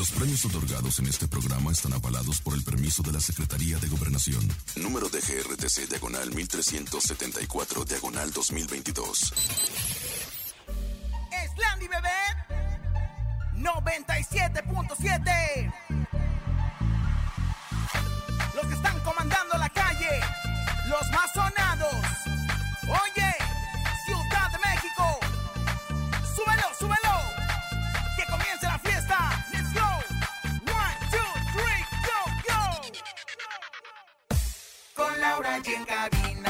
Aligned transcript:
Los 0.00 0.10
premios 0.12 0.44
otorgados 0.46 0.98
en 0.98 1.08
este 1.08 1.28
programa 1.28 1.72
están 1.72 1.92
avalados 1.92 2.40
por 2.40 2.54
el 2.54 2.64
permiso 2.64 3.02
de 3.02 3.12
la 3.12 3.20
Secretaría 3.20 3.76
de 3.76 3.86
Gobernación. 3.86 4.40
Número 4.76 5.10
de 5.10 5.20
GRTC 5.20 5.90
Diagonal 5.90 6.34
1374 6.34 7.84
Diagonal 7.84 8.32
2022. 8.32 9.34
Landy 11.58 11.86
Bebé 11.86 12.08
97.7 13.56 16.09
aquí 35.60 35.74
en 35.74 35.84
cabina. 35.84 36.49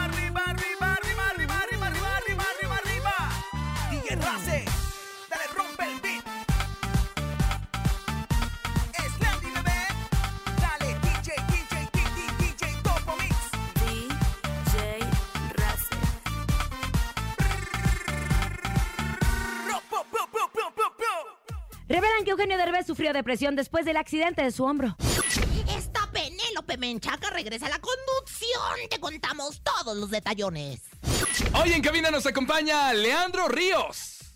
Eugenio 22.41 22.57
Derbez 22.57 22.87
sufrió 22.87 23.13
depresión 23.13 23.55
después 23.55 23.85
del 23.85 23.97
accidente 23.97 24.41
de 24.41 24.49
su 24.49 24.63
hombro. 24.63 24.97
Esta 25.77 26.09
Penélope 26.11 26.75
Menchaca 26.75 27.29
regresa 27.29 27.67
a 27.67 27.69
la 27.69 27.77
conducción. 27.77 28.89
Te 28.89 28.99
contamos 28.99 29.61
todos 29.61 29.95
los 29.95 30.09
detallones. 30.09 30.81
Hoy 31.53 31.73
en 31.73 31.83
cabina 31.83 32.09
nos 32.09 32.25
acompaña 32.25 32.93
Leandro 32.93 33.47
Ríos. 33.47 34.33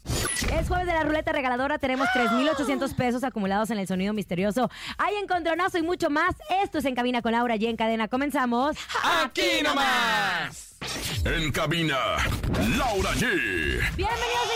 Es 0.54 0.68
jueves 0.68 0.86
de 0.86 0.94
la 0.94 1.02
ruleta 1.02 1.32
regaladora. 1.32 1.80
Tenemos 1.80 2.08
3,800 2.14 2.94
pesos 2.94 3.24
acumulados 3.24 3.72
en 3.72 3.80
el 3.80 3.88
sonido 3.88 4.14
misterioso. 4.14 4.70
Hay 5.00 5.16
encontronazo 5.16 5.80
y 5.80 5.82
mucho 5.82 6.12
más. 6.12 6.36
Esto 6.64 6.78
es 6.78 6.86
En 6.86 6.94
Cabina 6.94 7.24
con 7.24 7.32
Laura 7.32 7.56
y 7.56 7.66
en 7.66 7.76
cadena. 7.76 8.08
Comenzamos. 8.08 8.78
Aquí 9.24 9.64
nomás. 9.64 10.76
En 11.26 11.52
cabina, 11.52 11.98
Laura 12.78 13.14
G. 13.14 13.96
Bienvenidos 13.96 14.55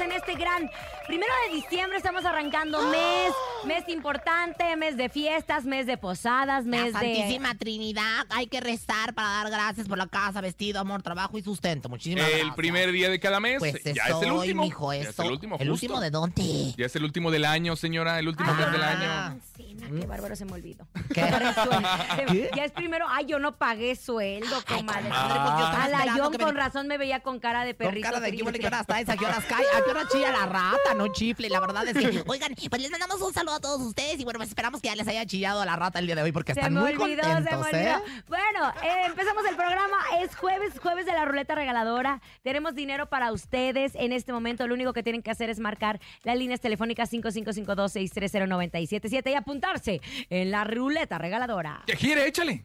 en 0.00 0.12
este 0.12 0.34
gran 0.34 0.70
primero 1.06 1.32
de 1.48 1.56
diciembre. 1.56 1.96
Estamos 1.98 2.24
arrancando 2.24 2.80
mes, 2.90 3.32
mes 3.66 3.88
importante, 3.88 4.76
mes 4.76 4.96
de 4.96 5.08
fiestas, 5.08 5.64
mes 5.64 5.86
de 5.86 5.96
posadas, 5.96 6.64
mes 6.64 6.92
La 6.92 7.00
de. 7.00 7.14
Santísima 7.14 7.54
Trinidad, 7.56 8.26
hay 8.30 8.46
que 8.46 8.60
rezar 8.60 9.14
para 9.14 9.28
dar 9.28 9.50
gracias 9.50 9.88
por 9.88 9.98
la 9.98 10.06
casa, 10.06 10.40
vestido, 10.40 10.80
amor, 10.80 11.02
trabajo 11.02 11.38
y 11.38 11.42
sustento. 11.42 11.88
Muchísimas 11.88 12.24
gracias. 12.26 12.48
El 12.48 12.54
primer 12.54 12.92
día 12.92 13.08
de 13.10 13.20
cada 13.20 13.40
mes. 13.40 13.58
Pues 13.58 13.82
ya 13.84 14.04
es 14.08 14.22
el 14.22 14.32
último. 14.32 14.62
mijo, 14.62 14.92
ya 14.92 15.00
es 15.00 15.18
el 15.18 15.30
último. 15.30 15.56
¿El 15.58 15.68
justo. 15.68 15.86
último 15.86 16.00
de 16.00 16.10
dónde? 16.10 16.74
Ya 16.76 16.86
es 16.86 16.96
el 16.96 17.04
último 17.04 17.30
del 17.30 17.44
año, 17.44 17.76
señora. 17.76 18.18
El 18.18 18.28
último 18.28 18.52
mes 18.54 18.70
del 18.72 18.82
Ah. 18.82 18.88
año. 18.90 19.10
Ancina, 19.40 19.86
qué 20.00 20.06
bárbaro 20.06 20.36
se 20.36 20.44
me 20.44 20.52
olvidó. 20.52 20.86
¿Qué? 21.14 22.50
Ya 22.56 22.64
es 22.64 22.72
primero, 22.72 23.06
ay, 23.08 23.26
yo 23.26 23.38
no 23.38 23.56
pagué 23.56 23.96
sueldo, 23.96 24.56
comadre. 24.66 25.02
comadre, 25.08 25.40
pues 25.40 25.58
yo 25.58 25.66
a 25.66 25.88
la 25.88 26.12
John 26.16 26.32
me- 26.32 26.38
con 26.38 26.56
razón 26.56 26.86
me 26.86 26.98
veía 26.98 27.20
con 27.20 27.38
cara 27.40 27.64
de 27.64 27.74
Con 27.74 27.86
perrito. 27.88 28.04
cara 28.06 28.20
de 28.20 28.28
triste. 28.28 28.42
equipo, 28.44 28.50
¿a 28.56 28.60
qué 28.60 28.66
horas 28.66 28.86
traes? 28.86 29.08
¿A 29.08 29.16
qué 29.16 29.24
horas 29.26 29.44
cae? 29.48 29.64
¿A 29.76 29.84
qué 29.84 29.89
hora 29.90 30.06
chilla 30.08 30.30
la 30.32 30.46
rata? 30.46 30.94
No 30.96 31.08
chifle. 31.08 31.48
La 31.48 31.60
verdad 31.60 31.86
es 31.88 31.96
que, 31.96 32.22
oigan, 32.26 32.54
pues 32.68 32.82
les 32.82 32.90
mandamos 32.90 33.20
un 33.20 33.32
saludo 33.32 33.54
a 33.56 33.60
todos 33.60 33.80
ustedes 33.80 34.18
y 34.20 34.24
bueno, 34.24 34.38
pues 34.38 34.48
esperamos 34.48 34.80
que 34.80 34.88
ya 34.88 34.96
les 34.96 35.06
haya 35.08 35.24
chillado 35.26 35.64
la 35.64 35.76
rata 35.76 35.98
el 35.98 36.06
día 36.06 36.14
de 36.16 36.22
hoy 36.22 36.32
porque 36.32 36.54
Se 36.54 36.60
están 36.60 36.74
me 36.74 36.80
muy 36.80 36.92
olvidó, 36.92 37.22
contentos, 37.22 37.66
se 37.68 37.76
me 37.76 37.82
¿eh? 37.82 37.94
olvidó. 37.94 38.02
Bueno, 38.28 38.72
eh, 38.82 39.02
empezamos 39.06 39.44
el 39.48 39.56
programa. 39.56 39.96
Es 40.20 40.36
jueves, 40.36 40.78
jueves 40.80 41.06
de 41.06 41.12
la 41.12 41.24
ruleta 41.24 41.54
regaladora. 41.54 42.20
Tenemos 42.42 42.74
dinero 42.74 43.08
para 43.08 43.32
ustedes 43.32 43.94
en 43.94 44.12
este 44.12 44.32
momento. 44.32 44.66
Lo 44.66 44.74
único 44.74 44.92
que 44.92 45.02
tienen 45.02 45.22
que 45.22 45.30
hacer 45.30 45.48
es 45.50 45.58
marcar 45.58 46.00
las 46.22 46.36
líneas 46.36 46.60
telefónicas 46.60 47.12
5552-630977 47.12 49.30
y 49.30 49.34
apuntarse 49.34 50.00
en 50.28 50.50
la 50.50 50.64
ruleta 50.64 51.18
regaladora. 51.18 51.82
¿Qué 51.86 51.94
quiere? 51.94 52.26
Échale. 52.26 52.64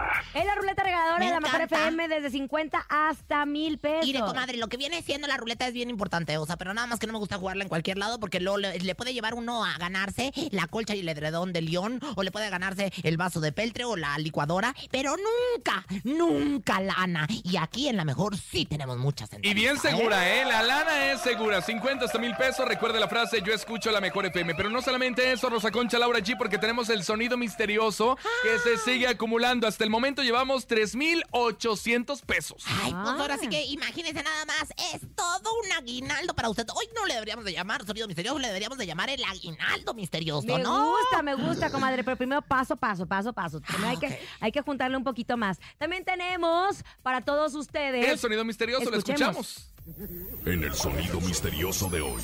En 0.33 0.47
la 0.47 0.55
ruleta 0.55 0.83
regaladora 0.83 1.19
Me 1.19 1.25
de 1.25 1.31
la 1.31 1.39
mejor 1.41 1.61
encanta. 1.61 1.87
FM 1.87 2.07
desde 2.07 2.29
50 2.29 2.85
hasta 2.89 3.45
mil 3.45 3.77
pesos. 3.77 4.05
Mire, 4.05 4.19
comadre, 4.21 4.57
lo 4.57 4.67
que 4.69 4.77
viene 4.77 5.01
siendo 5.01 5.27
la 5.27 5.37
ruleta 5.37 5.67
es 5.67 5.73
bien 5.73 5.89
importante, 5.89 6.37
o 6.37 6.45
sea, 6.45 6.57
pero 6.57 6.73
nada 6.73 6.87
más 6.87 6.99
que 6.99 7.07
no 7.07 7.13
me 7.13 7.19
gusta 7.19 7.37
jugarla 7.37 7.63
en 7.63 7.69
cualquier 7.69 7.97
lado 7.97 8.19
porque 8.19 8.39
luego 8.39 8.57
le, 8.57 8.79
le 8.79 8.95
puede 8.95 9.13
llevar 9.13 9.33
uno 9.33 9.65
a 9.65 9.77
ganarse 9.77 10.31
la 10.51 10.67
colcha 10.67 10.95
y 10.95 11.01
el 11.01 11.09
edredón 11.09 11.51
de 11.53 11.61
león, 11.61 11.99
o 12.15 12.23
le 12.23 12.31
puede 12.31 12.49
ganarse 12.49 12.91
el 13.03 13.17
vaso 13.17 13.41
de 13.41 13.51
peltre 13.51 13.83
o 13.83 13.95
la 13.95 14.17
licuadora, 14.17 14.73
pero 14.89 15.15
nunca, 15.17 15.85
nunca 16.03 16.79
lana. 16.79 17.27
Y 17.43 17.57
aquí 17.57 17.87
en 17.89 17.97
la 17.97 18.05
mejor 18.05 18.37
sí 18.37 18.65
tenemos 18.65 18.97
muchas 18.97 19.29
Y 19.41 19.53
bien 19.53 19.75
¿eh? 19.75 19.79
segura, 19.79 20.29
¿eh? 20.29 20.45
La 20.45 20.63
lana 20.63 21.11
es 21.11 21.21
segura. 21.21 21.61
50 21.61 22.05
hasta 22.05 22.19
mil 22.19 22.35
pesos. 22.35 22.65
Recuerde 22.67 22.99
la 22.99 23.07
frase, 23.07 23.41
yo 23.45 23.53
escucho 23.53 23.91
la 23.91 23.99
mejor 24.01 24.25
FM. 24.25 24.55
Pero 24.55 24.69
no 24.69 24.81
solamente 24.81 25.31
eso, 25.31 25.49
Rosa 25.49 25.71
Concha, 25.71 25.99
Laura 25.99 26.19
G, 26.19 26.37
porque 26.37 26.57
tenemos 26.57 26.89
el 26.89 27.03
sonido 27.03 27.37
misterioso 27.37 28.17
que 28.43 28.59
se 28.59 28.77
sigue 28.77 29.07
acumulando. 29.07 29.67
Hasta 29.67 29.83
el 29.83 29.89
momento 29.89 30.20
llevamos 30.21 30.67
3,800 30.67 32.21
pesos. 32.21 32.63
Ay, 32.67 32.91
pues 32.93 33.07
ahora 33.07 33.37
sí 33.37 33.45
Ah. 33.47 33.49
que 33.49 33.65
imagínense 33.65 34.21
nada 34.23 34.45
más, 34.45 34.69
es 34.93 35.01
todo 35.15 35.51
un 35.63 35.71
aguinaldo 35.71 36.33
para 36.33 36.49
usted. 36.49 36.65
Hoy 36.75 36.85
no 36.95 37.05
le 37.05 37.13
deberíamos 37.15 37.45
de 37.45 37.53
llamar 37.53 37.85
sonido 37.85 38.07
misterioso, 38.07 38.39
le 38.39 38.47
deberíamos 38.47 38.77
de 38.77 38.85
llamar 38.85 39.09
el 39.09 39.23
aguinaldo 39.23 39.93
misterioso, 39.93 40.45
Me 40.47 40.59
¿no? 40.59 40.91
gusta, 40.91 41.21
me 41.23 41.35
gusta, 41.35 41.69
comadre, 41.71 42.03
pero 42.03 42.17
primero 42.17 42.41
paso, 42.41 42.75
paso, 42.75 43.05
paso, 43.05 43.33
paso. 43.33 43.61
Primero 43.61 43.87
hay, 43.89 43.95
Ah, 43.97 43.99
que, 43.99 44.19
hay 44.39 44.51
que 44.51 44.61
juntarle 44.61 44.97
un 44.97 45.03
poquito 45.03 45.37
más. 45.37 45.59
También 45.77 46.03
tenemos 46.05 46.83
para 47.03 47.21
todos 47.21 47.53
ustedes. 47.55 48.07
El 48.07 48.17
sonido 48.19 48.43
misterioso, 48.45 48.89
lo 48.89 48.97
escuchamos. 48.97 49.67
En 50.45 50.63
el 50.63 50.73
sonido 50.75 51.19
misterioso 51.21 51.89
de 51.89 52.01
hoy. 52.01 52.21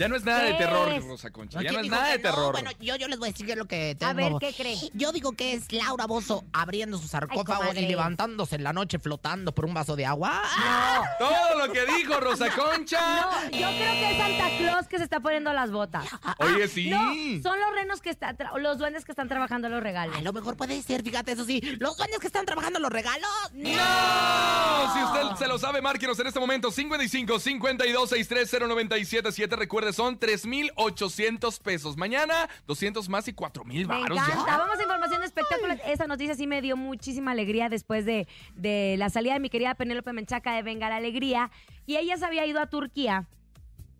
Ya 0.00 0.08
no 0.08 0.16
es 0.16 0.24
nada 0.24 0.44
de 0.44 0.52
¿Qué 0.52 0.58
terror, 0.64 0.88
es? 0.92 1.04
Rosa 1.04 1.30
Concha. 1.30 1.58
¿No? 1.58 1.62
Ya 1.62 1.68
¿Quién 1.68 1.80
no 1.82 1.84
es 1.84 1.90
nada 1.90 2.08
de 2.12 2.16
no? 2.16 2.22
terror. 2.22 2.52
Bueno, 2.52 2.70
yo, 2.80 2.96
yo 2.96 3.06
les 3.06 3.18
voy 3.18 3.28
a 3.28 3.32
decir 3.32 3.54
lo 3.54 3.66
que 3.66 3.94
tengo. 3.98 4.10
A 4.10 4.14
ver, 4.14 4.32
¿qué 4.40 4.54
cree? 4.54 4.78
Yo 4.94 5.12
digo 5.12 5.32
que 5.32 5.52
es 5.52 5.70
Laura 5.72 6.06
Bozo 6.06 6.42
abriendo 6.54 6.96
su 6.96 7.06
sarcófago 7.06 7.74
y 7.74 7.86
levantándose 7.86 8.56
en 8.56 8.64
la 8.64 8.72
noche 8.72 8.98
flotando 8.98 9.54
por 9.54 9.66
un 9.66 9.74
vaso 9.74 9.96
de 9.96 10.06
agua. 10.06 10.40
Todo 11.18 11.66
lo 11.66 11.70
que 11.70 11.84
dijo 11.84 12.18
Rosa 12.18 12.48
Concha. 12.48 12.98
No, 13.20 13.42
yo 13.50 13.50
creo 13.50 13.92
que 13.92 14.10
es 14.12 14.16
Santa 14.16 14.48
Claus 14.56 14.86
que 14.88 14.96
se 14.96 15.04
está 15.04 15.20
poniendo 15.20 15.52
las 15.52 15.70
botas. 15.70 16.06
Oye, 16.38 16.66
sí. 16.66 16.88
No, 16.88 17.12
son 17.42 17.60
los 17.60 17.74
renos 17.74 18.00
que 18.00 18.08
están, 18.08 18.38
los 18.56 18.78
duendes 18.78 19.04
que 19.04 19.12
están 19.12 19.28
trabajando 19.28 19.68
los 19.68 19.82
regalos. 19.82 20.16
A 20.16 20.22
lo 20.22 20.32
mejor 20.32 20.56
puede 20.56 20.80
ser, 20.80 21.02
fíjate, 21.02 21.32
eso 21.32 21.44
sí. 21.44 21.60
Los 21.78 21.98
duendes 21.98 22.20
que 22.20 22.26
están 22.26 22.46
trabajando 22.46 22.78
los 22.78 22.90
regalos. 22.90 23.28
¡No! 23.52 24.94
Si 24.94 25.02
usted 25.02 25.36
se 25.44 25.46
lo 25.46 25.58
sabe, 25.58 25.82
márquenos 25.82 26.18
en 26.20 26.26
este 26.26 26.40
momento 26.40 26.70
55 26.70 27.38
52 27.38 28.08
63 28.08 28.50
0977. 28.50 29.56
Recuerde, 29.56 29.89
son 29.92 30.18
3,800 30.18 31.58
pesos. 31.60 31.96
Mañana, 31.96 32.48
200 32.66 33.08
más 33.08 33.28
y 33.28 33.32
4,000 33.32 33.86
Me 33.86 34.00
varos. 34.00 34.18
encanta. 34.18 34.44
ya. 34.46 34.58
Vamos 34.58 34.78
a 34.78 34.82
información 34.82 35.20
de 35.20 35.26
espectáculos. 35.26 35.78
Esa 35.86 36.06
noticia 36.06 36.34
sí 36.34 36.46
me 36.46 36.62
dio 36.62 36.76
muchísima 36.76 37.32
alegría 37.32 37.68
después 37.68 38.04
de, 38.04 38.26
de 38.54 38.96
la 38.98 39.10
salida 39.10 39.34
de 39.34 39.40
mi 39.40 39.50
querida 39.50 39.74
Penélope 39.74 40.12
Menchaca 40.12 40.52
de 40.54 40.62
Venga 40.62 40.88
la 40.88 40.96
Alegría. 40.96 41.50
Y 41.86 41.96
ella 41.96 42.16
se 42.16 42.24
había 42.24 42.46
ido 42.46 42.60
a 42.60 42.66
Turquía 42.66 43.26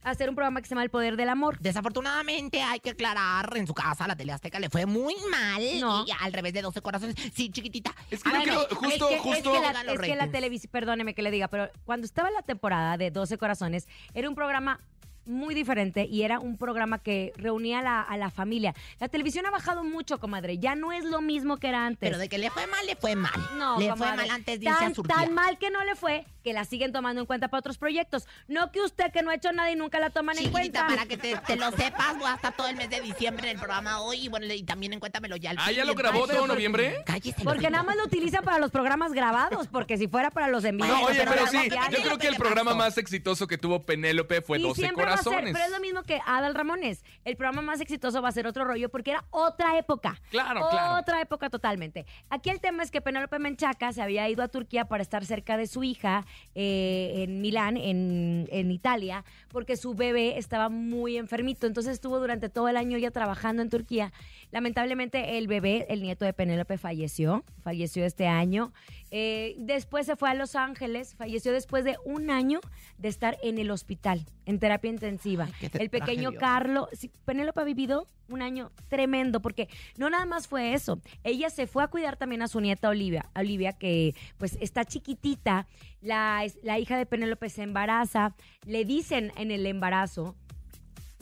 a 0.02 0.10
hacer 0.10 0.30
un 0.30 0.34
programa 0.34 0.62
que 0.62 0.66
se 0.66 0.70
llama 0.74 0.82
El 0.82 0.88
Poder 0.88 1.16
del 1.18 1.28
Amor. 1.28 1.58
Desafortunadamente, 1.60 2.62
hay 2.62 2.80
que 2.80 2.90
aclarar, 2.90 3.54
en 3.58 3.66
su 3.66 3.74
casa, 3.74 4.06
la 4.06 4.16
teleazteca 4.16 4.58
le 4.58 4.70
fue 4.70 4.86
muy 4.86 5.14
mal. 5.30 5.62
No. 5.78 6.04
Y 6.06 6.10
al 6.20 6.32
revés 6.32 6.54
de 6.54 6.62
12 6.62 6.80
corazones. 6.80 7.16
Sí, 7.34 7.50
chiquitita. 7.50 7.94
Es 8.10 8.22
que 8.22 8.30
creo- 8.30 8.66
es 8.68 8.76
justo, 8.78 9.08
es 9.10 9.16
que, 9.16 9.18
justo. 9.20 9.54
Es 9.54 9.60
que 9.60 9.72
la, 9.84 9.92
es 9.92 10.00
que 10.00 10.16
la 10.16 10.30
televisión, 10.30 10.70
perdóneme 10.72 11.12
que 11.14 11.20
le 11.20 11.30
diga, 11.30 11.48
pero 11.48 11.68
cuando 11.84 12.06
estaba 12.06 12.30
la 12.30 12.40
temporada 12.40 12.96
de 12.96 13.10
12 13.10 13.36
Corazones, 13.36 13.88
era 14.14 14.26
un 14.28 14.34
programa 14.34 14.80
muy 15.26 15.54
diferente 15.54 16.06
y 16.10 16.22
era 16.22 16.38
un 16.38 16.56
programa 16.56 16.98
que 16.98 17.32
reunía 17.36 17.80
a 17.80 17.82
la, 17.82 18.00
a 18.02 18.16
la 18.16 18.30
familia. 18.30 18.74
La 18.98 19.08
televisión 19.08 19.46
ha 19.46 19.50
bajado 19.50 19.84
mucho, 19.84 20.18
comadre. 20.18 20.58
Ya 20.58 20.74
no 20.74 20.92
es 20.92 21.04
lo 21.04 21.20
mismo 21.20 21.58
que 21.58 21.68
era 21.68 21.86
antes. 21.86 22.08
Pero 22.08 22.18
de 22.18 22.28
que 22.28 22.38
le 22.38 22.50
fue 22.50 22.66
mal, 22.66 22.84
le 22.86 22.96
fue 22.96 23.14
mal. 23.16 23.32
No, 23.56 23.78
le 23.78 23.88
comadre. 23.90 24.14
fue 24.14 24.16
mal 24.16 24.30
antes 24.30 24.58
de 24.60 24.66
irse 24.66 24.78
tan, 24.78 24.90
a 24.90 24.94
Turquía. 24.94 25.14
tan 25.16 25.34
mal 25.34 25.58
que 25.58 25.70
no 25.70 25.84
le 25.84 25.94
fue 25.94 26.24
que 26.42 26.52
la 26.54 26.64
siguen 26.64 26.90
tomando 26.92 27.20
en 27.20 27.26
cuenta 27.26 27.48
para 27.48 27.58
otros 27.60 27.76
proyectos. 27.78 28.26
No 28.48 28.72
que 28.72 28.80
usted 28.80 29.12
que 29.12 29.22
no 29.22 29.30
ha 29.30 29.34
hecho 29.34 29.52
nada 29.52 29.70
y 29.70 29.76
nunca 29.76 30.00
la 30.00 30.10
toman 30.10 30.36
en 30.38 30.44
Chiquitita, 30.44 30.86
cuenta. 30.86 30.86
para 30.86 31.06
que 31.06 31.16
te, 31.18 31.36
te 31.36 31.56
lo 31.56 31.70
sepas, 31.72 32.16
voy 32.18 32.30
a 32.30 32.34
estar 32.34 32.56
todo 32.56 32.66
el 32.68 32.76
mes 32.76 32.88
de 32.88 33.00
diciembre 33.00 33.44
en 33.48 33.52
el 33.52 33.58
programa 33.58 34.00
hoy 34.00 34.24
y 34.24 34.28
bueno, 34.28 34.46
y 34.52 34.62
también 34.62 34.92
en 34.94 35.00
cuéntamelo 35.00 35.36
ya 35.36 35.50
al 35.50 35.58
Ah, 35.60 35.70
¿ya 35.70 35.84
lo 35.84 35.92
el- 35.92 35.98
grabó 35.98 36.26
todo 36.26 36.46
noviembre? 36.46 37.02
Cállese. 37.04 37.44
Porque 37.44 37.70
nada 37.70 37.84
más 37.84 37.96
lo 37.96 38.04
utilizan 38.04 38.42
para 38.42 38.58
los 38.58 38.70
programas 38.70 39.12
grabados, 39.12 39.66
porque 39.68 39.98
si 39.98 40.08
fuera 40.08 40.30
para 40.30 40.48
los 40.48 40.64
envíos. 40.64 40.88
No, 40.88 41.04
oye, 41.04 41.18
pero 41.18 41.32
pero 41.32 41.46
sí, 41.46 41.58
yo 41.90 42.02
creo 42.02 42.18
que 42.18 42.28
el 42.28 42.36
programa 42.36 42.74
más 42.74 42.96
exitoso 42.98 43.46
que 43.46 43.58
tuvo 43.58 43.82
Penélope 43.84 44.40
fue 44.40 44.58
y 44.58 44.62
12 44.62 44.80
siempre 44.80 45.04
va 45.10 45.14
a 45.14 45.18
ser, 45.18 45.24
corazones. 45.24 45.52
pero 45.52 45.64
es 45.64 45.70
lo 45.70 45.80
mismo 45.80 46.02
que 46.02 46.20
Adal 46.26 46.54
Ramones. 46.54 47.04
El 47.24 47.36
programa 47.36 47.62
más 47.62 47.80
exitoso 47.80 48.22
va 48.22 48.28
a 48.28 48.32
ser 48.32 48.46
otro 48.46 48.64
rollo 48.64 48.88
porque 48.88 49.10
era 49.10 49.24
otra 49.30 49.78
época. 49.78 50.20
Claro, 50.30 50.68
claro. 50.70 51.00
Otra 51.00 51.20
época 51.20 51.50
totalmente. 51.50 52.06
Aquí 52.28 52.50
el 52.50 52.60
tema 52.60 52.82
es 52.82 52.90
que 52.90 53.00
Penélope 53.00 53.38
Menchaca 53.38 53.92
se 53.92 54.02
había 54.02 54.28
ido 54.28 54.42
a 54.42 54.48
Turquía 54.48 54.86
para 54.86 55.02
estar 55.02 55.24
cerca 55.24 55.56
de 55.56 55.66
su 55.66 55.82
hija 55.84 56.26
eh, 56.54 57.24
en 57.24 57.40
Milán, 57.40 57.76
en, 57.76 58.48
en 58.50 58.70
Italia, 58.70 59.24
porque 59.48 59.76
su 59.76 59.94
bebé 59.94 60.38
estaba 60.38 60.68
muy 60.68 61.16
enfermito. 61.16 61.66
Entonces 61.66 61.92
estuvo 61.92 62.18
durante 62.18 62.48
todo 62.48 62.68
el 62.68 62.76
año 62.76 62.98
ya 62.98 63.10
trabajando 63.10 63.62
en 63.62 63.70
Turquía. 63.70 64.12
Lamentablemente 64.50 65.38
el 65.38 65.46
bebé, 65.46 65.86
el 65.88 66.02
nieto 66.02 66.24
de 66.24 66.32
Penélope, 66.32 66.78
falleció. 66.78 67.44
Falleció 67.62 68.04
este 68.04 68.26
año. 68.26 68.72
Eh, 69.10 69.54
después 69.58 70.06
se 70.06 70.16
fue 70.16 70.30
a 70.30 70.34
Los 70.34 70.56
Ángeles. 70.56 71.14
Falleció 71.14 71.52
después 71.52 71.84
de 71.84 71.96
un 72.04 72.30
año 72.30 72.60
de 72.98 73.08
estar 73.08 73.38
en 73.42 73.58
el 73.58 73.70
hospital, 73.70 74.26
en 74.46 74.58
terapia 74.58 74.90
intensiva. 74.90 75.48
Ay, 75.60 75.70
el 75.74 75.90
pequeño. 75.90 76.32
Carlos. 76.32 76.88
sí, 76.92 77.10
Penélope 77.24 77.60
ha 77.60 77.64
vivido 77.64 78.08
un 78.28 78.42
año 78.42 78.70
tremendo 78.88 79.40
porque 79.40 79.68
no 79.96 80.10
nada 80.10 80.26
más 80.26 80.48
fue 80.48 80.74
eso. 80.74 81.00
Ella 81.24 81.50
se 81.50 81.66
fue 81.66 81.82
a 81.82 81.88
cuidar 81.88 82.16
también 82.16 82.42
a 82.42 82.48
su 82.48 82.60
nieta 82.60 82.88
Olivia. 82.88 83.30
Olivia 83.34 83.72
que 83.72 84.14
pues 84.38 84.56
está 84.60 84.84
chiquitita. 84.84 85.66
La, 86.00 86.44
la 86.62 86.78
hija 86.78 86.96
de 86.96 87.06
Penélope 87.06 87.48
se 87.50 87.62
embaraza. 87.62 88.34
Le 88.64 88.84
dicen 88.84 89.32
en 89.36 89.50
el 89.50 89.66
embarazo 89.66 90.36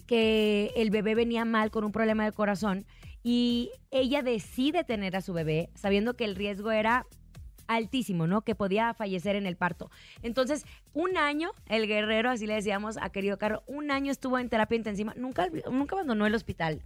que 0.07 0.73
el 0.77 0.91
bebé 0.91 1.15
venía 1.15 1.45
mal 1.45 1.71
con 1.71 1.85
un 1.85 1.93
problema 1.93 2.25
de 2.25 2.33
corazón 2.33 2.87
y 3.23 3.71
ella 3.91 4.23
decide 4.23 4.85
tener 4.85 5.17
a 5.17 5.21
su 5.21 5.33
bebé 5.33 5.71
sabiendo 5.75 6.15
que 6.15 6.25
el 6.25 6.37
riesgo 6.37 6.71
era 6.71 7.07
altísimo, 7.67 8.27
¿no? 8.27 8.43
Que 8.43 8.55
podía 8.55 8.95
fallecer 8.95 9.37
en 9.37 9.47
el 9.47 9.57
parto. 9.57 9.91
Entonces, 10.23 10.65
un 10.95 11.17
año, 11.17 11.51
el 11.67 11.87
guerrero, 11.87 12.31
así 12.31 12.47
le 12.47 12.55
decíamos 12.55 12.97
a 13.01 13.11
querido 13.11 13.39
Carlos, 13.39 13.63
un 13.67 13.91
año 13.91 14.11
estuvo 14.11 14.39
en 14.39 14.49
terapia 14.49 14.77
intensiva, 14.77 15.15
nunca, 15.17 15.49
nunca 15.71 15.95
abandonó 15.95 16.27
el 16.27 16.35
hospital. 16.35 16.83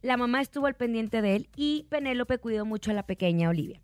La 0.00 0.16
mamá 0.16 0.40
estuvo 0.40 0.66
al 0.66 0.74
pendiente 0.74 1.22
de 1.22 1.36
él 1.36 1.48
y 1.54 1.86
Penélope 1.90 2.38
cuidó 2.38 2.64
mucho 2.64 2.90
a 2.90 2.94
la 2.94 3.04
pequeña 3.04 3.48
Olivia. 3.48 3.80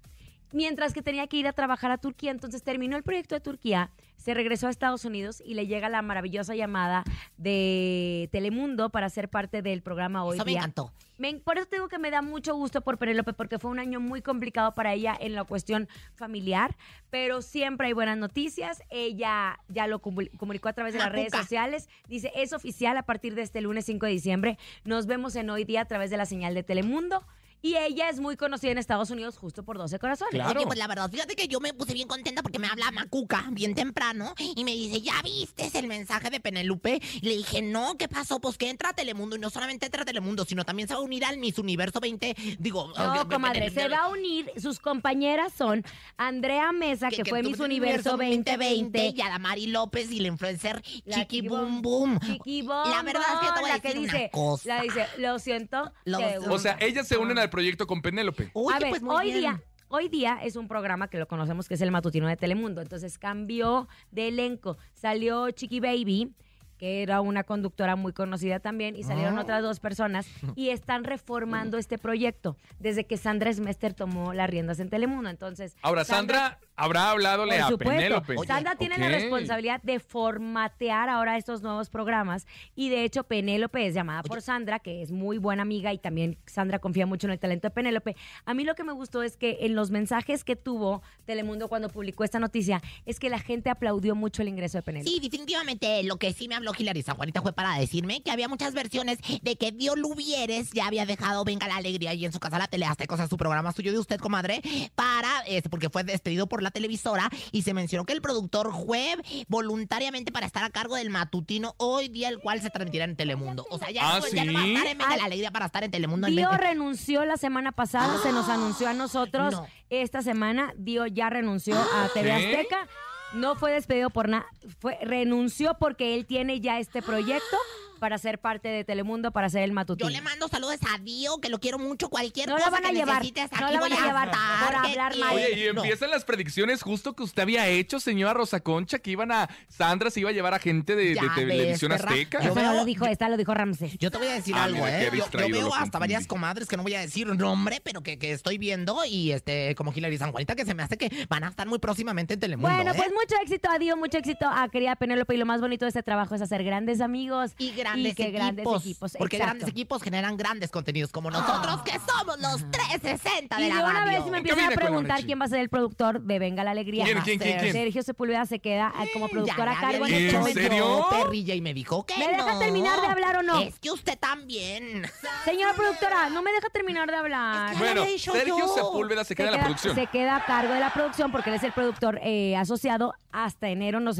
Mientras 0.53 0.93
que 0.93 1.03
tenía 1.03 1.27
que 1.27 1.37
ir 1.37 1.49
a 1.49 1.53
trabajar 1.53 1.91
a 1.91 1.99
Turquía, 1.99 2.31
entonces 2.31 2.63
terminó 2.63 2.97
el 2.97 3.03
proyecto 3.03 3.35
de 3.35 3.41
Turquía, 3.41 3.91
se 4.17 4.35
regresó 4.35 4.69
a 4.69 4.71
Estados 4.71 5.05
Unidos 5.05 5.43
y 5.45 5.55
le 5.55 5.67
llega 5.67 5.89
la 5.89 6.01
maravillosa 6.01 6.55
llamada 6.55 7.03
de 7.37 8.29
Telemundo 8.33 8.91
para 8.91 9.09
ser 9.11 9.29
parte 9.29 9.61
del 9.63 9.83
programa 9.83 10.25
Hoy 10.25 10.37
Eso 10.37 10.45
me 10.45 10.53
encantó. 10.53 10.93
Me- 11.19 11.35
por 11.35 11.59
eso 11.59 11.67
te 11.67 11.77
digo 11.77 11.89
que 11.89 11.99
me 11.99 12.11
da 12.11 12.23
mucho 12.23 12.55
gusto 12.57 12.81
por 12.81 12.99
Penélope, 12.99 13.33
porque 13.35 13.59
fue 13.59 13.71
un 13.71 13.79
año 13.79 14.01
muy 14.01 14.23
complicado 14.23 14.75
para 14.75 14.95
ella 14.95 15.17
en 15.21 15.35
la 15.35 15.45
cuestión 15.45 15.89
familiar, 16.15 16.77
pero 17.11 17.43
siempre 17.43 17.89
hay 17.89 17.93
buenas 17.93 18.17
noticias. 18.17 18.83
Ella 18.91 19.59
ya 19.69 19.87
lo 19.87 20.01
comu- 20.01 20.31
comunicó 20.39 20.69
a 20.69 20.73
través 20.73 20.93
de 20.95 21.01
las 21.01 21.13
redes 21.13 21.33
sociales. 21.33 21.89
Dice, 22.09 22.33
es 22.35 22.53
oficial 22.53 22.97
a 22.97 23.03
partir 23.03 23.35
de 23.35 23.43
este 23.43 23.61
lunes 23.61 23.85
5 23.85 24.07
de 24.07 24.13
diciembre. 24.13 24.59
Nos 24.85 25.07
vemos 25.07 25.37
en 25.37 25.51
hoy 25.51 25.65
día 25.65 25.83
a 25.83 25.85
través 25.85 26.11
de 26.11 26.17
la 26.17 26.27
señal 26.27 26.55
de 26.55 26.63
Telemundo. 26.63 27.25
Y 27.65 27.79
ella 27.79 28.11
es 28.11 28.21
muy 28.21 28.37
conocida 28.37 28.73
en 28.73 28.77
Estados 28.77 29.09
Unidos 29.09 29.39
justo 29.39 29.63
por 29.63 29.79
12 29.79 29.99
corazones. 29.99 30.35
Claro. 30.35 30.61
Oye, 30.61 30.67
pues 30.67 30.79
la 30.79 30.87
verdad, 30.87 31.11
fíjate 31.11 31.35
que 31.35 31.49
yo 31.49 31.61
me 31.61 31.73
puse 31.73 31.95
bien 31.95 32.07
contenta 32.07 32.43
porque 32.43 32.59
me 32.59 32.67
habla 32.67 32.91
Macuca 32.91 33.47
bien 33.53 33.75
temprano 33.75 34.35
y 34.55 34.65
me 34.65 34.73
dice, 34.73 35.01
¿ya 35.01 35.15
viste 35.23 35.71
el 35.79 35.87
mensaje 35.87 36.29
de 36.29 36.41
Penelope? 36.41 37.01
Y 37.23 37.27
le 37.27 37.37
dije, 37.39 37.63
no, 37.63 37.97
¿qué 37.97 38.07
pasó? 38.07 38.39
Pues 38.39 38.59
que 38.59 38.69
entra 38.69 38.91
a 38.91 38.93
Telemundo 38.93 39.37
y 39.37 39.39
no 39.39 39.49
solamente 39.49 39.87
entra 39.87 40.03
a 40.03 40.05
Telemundo, 40.05 40.45
sino 40.45 40.65
también 40.65 40.89
se 40.89 40.95
va 40.95 41.01
a 41.01 41.03
unir 41.03 41.25
al 41.25 41.39
Miss 41.39 41.59
Universo 41.59 42.01
20, 42.01 42.37
digo... 42.59 42.93
No, 42.99 43.27
comadre, 43.31 43.71
se 43.71 43.89
va 43.89 43.97
a 43.97 44.09
unir. 44.09 44.53
Sus 44.59 44.79
compañeras 44.79 45.55
son 45.57 45.83
Andrea 46.19 46.71
Mesa, 46.73 47.09
que, 47.09 47.25
fue 47.25 47.43
Miss 47.43 47.61
Universo 47.61 48.19
2020. 48.19 49.15
y 49.17 49.21
Adamari 49.23 49.69
López 49.69 50.13
y 50.13 50.21
la 50.21 50.29
influencer 50.29 50.83
La 51.07 51.17
Chiqui 51.17 51.49
Boom 51.49 51.81
Boom. 51.81 52.19
Boom. 52.19 52.21
Chiqui 52.21 52.61
Bom 52.61 52.91
La 52.91 53.03
verdad 53.03 53.23
es 53.23 53.49
que 53.49 53.55
te 53.55 53.61
voy 53.61 53.71
a 53.71 53.73
la 53.73 53.81
que 53.81 53.89
decir 53.89 54.03
una 54.03 54.13
dice, 54.13 54.31
cosa. 54.31 54.69
La 54.69 54.83
dice, 54.83 55.07
lo 55.17 55.39
siento. 55.39 55.93
Lo. 56.05 56.19
O 56.19 56.21
sea, 56.21 56.39
gusta". 56.75 56.77
ellas 56.81 57.09
se 57.09 57.17
unen 57.17 57.39
al 57.39 57.54
proyecto 57.55 57.87
con 57.87 58.03
Penélope. 58.03 58.51
Oye, 58.53 58.77
a 58.77 58.81
ver, 58.81 58.91
pues 58.91 59.03
muy 59.03 59.15
hoy 59.15 59.27
bien. 59.27 59.39
día, 59.39 59.63
hoy 59.89 60.09
día 60.09 60.39
es 60.43 60.57
un 60.57 60.67
programa 60.67 61.09
que 61.09 61.19
lo 61.19 61.29
conocemos 61.29 61.69
que 61.69 61.75
es 61.75 61.81
el 61.81 61.93
matutino 61.93 62.27
de 62.27 62.37
Telemundo. 62.37 62.81
Entonces 62.83 63.17
cambió 63.17 63.87
de 64.11 64.29
elenco. 64.29 64.77
Salió 64.93 65.49
Chiqui 65.53 65.79
Baby, 65.79 66.35
que 66.79 67.05
era 67.05 67.21
una 67.21 67.45
conductora 67.45 67.95
muy 67.95 68.13
conocida 68.13 68.59
también, 68.59 68.97
y 68.97 69.05
Ah. 69.05 69.07
salieron 69.07 69.39
otras 69.39 69.63
dos 69.63 69.79
personas 69.79 70.27
y 70.57 70.71
están 70.71 71.05
reformando 71.05 71.79
este 71.79 71.99
proyecto 71.99 72.57
desde 72.81 73.07
que 73.07 73.17
Sandra 73.17 73.53
Smester 73.53 73.95
tomó 73.95 74.33
las 74.35 74.51
riendas 74.51 74.81
en 74.81 74.91
Telemundo. 74.91 75.31
Entonces, 75.31 75.77
Ahora, 75.83 76.05
Sandra 76.05 76.59
habrá 76.77 77.11
hablado 77.11 77.45
a. 77.45 77.77
Penélope. 77.77 78.37
Sandra 78.47 78.77
tiene 78.77 78.99
la 78.99 79.09
responsabilidad 79.09 79.83
de 79.83 80.01
formatear 80.01 81.09
ahora 81.09 81.37
estos 81.37 81.63
nuevos 81.63 81.91
programas 81.91 82.47
y 82.75 82.89
de 82.89 83.05
hecho 83.05 83.25
Penélope 83.25 83.87
es 83.87 83.95
llamada 83.95 84.23
por 84.23 84.43
Sandra, 84.43 84.79
que 84.79 85.03
es 85.03 85.11
muy 85.11 85.39
buena 85.39 85.63
amiga 85.63 85.93
y 85.93 85.99
también 85.99 86.39
Sandra 86.47 86.79
confía 86.79 87.07
mucho 87.07 87.27
en 87.27 87.33
el 87.33 87.39
talento 87.39 87.69
de 87.69 87.71
Penélope. 87.73 88.17
A 88.45 88.55
mí 88.55 88.65
lo 88.65 88.75
que 88.75 88.85
me 88.85 88.93
gustó 88.93 89.23
es 89.23 89.37
que 89.37 89.59
en 89.61 89.75
los 89.75 89.91
mensajes 89.91 90.45
que 90.45 90.57
tuvo 90.57 91.03
Telemundo 91.25 91.69
cuando 91.69 91.89
publicó 91.89 92.25
esta 92.25 92.39
noticia 92.39 92.83
es 93.07 93.19
que 93.19 93.31
la 93.31 93.39
gente 93.39 93.71
aplaudió 93.71 94.15
mucho 94.15 94.43
el 94.43 94.49
ingreso 94.49 94.79
de 94.79 94.83
Penélope. 94.83 95.11
Sí, 95.11 95.21
definitivamente 95.21 96.03
lo 96.05 96.17
que 96.17 96.33
sí 96.33 96.49
me 96.49 96.55
habló 96.55 96.73
Hilary 96.77 97.03
San 97.03 97.17
Juanita 97.17 97.43
fue 97.43 97.53
para 97.53 97.79
decirme 97.79 98.23
que 98.23 98.31
había 98.31 98.49
muchas 98.49 98.75
versiones 98.75 99.19
de 99.43 99.57
que 99.57 99.73
Dio 99.73 99.97
Lubieres 99.97 100.71
ya 100.73 100.87
había 100.87 101.07
dejado 101.07 101.45
Venga 101.45 101.69
la 101.69 101.77
Alegría 101.77 102.15
y 102.15 102.25
en 102.25 102.33
su 102.33 102.41
casa 102.41 102.59
la 102.59 102.67
tele 102.67 102.87
sea, 103.17 103.29
su 103.29 103.37
programa 103.37 103.73
suyo 103.73 103.93
de 103.93 103.99
usted, 103.99 104.19
comadre, 104.19 104.63
para, 104.95 105.41
este, 105.47 105.69
porque 105.69 105.91
fue 105.91 106.05
despedido 106.05 106.47
por 106.49 106.63
la 106.65 106.71
televisora 106.73 107.31
y 107.53 107.63
se 107.63 107.73
mencionó 107.75 108.05
que 108.05 108.13
el 108.13 108.21
productor 108.21 108.73
fue 108.85 109.17
voluntariamente 109.49 110.33
para 110.33 110.47
estar 110.47 110.65
a 110.65 110.71
cargo 110.71 110.97
del 110.97 111.11
matutino 111.11 111.75
hoy 111.79 112.09
día, 112.09 112.29
el 112.29 112.39
cual 112.41 112.61
se 112.61 112.71
transmitirá 112.71 113.05
en 113.05 113.17
Telemundo. 113.17 113.67
O 113.71 113.79
sea, 113.79 113.91
ya, 113.91 114.17
¿Ah, 114.17 114.21
no, 114.21 114.29
ya 114.29 114.45
no 114.45 114.53
va 114.53 114.61
a 114.63 114.67
estar 114.67 114.87
en 114.87 114.99
Venga 114.99 115.17
la 115.17 115.25
Alegría 115.25 115.51
para 115.51 115.67
estar 115.67 115.85
en 115.85 115.91
Telemundo. 115.91 116.27
Dio 116.27 116.51
renunció 116.57 117.25
la 117.25 117.37
semana 117.37 117.73
pasada, 117.73 118.19
se 118.23 118.33
nos 118.33 118.49
anunció 118.49 118.89
a 118.89 118.95
nosotros 118.95 119.53
No. 119.55 119.67
esta 119.91 120.23
semana. 120.23 120.73
Dio 120.77 121.07
ya 121.07 121.31
renunció 121.31 121.77
a 121.79 122.09
TV 122.13 122.25
¿Qué? 122.27 122.33
Azteca. 122.33 122.89
No 123.35 123.57
fue 123.57 123.73
despedido 123.73 124.11
por 124.11 124.29
nada, 124.29 124.47
fue 124.79 124.97
renunció 125.03 125.77
porque 125.81 126.15
él 126.15 126.25
tiene 126.25 126.61
ya 126.61 126.79
este 126.79 127.03
proyecto 127.03 127.57
para 128.05 128.19
ser 128.19 128.39
parte 128.39 128.69
de 128.69 128.85
Telemundo, 128.85 129.31
para 129.33 129.49
ser 129.49 129.63
el 129.63 129.71
Yo 129.71 129.75
matutino. 129.75 130.11
le 130.11 130.21
mando 130.21 130.47
saludos 130.47 130.77
a 130.95 130.99
Dio, 130.99 131.39
que 131.39 131.49
lo 131.49 131.59
quiero 131.59 131.79
mucho. 131.79 132.11
Cualquier 132.11 132.51
No 132.51 132.59
la 132.59 132.65
cosa 132.67 132.71
van 132.73 132.85
a 132.85 132.89
que 132.91 132.97
llevar, 132.97 133.15
necesites, 133.23 133.51
no 133.59 133.65
aquí 133.67 133.75
la 133.75 133.81
van 133.81 133.89
voy 133.91 133.99
a 133.99 134.05
llevar 134.07 134.31
por 134.31 134.83
¿qué 134.83 134.89
hablar 134.91 135.17
mal. 135.17 135.35
Oye, 135.37 135.51
y 135.71 135.73
No. 135.73 135.81
empiezan 135.83 136.11
las 136.11 136.27
predicciones 136.27 136.83
justo 136.83 137.15
que 137.17 137.23
usted 137.23 137.41
había 137.45 137.67
hecho, 137.69 137.99
señora 138.01 138.35
Rosa 138.35 138.61
Concha, 138.61 138.99
que 138.99 139.11
iban 139.11 139.33
a. 139.33 139.49
Sandra 139.69 140.11
se 140.11 140.21
iba 140.21 140.29
a 140.29 140.33
llevar 140.35 140.53
a 140.53 140.59
gente 140.59 140.95
de, 140.97 141.05
de 141.07 141.15
Ya 141.15 141.23
ves, 141.23 141.35
televisión 141.35 141.93
azteca. 141.93 142.43
Yo 142.45 142.53
veo- 142.55 142.75
lo 142.75 142.85
dijo 142.85 143.07
esta, 143.07 143.31
lo 143.31 143.39
dijo 143.39 143.55
Ramsey. 143.55 143.97
Yo 143.99 144.11
te 144.11 144.19
voy 144.19 144.27
a 144.27 144.35
decir 144.35 144.55
Ah, 144.55 144.65
algo, 144.65 144.85
mira, 144.85 144.99
qué 144.99 145.07
¿eh? 145.07 145.11
Yo, 145.15 145.25
yo 145.31 145.49
veo 145.49 145.67
hasta 145.69 145.77
confundí. 145.79 145.99
varias 146.01 146.27
comadres 146.27 146.69
que 146.69 146.77
no 146.77 146.83
voy 146.83 146.93
a 146.95 147.01
decir 147.01 147.27
nombre, 147.27 147.81
pero 147.83 148.03
que, 148.03 148.19
que 148.19 148.33
estoy 148.33 148.59
viendo 148.59 149.03
y 149.07 149.33
este, 149.33 149.75
como 149.77 149.95
Hilary 149.95 150.19
San 150.19 150.31
Juanita, 150.31 150.55
que 150.55 150.67
se 150.67 150.75
me 150.75 150.83
hace 150.83 150.99
que 150.99 151.27
van 151.31 151.45
a 151.45 151.49
estar 151.49 151.67
muy 151.67 151.79
próximamente 151.79 152.35
en 152.35 152.41
Telemundo. 152.41 152.69
Bueno, 152.77 152.91
¿eh? 152.93 152.95
pues 152.95 153.09
mucho 153.09 153.35
éxito 153.43 153.71
a 153.71 153.79
Dio, 153.79 153.97
mucho 153.97 154.19
éxito 154.19 154.47
a 154.47 154.69
querida 154.69 154.95
Penélope 154.97 155.35
y 155.35 155.39
lo 155.39 155.47
más 155.47 155.63
bonito 155.63 155.87
de 155.87 155.89
este 155.89 156.03
trabajo 156.03 156.35
es 156.35 156.43
hacer 156.43 156.63
grandes 156.65 157.01
amigos 157.01 157.53
y 157.57 157.71
grandes, 157.95 158.15
que 158.15 158.23
equipos, 158.25 158.41
grandes 158.41 158.67
equipos. 158.67 159.13
Porque 159.19 159.37
exacto. 159.37 159.51
grandes 159.57 159.69
equipos 159.69 160.03
generan 160.03 160.37
grandes 160.37 160.71
contenidos 160.71 161.11
como 161.13 161.31
nosotros, 161.31 161.83
que 161.83 161.93
somos 161.93 162.39
los 162.41 162.71
360 162.71 163.57
de 163.57 163.63
Y 163.65 163.69
la 163.69 163.75
de 163.77 163.83
una 163.85 163.93
radio. 163.93 164.13
vez 164.13 164.25
si 164.25 164.31
me 164.31 164.39
empiezan 164.39 164.65
a 164.73 164.75
preguntar 164.75 165.25
quién 165.25 165.41
va 165.41 165.45
a 165.45 165.49
ser 165.49 165.61
el 165.61 165.69
productor 165.69 166.21
de 166.21 166.39
Venga 166.39 166.65
la 166.65 166.71
Alegría. 166.73 167.05
¿Quién, 167.05 167.21
quién, 167.23 167.39
quién, 167.39 167.59
quién? 167.61 167.73
Sergio 167.73 168.03
Sepúlveda 168.03 168.47
se 168.47 168.59
queda 168.59 168.93
eh, 169.03 169.09
como 169.13 169.29
productor 169.29 169.69
a 169.69 169.79
cargo 169.81 170.07
en 170.07 170.13
este 170.15 170.17
¿En 170.19 170.27
dicho 170.27 170.39
momento. 170.41 170.61
serio? 170.61 171.07
perrilla, 171.11 171.55
y 171.55 171.61
me 171.61 171.75
dijo 171.75 172.05
que 172.07 172.17
¿Me 172.19 172.29
deja 172.29 172.53
no. 172.53 172.59
terminar 172.59 173.01
de 173.01 173.07
hablar 173.07 173.37
o 173.37 173.43
no? 173.43 173.61
Es 173.61 173.79
que 173.79 173.91
usted 173.91 174.19
también. 174.19 175.05
Señora 175.45 175.75
productora, 175.75 176.31
no 176.31 176.43
me 176.43 176.53
deja 176.53 176.69
terminar 176.71 177.11
de 177.11 177.17
hablar. 177.17 177.73
Es 177.73 177.79
que- 177.79 177.85
Bueno, 177.85 178.05
Sergio 178.05 178.59
yo. 178.59 178.75
Sepúlveda 178.75 179.25
se 179.25 179.35
queda 179.35 179.49
en 179.49 179.53
la 179.57 179.61
producción. 179.65 179.95
se 179.95 180.07
queda 180.07 180.37
a 180.37 180.45
cargo 180.47 180.73
de 180.75 180.81
la 180.81 180.93
producción 180.93 181.31
porque 181.33 181.51
él 181.51 181.57
es 181.57 181.63
el 181.63 181.73
productor 181.73 182.19
eh, 182.23 182.57
asociado. 182.57 183.15
Hasta 183.33 183.69
enero 183.69 184.01
nos 184.01 184.19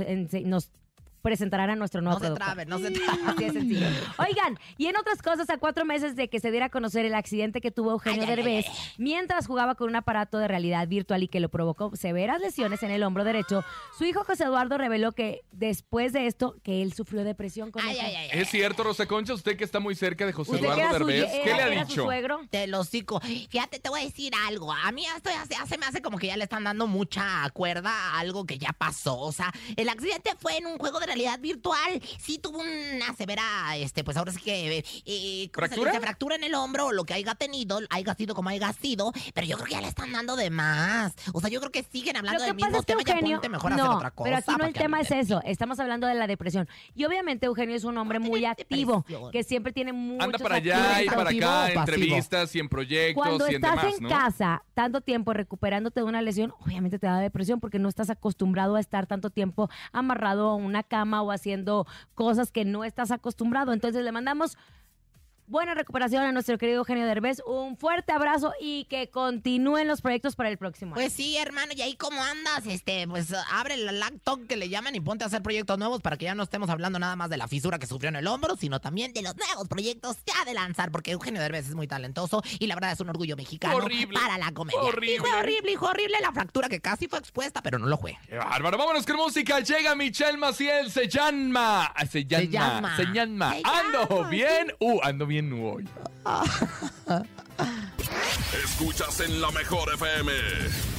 presentarán 1.25 1.71
a 1.71 1.75
nuestro 1.77 2.03
nuevo 2.03 2.21
No 2.21 2.29
se 2.29 2.35
trabe, 2.35 2.67
no 2.67 2.79
se 2.79 2.91
trabe. 2.91 3.19
Así 3.27 3.45
de 3.45 3.51
sencillo. 3.53 3.87
Oigan, 4.19 4.59
y 4.77 4.87
en 4.87 4.97
otras 4.99 5.23
cosas, 5.23 5.49
a 5.49 5.57
cuatro 5.57 5.85
meses 5.87 6.15
de 6.17 6.29
que 6.29 6.39
se 6.39 6.51
diera 6.51 6.67
a 6.67 6.69
conocer 6.69 7.07
el 7.07 7.15
accidente 7.15 7.63
que 7.63 7.71
tuvo 7.71 7.93
Eugenio 7.93 8.23
Ay, 8.23 8.29
Derbez, 8.29 8.67
ay, 8.69 8.75
ay. 8.79 8.89
mientras 8.99 9.47
jugaba 9.47 9.75
con 9.75 9.89
un 9.89 9.97
aparato 9.97 10.39
de 10.39 10.47
realidad 10.49 10.87
virtual 10.87 11.23
y 11.23 11.29
que 11.29 11.41
lo 11.41 11.49
provocó 11.49 11.97
severas 11.97 12.41
lesiones 12.43 12.83
en 12.83 12.91
el 12.91 13.03
hombro 13.03 13.25
derecho, 13.25 13.65
su 13.97 14.05
hijo 14.05 14.23
José 14.25 14.45
Eduardo 14.45 14.77
reveló 14.77 15.13
que 15.13 15.43
después 15.51 16.13
de 16.13 16.27
esto, 16.27 16.57
que 16.63 16.83
él 16.83 16.93
sufrió 16.93 17.25
depresión 17.25 17.71
con 17.71 17.83
Ay, 17.83 17.93
eso. 17.97 18.03
ay, 18.05 18.15
ay, 18.17 18.29
ay. 18.33 18.41
¿Es 18.43 18.51
cierto, 18.51 18.83
Rosa 18.85 19.07
Concha? 19.07 19.33
Usted 19.33 19.57
que 19.57 19.65
está 19.65 19.81
muy 19.81 19.95
cerca 19.95 20.27
de 20.27 20.33
José 20.35 20.53
¿Usted 20.53 20.67
que 20.67 20.73
Eduardo 20.75 20.91
era 20.91 20.99
su, 20.99 21.07
Derbez. 21.07 21.33
era- 21.33 21.43
¿Qué 21.45 21.51
le 21.55 21.63
ha 21.63 21.67
era 21.73 21.83
su 21.85 21.89
dicho? 21.89 22.03
suegro? 22.05 22.41
Te 22.51 22.67
lo 22.67 22.85
cico. 22.85 23.21
Fíjate, 23.21 23.79
te 23.81 23.89
voy 23.89 24.03
a 24.03 24.05
decir 24.05 24.33
algo. 24.47 24.71
A 24.73 24.93
mí 24.93 25.05
esto 25.17 25.31
ya 25.31 25.47
se, 25.47 25.55
ya 25.55 25.65
se 25.67 25.79
me 25.79 25.87
hace 25.87 26.03
como 26.03 26.19
que 26.19 26.27
ya 26.27 26.37
le 26.37 26.45
están 26.45 26.65
dando 26.65 26.87
mucha 26.87 27.49
cuerda 27.55 27.91
a 27.91 28.19
algo 28.21 28.45
que 28.45 28.59
ya 28.59 28.75
pasó. 28.77 29.19
O 29.19 29.33
sea, 29.33 29.51
el 29.77 29.89
accidente 29.89 30.31
fue 30.39 30.59
en 30.59 30.67
un 30.67 30.77
juego 30.77 31.01
de 31.01 31.07
realidad 31.15 31.39
virtual. 31.41 32.01
Sí 32.19 32.39
tuvo 32.39 32.59
una 32.61 33.15
severa, 33.17 33.77
este, 33.77 34.05
pues 34.05 34.17
ahora 34.17 34.33
sí 34.33 34.41
que... 34.41 34.85
Eh, 35.07 35.51
¿cómo 35.53 35.67
se 35.67 35.69
¿Fractura? 35.75 35.91
dice? 35.93 36.01
Fractura 36.03 36.37
en 36.37 36.45
el 36.45 36.55
hombro, 36.55 36.93
lo 36.93 37.05
que 37.05 37.15
haya 37.15 37.35
tenido, 37.35 37.81
haya 37.91 38.15
sido 38.15 38.35
como 38.35 38.49
haya 38.51 38.73
sido. 38.73 39.13
Pero 39.33 39.47
yo 39.47 39.57
creo 39.57 39.67
que 39.67 39.73
ya 39.75 39.81
le 39.81 39.89
están 39.89 40.13
dando 40.13 40.37
de 40.37 40.51
más. 40.51 41.15
O 41.33 41.41
sea, 41.41 41.51
yo 41.51 41.61
creo 41.61 41.73
que 41.73 41.83
siguen 41.85 42.17
hablando 42.17 42.43
del 42.43 42.55
mismo 42.55 42.79
es 42.79 42.85
que 42.85 42.93
tema. 42.93 43.03
Ya 43.05 43.13
Eugenio, 43.15 43.37
ponte 43.37 43.49
mejor 43.49 43.73
a 43.73 43.77
no, 43.77 43.83
hacer 43.85 43.97
otra 43.97 44.11
cosa. 44.11 44.25
pero 44.25 44.37
aquí 44.39 44.53
no 44.59 44.65
el 44.67 44.73
tema 44.73 45.01
es 45.01 45.11
eso. 45.11 45.41
Estamos 45.45 45.79
hablando 45.81 46.07
de 46.07 46.15
la 46.15 46.27
depresión. 46.27 46.69
Y 46.95 47.05
obviamente 47.05 47.47
Eugenio 47.47 47.77
es 47.77 47.85
un 47.85 47.97
hombre 47.99 48.19
No 48.19 48.27
muy 48.27 48.45
activo, 48.45 49.05
depresión. 49.07 49.31
que 49.31 49.45
siempre 49.45 49.73
tiene 49.73 49.93
muchos 49.93 50.25
Anda 50.25 50.39
para 50.39 50.57
allá 50.57 51.03
y 51.03 51.07
para 51.07 51.31
acá, 51.31 51.73
entrevistas 51.73 52.55
y 52.55 52.59
en 52.61 52.69
proyectos 52.69 53.23
Cuando 53.23 53.47
y 53.47 53.55
en 53.55 53.55
estás 53.57 53.77
demás, 53.77 53.95
en 53.99 54.03
¿no? 54.03 54.09
casa 54.09 54.65
tanto 54.75 55.01
tiempo 55.01 55.33
recuperándote 55.33 56.01
de 56.01 56.05
una 56.05 56.21
lesión, 56.23 56.53
obviamente 56.65 56.99
te 56.99 57.07
da 57.07 57.19
depresión 57.21 57.61
porque 57.61 57.79
no 57.79 57.89
estás 57.89 58.11
acostumbrado 58.11 58.77
a 58.77 58.81
estar 58.81 59.07
tanto 59.07 59.31
tiempo 59.31 59.71
amarrado 59.93 60.49
a 60.51 60.55
una 60.57 60.83
cama 60.83 61.04
o 61.13 61.31
haciendo 61.31 61.87
cosas 62.15 62.51
que 62.51 62.65
no 62.65 62.85
estás 62.85 63.11
acostumbrado. 63.11 63.73
Entonces 63.73 64.05
le 64.05 64.13
mandamos 64.13 64.57
buena 65.47 65.75
recuperación 65.75 66.25
a 66.25 66.33
nuestro 66.33 66.59
querido 66.59 66.79
Eugenio 66.79 67.07
Derbez, 67.07 67.43
un 67.47 67.77
fuerte 67.77 68.13
abrazo 68.13 68.53
y 68.61 68.85
que 68.87 69.11
continúen 69.11 69.87
los 69.87 70.01
proyectos 70.01 70.37
para 70.37 70.49
el 70.49 70.59
próximo 70.59 70.95
año. 70.95 71.03
Pues 71.03 71.13
sí, 71.13 71.37
hermano, 71.37 71.73
y 71.77 71.83
ahí 71.83 71.95
cómo 71.97 72.23
andas, 72.23 72.67
este, 72.67 73.07
pues 73.07 73.33
abre 73.53 73.77
la 73.77 73.93
laptop 73.93 74.47
que 74.47 74.57
le 74.57 74.69
llaman 74.69 74.95
y 74.95 75.01
ponte 75.01 75.25
a 75.25 75.27
hacer 75.27 75.43
proyectos 75.43 75.79
nuevos 75.79 76.01
para 76.01 76.17
que 76.17 76.25
ya 76.25 76.35
no 76.35 76.43
estemos 76.43 76.71
hablando 76.71 76.99
nada 76.99 77.17
más 77.17 77.31
de 77.31 77.37
la 77.37 77.49
fisura 77.49 77.79
que 77.79 77.87
sufrió 77.87 78.09
en 78.09 78.17
el 78.17 78.27
hombro, 78.27 78.57
sino 78.57 78.81
también 78.81 79.13
de 79.13 79.23
los 79.23 79.37
nuevos 79.37 79.69
proyectos 79.69 80.17
ya 80.27 80.45
de 80.45 80.55
lanzar, 80.55 80.91
porque 80.91 81.13
Eugenio 81.13 81.41
Derbez 81.41 81.69
es 81.69 81.75
muy 81.75 81.87
talentoso 81.87 82.43
y 82.59 82.67
la 82.67 82.75
verdad 82.75 82.93
es 82.93 83.01
un 83.01 83.11
orgullo 83.11 83.37
mexicano 83.37 83.77
Horrible. 83.77 84.19
para 84.19 84.39
la 84.39 84.53
comedia. 84.53 84.81
Horrible. 84.81 85.17
Y 85.17 85.19
fue 85.19 85.33
horrible, 85.35 85.73
hijo, 85.73 85.87
horrible 85.87 86.17
la 86.21 86.33
fractura 86.33 86.69
que 86.69 86.81
casi 86.81 87.07
fue 87.09 87.19
expuesta, 87.19 87.63
pero 87.63 87.79
no 87.79 87.87
lo 87.87 87.99
fue. 87.99 88.19
¡Qué 88.29 88.37
bárbaro! 88.37 88.79
Vámonos 88.79 89.05
con 89.07 89.17
música. 89.17 89.61
Llega 89.61 89.95
Michelle 89.95 90.39
Maciel. 90.39 90.91
Se 90.91 91.09
llama. 91.09 91.93
Se 92.11 92.25
llama. 92.25 92.45
llama. 92.45 92.97
Se 92.97 93.05
llama. 93.13 93.55
Se 93.55 93.63
Ando 93.65 94.25
bien. 94.29 94.73
Uh, 94.79 95.01
ando 95.03 95.27
bien 95.27 95.34
hoy. 95.43 95.85
Escuchas 98.75 99.21
en 99.21 99.41
la 99.41 99.53
mejor 99.53 99.89
FM. 99.95 100.33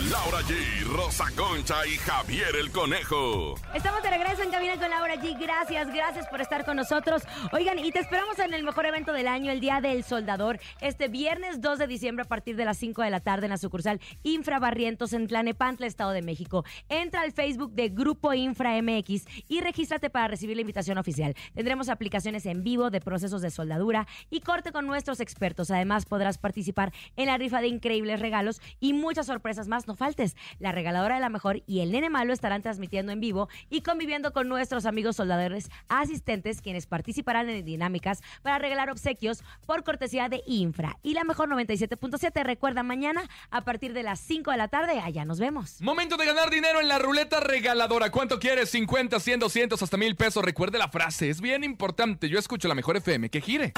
Laura 0.09 0.39
G, 0.43 0.85
Rosa 0.95 1.25
Concha 1.35 1.85
y 1.85 1.97
Javier 1.97 2.55
el 2.55 2.71
Conejo. 2.71 3.55
Estamos 3.73 4.01
de 4.01 4.11
regreso 4.11 4.43
en 4.43 4.49
Cabina 4.49 4.77
con 4.77 4.89
Laura 4.89 5.15
G. 5.15 5.37
Gracias, 5.37 5.87
gracias 5.93 6.25
por 6.29 6.39
estar 6.39 6.63
con 6.63 6.77
nosotros. 6.77 7.23
Oigan, 7.51 7.77
y 7.79 7.91
te 7.91 7.99
esperamos 7.99 8.39
en 8.39 8.53
el 8.53 8.63
mejor 8.63 8.85
evento 8.85 9.11
del 9.11 9.27
año, 9.27 9.51
el 9.51 9.59
Día 9.59 9.81
del 9.81 10.05
Soldador, 10.05 10.57
este 10.79 11.09
viernes 11.09 11.59
2 11.59 11.79
de 11.79 11.87
diciembre 11.87 12.23
a 12.23 12.27
partir 12.29 12.55
de 12.55 12.63
las 12.63 12.77
5 12.77 13.01
de 13.01 13.09
la 13.09 13.19
tarde 13.19 13.47
en 13.47 13.49
la 13.49 13.57
sucursal 13.57 13.99
Infra 14.23 14.59
Barrientos 14.59 15.11
en 15.11 15.27
Tlanepantla, 15.27 15.85
Estado 15.85 16.11
de 16.11 16.21
México. 16.21 16.63
Entra 16.87 17.23
al 17.23 17.33
Facebook 17.33 17.73
de 17.73 17.89
Grupo 17.89 18.33
Infra 18.33 18.81
MX 18.81 19.25
y 19.49 19.59
regístrate 19.59 20.09
para 20.09 20.29
recibir 20.29 20.55
la 20.55 20.61
invitación 20.61 20.97
oficial. 20.97 21.35
Tendremos 21.53 21.89
aplicaciones 21.89 22.45
en 22.45 22.63
vivo 22.63 22.89
de 22.89 23.01
procesos 23.01 23.41
de 23.41 23.51
soldadura 23.51 24.07
y 24.29 24.39
corte 24.39 24.71
con 24.71 24.87
nuestros 24.87 25.19
expertos. 25.19 25.71
Además, 25.71 26.05
podrás 26.05 26.37
participar 26.37 26.93
en 27.17 27.25
la 27.25 27.37
rifa 27.37 27.59
de 27.59 27.64
increíbles 27.67 28.19
regalos 28.19 28.61
y 28.79 28.93
muchas 28.93 29.27
sorpresas 29.27 29.67
más. 29.67 29.87
No 29.87 29.95
faltes. 29.95 30.35
La 30.59 30.71
regaladora 30.71 31.15
de 31.15 31.21
la 31.21 31.29
mejor 31.29 31.63
y 31.65 31.79
el 31.79 31.91
nene 31.91 32.09
malo 32.09 32.33
estarán 32.33 32.61
transmitiendo 32.61 33.11
en 33.11 33.19
vivo 33.19 33.49
y 33.69 33.81
conviviendo 33.81 34.33
con 34.33 34.47
nuestros 34.47 34.85
amigos 34.85 35.15
soldadores 35.15 35.69
asistentes, 35.87 36.61
quienes 36.61 36.87
participarán 36.87 37.49
en 37.49 37.65
dinámicas 37.65 38.21
para 38.41 38.59
regalar 38.59 38.89
obsequios 38.89 39.43
por 39.65 39.83
cortesía 39.83 40.29
de 40.29 40.41
Infra. 40.45 40.97
Y 41.03 41.13
la 41.13 41.23
mejor 41.23 41.49
97.7. 41.49 42.43
Recuerda 42.43 42.83
mañana 42.83 43.27
a 43.49 43.61
partir 43.61 43.93
de 43.93 44.03
las 44.03 44.19
5 44.19 44.51
de 44.51 44.57
la 44.57 44.67
tarde. 44.67 44.99
Allá 44.99 45.25
nos 45.25 45.39
vemos. 45.39 45.81
Momento 45.81 46.17
de 46.17 46.25
ganar 46.25 46.49
dinero 46.49 46.81
en 46.81 46.87
la 46.87 46.99
ruleta 46.99 47.39
regaladora. 47.39 48.11
¿Cuánto 48.11 48.39
quieres? 48.39 48.69
50, 48.69 49.19
100, 49.19 49.39
200, 49.39 49.81
hasta 49.81 49.97
mil 49.97 50.15
pesos. 50.15 50.43
Recuerde 50.43 50.77
la 50.77 50.89
frase, 50.89 51.29
es 51.29 51.41
bien 51.41 51.63
importante. 51.63 52.29
Yo 52.29 52.39
escucho 52.39 52.67
la 52.67 52.75
mejor 52.75 52.97
FM. 52.97 53.29
Que 53.29 53.41
gire. 53.41 53.73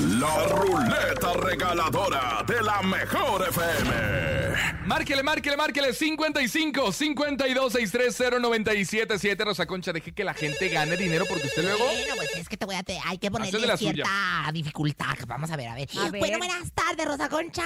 La 0.00 0.46
ruleta 0.48 1.32
regaladora 1.34 2.44
de 2.46 2.60
la 2.62 2.82
mejor 2.82 3.46
FM. 3.48 4.82
Márquele, 4.86 5.22
márquele, 5.22 5.56
márquele. 5.56 5.92
55, 5.92 6.92
52, 6.92 7.72
630, 7.72 8.38
977. 8.40 9.44
Rosa 9.44 9.66
Concha, 9.66 9.92
deje 9.92 10.12
que 10.12 10.24
la 10.24 10.34
gente 10.34 10.68
gane 10.68 10.96
dinero 10.96 11.24
porque 11.28 11.46
usted 11.46 11.62
luego. 11.62 11.84
Bueno, 11.84 12.14
pues 12.16 12.30
es 12.36 12.48
que 12.48 12.56
te 12.56 12.66
voy 12.66 12.74
a 12.74 12.82
te- 12.82 12.98
hay 13.04 13.18
que 13.18 13.30
ponerle 13.30 13.66
la 13.66 13.76
cierta 13.76 14.10
dificultad. 14.52 15.14
Vamos 15.26 15.50
a 15.50 15.56
ver, 15.56 15.68
a 15.68 15.74
ver. 15.74 15.88
A 15.96 16.10
ver. 16.10 16.20
Bueno, 16.20 16.38
buenas 16.38 16.72
tardes, 16.72 17.06
Rosa 17.06 17.28
Concha, 17.28 17.64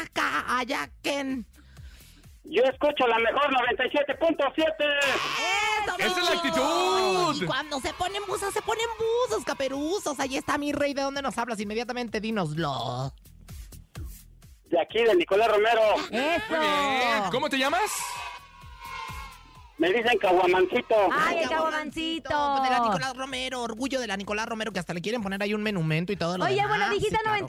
Ayaken. 0.49 1.47
Yo 2.49 2.62
escucho 2.62 3.07
la 3.07 3.19
mejor 3.19 3.53
97.7. 3.53 4.65
¡Eso, 5.85 5.99
¡Esa 5.99 6.21
es 6.21 6.31
la 6.31 6.37
actitud! 6.37 7.43
Y 7.43 7.47
cuando 7.47 7.81
se 7.81 7.93
ponen 7.95 8.23
buzos, 8.26 8.55
se 8.55 8.62
ponen 8.62 8.87
buzos, 8.99 9.45
caperuzos. 9.45 10.21
Ahí 10.21 10.37
está 10.37 10.57
mi 10.57 10.73
rey. 10.73 10.95
¿De 10.95 11.03
dónde 11.03 11.23
nos 11.23 11.37
hablas? 11.38 11.59
Inmediatamente 11.61 12.21
dínoslo. 12.21 13.12
De 14.67 14.81
aquí, 14.81 15.03
de 15.03 15.15
Nicolás 15.17 15.49
Romero. 15.49 15.81
¡Eso! 16.11 16.45
Muy 16.50 16.97
bien. 16.97 17.23
¿Cómo 17.31 17.49
te 17.49 17.59
llamas? 17.59 17.91
Me 19.79 19.93
dicen 19.93 20.19
Caguamancito. 20.19 20.95
¡Ay, 21.12 21.41
el 21.41 21.49
caguamancito. 21.50 22.62
De 22.62 22.71
la 22.71 22.81
Nicolás 22.81 23.17
Romero, 23.17 23.62
orgullo 23.62 24.00
de 24.00 24.07
la 24.07 24.17
Nicolás 24.17 24.47
Romero, 24.47 24.73
que 24.73 24.79
hasta 24.79 24.95
le 24.95 25.03
quieren 25.03 25.23
poner 25.23 25.43
ahí 25.43 25.53
un 25.53 25.62
monumento 25.62 26.12
y 26.12 26.17
todo 26.17 26.38
lo 26.38 26.45
Oye, 26.45 26.55
demás. 26.55 26.69
bueno, 26.69 26.91
dijiste 26.91 27.17
Sí, 27.17 27.23
claro. 27.23 27.47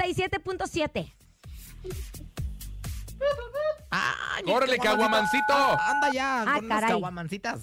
97.7. 3.20 3.86
Ay, 3.92 4.44
¡Córrele, 4.44 4.78
caguamancito! 4.80 5.54
Ah, 5.54 5.78
Anda 5.92 6.10
ya, 6.14 6.42
Ah, 6.42 6.46
con 6.56 6.66
unas 6.66 6.76
caray. 6.78 6.90
caguamancitas. 6.92 7.60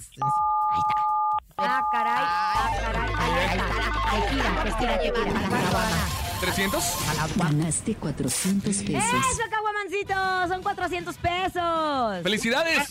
Ahí 0.71 0.79
está. 0.79 0.93
Ah, 1.57 1.81
caray, 1.91 2.13
ah, 2.17 2.71
caray. 2.81 3.13
Ahí 3.17 3.45
está. 3.51 3.65
Que 4.11 4.35
gira, 4.35 4.63
que 4.63 4.69
estira, 4.69 4.99
que 4.99 5.11
tira. 5.11 5.31
¿300? 6.41 7.09
A 7.09 7.13
las 7.13 7.35
guap- 7.35 7.47
Ganaste 7.51 7.95
400 7.95 8.75
pesos. 8.77 9.03
¡Eso, 9.31 9.41
caguamancito! 9.49 10.47
Son 10.49 10.61
400 10.63 11.15
pesos. 11.17 12.23
¡Felicidades! 12.23 12.89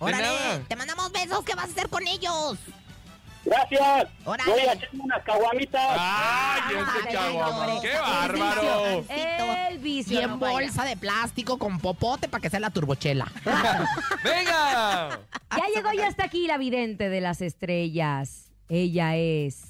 Órale, 0.00 0.58
te 0.68 0.76
mandamos 0.76 1.12
besos. 1.12 1.44
¿Qué 1.44 1.54
vas 1.54 1.66
a 1.66 1.68
hacer 1.68 1.88
con 1.88 2.06
ellos? 2.06 2.58
Gracias. 3.44 4.08
Órale. 4.24 4.50
Voy 4.50 4.60
a 4.60 4.72
echarme 4.72 5.04
unas 5.04 5.22
caguamitas. 5.22 5.82
¡Ay, 5.98 6.62
Ay, 6.66 6.76
ese 6.76 7.14
caguamán! 7.14 7.70
hombre. 7.70 7.90
¡Qué 7.90 7.98
bárbaro! 7.98 9.04
El 9.68 9.78
vicio. 9.78 10.20
Y 10.20 10.22
en 10.22 10.30
no 10.30 10.38
bolsa 10.38 10.84
de 10.84 10.96
plástico 10.96 11.58
con 11.58 11.78
popote 11.78 12.28
para 12.28 12.40
que 12.40 12.50
sea 12.50 12.60
la 12.60 12.70
turbochela. 12.70 13.30
¡Venga! 14.24 15.20
Ya 15.56 15.64
llegó 15.74 15.92
ya 15.92 16.06
hasta 16.08 16.24
aquí 16.24 16.46
la 16.46 16.58
vidente 16.58 17.08
de 17.08 17.20
las 17.20 17.40
estrellas. 17.40 18.50
Ella 18.68 19.16
es 19.16 19.62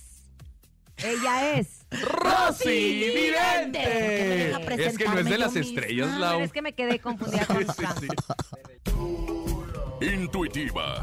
Ella 0.98 1.54
es. 1.54 1.84
¡Rosy 1.90 3.12
Vidente! 3.14 3.80
¿Por 3.80 3.90
qué 3.90 4.24
me 4.28 4.36
deja 4.36 4.58
Vidente! 4.58 4.86
Es 4.86 4.98
que 4.98 5.04
no 5.08 5.18
es 5.18 5.24
de 5.24 5.38
las 5.38 5.56
estrellas? 5.56 6.10
Lau. 6.18 6.32
Pero 6.34 6.44
es 6.44 6.52
que 6.52 6.62
me 6.62 6.72
quedé 6.74 6.98
confundida 7.00 7.44
con 7.46 7.56
Sí, 7.66 7.72
sí, 8.00 8.06
sí. 8.08 10.04
Intuitiva, 10.14 11.02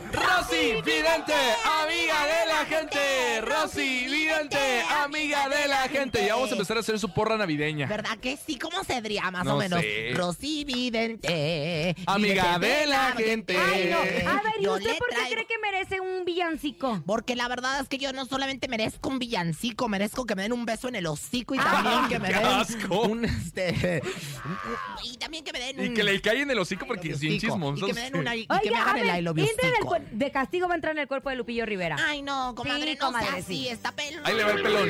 Rosy 0.11 0.81
Vidente, 0.83 1.33
amiga 1.83 2.25
de 2.25 2.45
la 2.47 2.65
gente. 2.65 3.41
Rosy 3.41 4.05
Vidente, 4.07 4.57
amiga 5.03 5.47
de 5.47 5.67
la 5.67 5.87
gente. 5.87 6.25
Ya 6.25 6.35
vamos 6.35 6.49
a 6.49 6.53
empezar 6.53 6.77
a 6.77 6.79
hacer 6.81 6.99
su 6.99 7.13
porra 7.13 7.37
navideña. 7.37 7.87
¿Verdad 7.87 8.17
que 8.19 8.37
sí? 8.37 8.57
¿Cómo 8.57 8.83
se 8.83 9.01
diría 9.01 9.31
más 9.31 9.45
No 9.45 9.55
o 9.55 9.57
menos? 9.57 9.79
sé. 9.79 10.11
Rosy 10.13 10.65
Vidente. 10.65 11.95
Amiga 12.05 12.57
vidente 12.57 12.79
de 12.81 12.87
la 12.87 13.11
gente. 13.13 13.57
Ay, 13.57 13.89
no. 13.91 13.99
A 13.99 14.41
ver, 14.41 14.53
¿y 14.59 14.63
Yo 14.63 14.73
usted 14.75 14.97
por 14.97 15.09
qué 15.09 15.15
traigo- 15.15 15.31
cree 15.33 15.45
que 15.47 15.57
merece 15.61 15.99
un 16.01 16.25
villancico? 16.25 17.01
Porque 17.05 17.35
la 17.35 17.47
verdad 17.47 17.79
es 17.79 17.87
que 17.87 17.97
yo 17.97 18.11
no 18.11 18.25
solamente 18.25 18.67
merezco 18.67 19.09
un 19.09 19.19
villancico, 19.19 19.87
merezco 19.87 20.25
que 20.25 20.35
me 20.35 20.43
den 20.43 20.53
un 20.53 20.65
beso 20.65 20.87
en 20.89 20.95
el 20.95 21.07
hocico 21.07 21.55
y 21.55 21.59
Ah, 21.59 21.81
también 21.83 22.07
que 22.09 22.19
me 22.19 22.27
qué 22.29 22.33
den 22.35 22.45
asco. 22.45 23.01
un 23.03 23.25
este 23.25 24.01
y 25.03 25.17
también 25.17 25.43
que 25.43 25.53
me 25.53 25.59
den 25.59 25.85
Y 25.85 25.87
un 25.89 25.93
que 25.95 26.03
le 26.03 26.19
cae 26.21 26.41
en 26.41 26.51
el 26.51 26.59
hocico 26.59 26.85
porque 26.85 27.11
es 27.11 27.19
bien 27.19 27.39
chismoso. 27.39 27.85
Y 27.85 27.87
que 27.87 27.93
me 27.93 28.01
den 28.01 28.17
una 28.17 28.35
y 28.35 28.41
Oiga, 28.49 28.59
que 28.61 28.71
me 28.71 28.77
hagan 28.77 28.97
el 28.97 29.19
I 29.19 29.21
love 29.21 29.37
you 29.37 29.45
de 30.11 30.31
castigo 30.31 30.67
va 30.67 30.73
a 30.73 30.75
entrar 30.75 30.93
en 30.95 30.99
el 30.99 31.07
cuerpo 31.07 31.29
de 31.29 31.35
Lupillo 31.35 31.65
Rivera. 31.65 31.97
Ay, 31.99 32.21
no, 32.21 32.53
comadre, 32.55 32.93
Sí, 32.93 32.97
no 32.99 33.05
comadre, 33.05 33.27
sea 33.27 33.35
así, 33.39 33.55
sí. 33.55 33.67
está 33.67 33.91
pelón. 33.91 34.25
Ahí 34.25 34.35
le 34.35 34.43
va 34.43 34.51
el 34.51 34.61
pelón. 34.63 34.89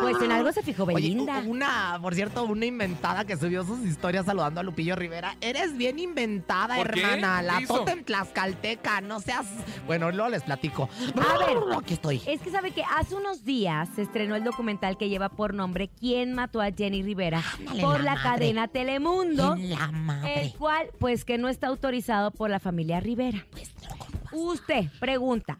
Pues 0.00 0.22
en 0.22 0.32
algo 0.32 0.52
se 0.52 0.62
fijó 0.62 0.84
Oye, 0.84 0.94
Belinda. 0.94 1.38
una, 1.46 1.98
por 2.00 2.14
cierto, 2.14 2.44
una 2.44 2.66
inventada 2.66 3.24
que 3.24 3.36
subió 3.36 3.64
sus 3.64 3.80
historias 3.84 4.26
saludando 4.26 4.60
a 4.60 4.62
Lupillo 4.62 4.94
Rivera. 4.96 5.36
Eres 5.40 5.76
bien 5.76 5.98
inventada, 5.98 6.78
hermana. 6.80 7.38
¿Qué 7.40 7.46
La 7.46 7.66
totem 7.66 8.04
tlaxcalteca, 8.04 9.00
no 9.00 9.20
seas... 9.20 9.46
Bueno, 9.86 10.10
luego 10.10 10.30
les 10.30 10.42
platico. 10.42 10.88
A 11.16 11.38
ver. 11.38 11.56
Aquí 11.76 11.94
estoy. 11.94 12.22
Es 12.26 12.40
que 12.40 12.50
sabe 12.50 12.70
que 12.70 12.82
hace 12.84 13.14
unos 13.14 13.44
días 13.44 13.88
se 13.94 14.02
estrenó 14.02 14.36
el 14.36 14.44
documental 14.44 14.96
que 14.96 15.08
lleva 15.08 15.28
por 15.28 15.54
nombre 15.54 15.88
¿Quién 15.88 16.32
mató 16.34 16.60
a 16.60 16.70
Jenny 16.70 17.02
Rivera? 17.02 17.42
Ándale, 17.58 17.82
por 17.82 18.02
la 18.02 18.14
la, 18.14 18.22
cadena 18.22 18.68
Telemundo. 18.68 19.56
La 19.58 19.90
madre. 19.90 20.42
El 20.42 20.52
cual, 20.54 20.88
pues 20.98 21.24
que 21.24 21.38
no 21.38 21.48
está 21.48 21.66
autorizado 21.66 22.30
por 22.30 22.50
la 22.50 22.60
familia 22.60 22.85
Rivera. 23.00 23.46
Pues. 23.50 23.74
Usted 24.32 24.84
pregunta, 25.00 25.58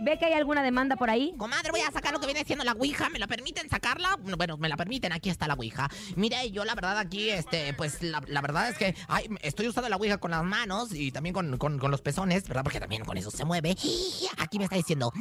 ¿ve 0.00 0.18
que 0.18 0.26
hay 0.26 0.32
alguna 0.34 0.62
demanda 0.62 0.96
por 0.96 1.10
ahí? 1.10 1.34
Comadre, 1.38 1.70
voy 1.70 1.80
a 1.80 1.90
sacar 1.90 2.12
lo 2.12 2.20
que 2.20 2.26
viene 2.26 2.44
siendo 2.44 2.64
la 2.64 2.72
Ouija. 2.72 3.08
¿Me 3.10 3.18
la 3.18 3.26
permiten 3.26 3.68
sacarla? 3.68 4.18
Bueno, 4.36 4.56
me 4.56 4.68
la 4.68 4.76
permiten. 4.76 5.12
Aquí 5.12 5.30
está 5.30 5.46
la 5.46 5.54
Ouija. 5.54 5.88
Mire, 6.16 6.50
yo 6.50 6.64
la 6.64 6.74
verdad 6.74 6.98
aquí, 6.98 7.30
este, 7.30 7.72
pues 7.74 8.02
la, 8.02 8.20
verdad 8.40 8.68
es 8.70 8.78
que 8.78 8.94
estoy 9.42 9.68
usando 9.68 9.88
la 9.88 9.96
Ouija 9.96 10.18
con 10.18 10.30
las 10.30 10.44
manos 10.44 10.94
y 10.94 11.12
también 11.12 11.32
con, 11.34 11.56
con- 11.58 11.78
los 11.84 12.00
pezones, 12.00 12.48
¿verdad? 12.48 12.62
Porque 12.64 12.80
también 12.80 13.04
con 13.04 13.16
eso 13.16 13.30
se 13.30 13.44
mueve. 13.44 13.76
Aquí 14.38 14.58
me 14.58 14.64
está 14.64 14.76
diciendo, 14.76 15.12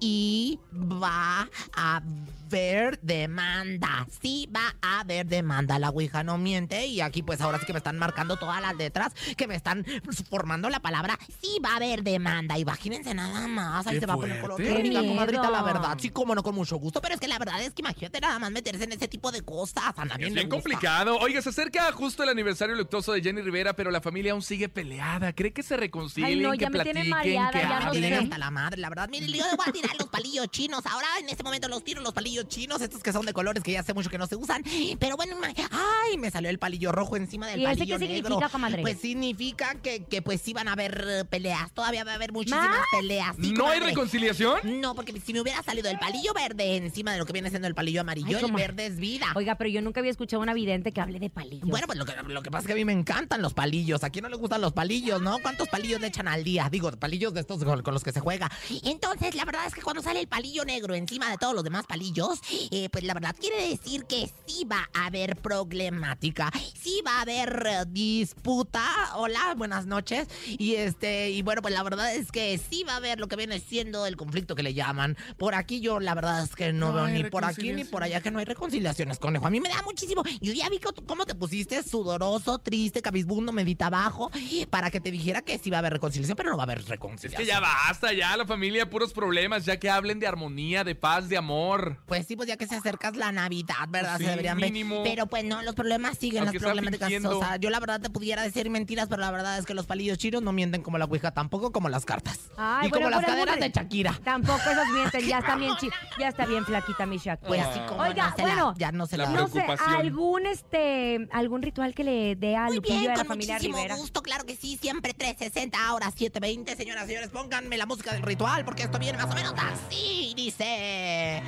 y 0.00 0.58
va 0.72 1.48
a 1.76 1.96
haber 1.96 3.00
demanda. 3.00 4.06
Sí 4.22 4.48
va 4.54 4.74
a 4.80 5.00
haber 5.00 5.26
demanda. 5.26 5.78
La 5.78 5.90
Ouija 5.90 6.22
no 6.22 6.38
miente. 6.38 6.86
Y 6.86 7.00
aquí 7.00 7.22
pues 7.22 7.40
ahora 7.40 7.58
sí 7.58 7.66
que 7.66 7.72
me 7.72 7.78
están 7.78 7.98
marcando 7.98 8.36
todas 8.36 8.60
las 8.60 8.74
letras 8.76 9.12
que 9.36 9.46
me 9.46 9.54
están 9.54 9.84
formando 10.30 10.70
la 10.70 10.80
palabra. 10.80 11.18
Sí 11.42 11.58
va 11.64 11.72
a 11.72 11.76
haber 11.76 12.02
demanda. 12.02 12.58
Imagínense 12.58 13.14
nada 13.14 13.43
más. 13.48 13.86
Ahí 13.86 13.94
Qué 13.94 14.00
se 14.00 14.06
va 14.06 14.14
a 14.14 14.16
poner 14.16 14.40
color. 14.40 14.56
Qué 14.62 14.70
crónica, 14.70 15.00
comadrita, 15.00 15.50
la 15.50 15.62
verdad. 15.62 15.96
Sí, 16.00 16.10
como 16.10 16.34
no, 16.34 16.42
con 16.42 16.54
mucho 16.54 16.76
gusto. 16.76 17.00
Pero 17.00 17.14
es 17.14 17.20
que 17.20 17.28
la 17.28 17.38
verdad 17.38 17.60
es 17.62 17.72
que 17.74 17.82
imagínate 17.82 18.20
nada 18.20 18.38
más 18.38 18.50
meterse 18.50 18.84
en 18.84 18.92
ese 18.92 19.08
tipo 19.08 19.30
de 19.32 19.42
cosas. 19.42 19.84
Anda 19.96 20.16
bien, 20.16 20.28
Es 20.28 20.34
bien 20.34 20.48
complicado. 20.48 21.16
Oiga, 21.18 21.40
se 21.42 21.48
acerca 21.50 21.90
justo 21.92 22.22
el 22.22 22.28
aniversario 22.28 22.74
luctuoso 22.74 23.12
de 23.12 23.22
Jenny 23.22 23.42
Rivera, 23.42 23.74
pero 23.74 23.90
la 23.90 24.00
familia 24.00 24.32
aún 24.32 24.42
sigue 24.42 24.68
peleada. 24.68 25.32
¿Cree 25.32 25.52
que 25.52 25.62
se 25.62 25.76
reconcilien, 25.76 26.30
Ay, 26.30 26.40
no, 26.40 26.52
que 26.52 26.58
ya 26.58 26.70
me 26.70 26.80
platiquen, 26.80 27.08
mareada, 27.10 27.50
que 27.50 27.58
ya 27.58 27.80
no 27.80 27.86
hablen? 27.88 28.02
sé. 28.04 28.14
hasta 28.16 28.38
la 28.38 28.50
madre, 28.50 28.80
la 28.80 28.88
verdad. 28.88 29.08
Miren, 29.08 29.28
yo 29.30 29.44
le 29.44 29.56
voy 29.56 29.66
a 29.66 29.72
tirar 29.72 29.96
los 29.98 30.08
palillos 30.08 30.48
chinos. 30.48 30.84
Ahora, 30.86 31.06
en 31.20 31.28
este 31.28 31.42
momento, 31.42 31.68
los 31.68 31.82
tiro 31.84 32.00
los 32.02 32.12
palillos 32.12 32.48
chinos. 32.48 32.80
Estos 32.80 33.02
que 33.02 33.12
son 33.12 33.24
de 33.26 33.32
colores 33.32 33.62
que 33.62 33.72
ya 33.72 33.80
hace 33.80 33.94
mucho 33.94 34.10
que 34.10 34.18
no 34.18 34.26
se 34.26 34.36
usan. 34.36 34.62
Pero 34.98 35.16
bueno, 35.16 35.36
ay, 35.70 36.18
me 36.18 36.30
salió 36.30 36.50
el 36.50 36.58
palillo 36.58 36.92
rojo 36.92 37.16
encima 37.16 37.46
del 37.46 37.60
¿Y 37.60 37.64
ese 37.64 37.74
palillo 37.76 37.98
qué 37.98 38.08
negro. 38.08 38.28
significa, 38.28 38.48
comadre? 38.50 38.82
Pues 38.82 39.00
significa 39.00 39.74
que, 39.82 40.04
que 40.04 40.22
pues 40.22 40.40
sí 40.40 40.52
van 40.52 40.68
a 40.68 40.72
haber 40.72 41.26
peleas. 41.30 41.72
Todavía 41.72 42.04
va 42.04 42.12
a 42.12 42.14
haber 42.14 42.32
muchísimas 42.32 42.68
¿Más? 42.68 42.86
peleas. 42.92 43.33
¿No 43.38 43.68
hay 43.68 43.80
reconciliación? 43.80 44.80
No, 44.80 44.94
porque 44.94 45.18
si 45.20 45.32
me 45.32 45.40
hubiera 45.40 45.62
salido 45.62 45.90
el 45.90 45.98
palillo 45.98 46.32
verde 46.34 46.76
encima 46.76 47.12
de 47.12 47.18
lo 47.18 47.26
que 47.26 47.32
viene 47.32 47.50
siendo 47.50 47.68
el 47.68 47.74
palillo 47.74 48.00
amarillo, 48.00 48.38
Ay, 48.38 48.44
el 48.44 48.52
verde 48.52 48.86
es 48.86 48.96
vida. 48.96 49.26
Oiga, 49.34 49.56
pero 49.56 49.70
yo 49.70 49.82
nunca 49.82 50.00
había 50.00 50.10
escuchado 50.10 50.40
a 50.40 50.44
una 50.44 50.54
vidente 50.54 50.92
que 50.92 51.00
hable 51.00 51.18
de 51.18 51.30
palillos. 51.30 51.68
Bueno, 51.68 51.86
pues 51.86 51.98
lo 51.98 52.04
que, 52.04 52.14
lo 52.26 52.42
que 52.42 52.50
pasa 52.50 52.62
es 52.62 52.66
que 52.66 52.72
a 52.72 52.76
mí 52.76 52.84
me 52.84 52.92
encantan 52.92 53.42
los 53.42 53.54
palillos. 53.54 54.04
¿A 54.04 54.10
quién 54.10 54.24
no 54.24 54.28
le 54.28 54.36
gustan 54.36 54.60
los 54.60 54.72
palillos, 54.72 55.20
no? 55.20 55.38
¿Cuántos 55.40 55.68
palillos 55.68 56.00
le 56.00 56.08
echan 56.08 56.28
al 56.28 56.44
día? 56.44 56.68
Digo, 56.70 56.90
palillos 56.92 57.34
de 57.34 57.40
estos 57.40 57.62
con, 57.64 57.82
con 57.82 57.94
los 57.94 58.02
que 58.02 58.12
se 58.12 58.20
juega. 58.20 58.50
Entonces, 58.84 59.34
la 59.34 59.44
verdad 59.44 59.66
es 59.66 59.74
que 59.74 59.82
cuando 59.82 60.02
sale 60.02 60.20
el 60.20 60.28
palillo 60.28 60.64
negro 60.64 60.94
encima 60.94 61.30
de 61.30 61.38
todos 61.38 61.54
los 61.54 61.64
demás 61.64 61.86
palillos, 61.86 62.40
eh, 62.70 62.88
pues 62.90 63.04
la 63.04 63.14
verdad 63.14 63.34
quiere 63.38 63.68
decir 63.68 64.04
que 64.04 64.30
sí 64.46 64.64
va 64.64 64.88
a 64.94 65.06
haber 65.06 65.36
problemática. 65.36 66.50
Sí 66.80 67.02
va 67.06 67.18
a 67.18 67.22
haber 67.22 67.66
eh, 67.66 67.84
disputa. 67.88 68.84
Hola, 69.16 69.54
buenas 69.56 69.86
noches. 69.86 70.28
Y 70.46 70.74
este, 70.74 71.30
y 71.30 71.42
bueno, 71.42 71.62
pues 71.62 71.74
la 71.74 71.82
verdad 71.82 72.14
es 72.14 72.30
que 72.30 72.58
sí 72.58 72.84
va 72.84 72.94
a 72.94 72.96
haber 72.96 73.23
lo 73.24 73.28
que 73.28 73.36
viene 73.36 73.58
siendo 73.58 74.06
el 74.06 74.16
conflicto 74.16 74.54
que 74.54 74.62
le 74.62 74.74
llaman. 74.74 75.16
Por 75.38 75.54
aquí 75.54 75.80
yo 75.80 75.98
la 75.98 76.14
verdad 76.14 76.42
es 76.44 76.54
que 76.54 76.72
no, 76.74 76.88
No 76.88 76.94
veo 76.94 77.08
ni 77.08 77.24
por 77.24 77.44
aquí 77.44 77.72
ni 77.72 77.84
por 77.84 78.02
allá 78.02 78.20
que 78.20 78.30
no 78.30 78.38
hay 78.38 78.44
reconciliaciones, 78.44 79.18
conejo. 79.18 79.46
A 79.46 79.50
mí 79.50 79.60
me 79.60 79.70
da 79.70 79.80
muchísimo. 79.82 80.22
Yo 80.42 80.52
ya 80.52 80.68
vi 80.68 80.78
cómo 81.06 81.24
te 81.24 81.34
pusiste 81.34 81.82
sudoroso, 81.82 82.58
triste, 82.58 83.00
cabizbundo, 83.00 83.50
medita 83.50 83.86
abajo, 83.86 84.30
para 84.68 84.90
que 84.90 85.00
te 85.00 85.10
dijera 85.10 85.40
que 85.40 85.58
sí 85.58 85.70
va 85.70 85.78
a 85.78 85.80
haber 85.80 85.94
reconciliación, 85.94 86.36
pero 86.36 86.50
no 86.50 86.56
va 86.58 86.64
a 86.64 86.66
haber 86.66 86.80
Es 86.80 86.88
reconciliación. 86.88 87.40
que 87.40 87.46
ya 87.50 87.60
basta, 87.60 88.12
ya 88.12 88.36
la 88.36 88.44
familia, 88.46 88.90
puros 88.90 89.14
problemas, 89.14 89.64
ya 89.64 89.78
que 89.78 89.88
hablen 89.88 90.20
de 90.20 90.26
armonía, 90.26 90.84
de 90.84 90.94
paz, 90.94 91.30
de 91.30 91.38
amor. 91.38 91.98
Pues 92.06 92.26
sí, 92.26 92.36
pues 92.36 92.46
ya 92.46 92.58
que 92.58 92.66
se 92.66 92.74
acercas 92.76 93.16
la 93.16 93.32
Navidad, 93.32 93.88
¿verdad? 93.88 94.18
Sí, 94.18 94.24
se 94.24 94.30
deberían 94.30 94.58
ver. 94.58 94.70
mínimo. 94.70 95.02
Pero 95.02 95.26
pues 95.26 95.44
no, 95.44 95.62
los 95.62 95.74
problemas 95.74 96.18
siguen, 96.18 96.42
Aunque 96.42 96.58
las 96.58 96.62
problemáticas. 96.62 97.24
O 97.24 97.38
sea, 97.40 97.56
yo 97.56 97.70
la 97.70 97.80
verdad 97.80 98.00
te 98.02 98.10
pudiera 98.10 98.42
decir 98.42 98.68
mentiras, 98.68 99.08
pero 99.08 99.20
la 99.22 99.30
verdad 99.30 99.58
es 99.58 99.64
que 99.64 99.72
los 99.72 99.86
palillos 99.86 100.18
chinos 100.18 100.42
no 100.42 100.52
mienten 100.52 100.82
como 100.82 100.98
la 100.98 101.06
Ouija, 101.06 101.30
tampoco 101.32 101.72
como 101.72 101.88
las 101.88 102.04
cartas. 102.04 102.50
Ay, 102.56 102.88
y 102.88 102.90
bueno, 102.90 103.06
como 103.06 103.13
las 103.16 103.24
caderas 103.26 103.60
de 103.60 103.70
Shakira. 103.70 104.20
Tampoco 104.24 104.58
esas 104.70 104.88
mienten, 104.92 105.26
ya 105.26 105.38
está 105.38 105.56
bien 105.56 105.72
chi- 105.80 105.90
ya 106.18 106.28
está 106.28 106.46
bien 106.46 106.64
flaquita 106.64 107.06
mi 107.06 107.18
Shakira. 107.18 107.48
Pues 107.48 107.60
así 107.62 107.80
como 107.88 108.02
Oiga, 108.02 108.30
no 108.30 108.36
se 108.36 108.42
bueno, 108.42 108.66
la, 108.72 108.78
ya 108.78 108.92
no 108.92 109.06
se 109.06 109.16
la 109.16 109.24
la... 109.24 109.30
no 109.30 109.46
sé, 109.48 109.52
preocupación. 109.52 109.94
algún 109.96 110.46
este 110.46 111.28
algún 111.32 111.62
ritual 111.62 111.94
que 111.94 112.04
le 112.04 112.36
dé 112.36 112.56
a 112.56 112.64
Muy 112.64 112.76
Lupillo 112.76 112.94
bien, 112.94 113.04
y 113.04 113.06
a 113.06 113.10
la 113.10 113.16
con 113.18 113.26
familia 113.26 113.54
muchísimo 113.54 113.76
Rivera. 113.76 113.96
gusto, 113.96 114.22
claro 114.22 114.44
que 114.44 114.56
sí, 114.56 114.78
siempre 114.80 115.14
360, 115.14 115.78
ahora 115.86 116.06
720. 116.10 116.76
Señoras 116.76 117.04
y 117.04 117.06
señores, 117.08 117.28
pónganme 117.30 117.76
la 117.76 117.86
música 117.86 118.12
del 118.12 118.22
ritual 118.22 118.64
porque 118.64 118.82
esto 118.84 118.98
viene 118.98 119.18
más 119.18 119.30
o 119.30 119.34
menos 119.34 119.54
así, 119.56 120.32
dice... 120.36 121.42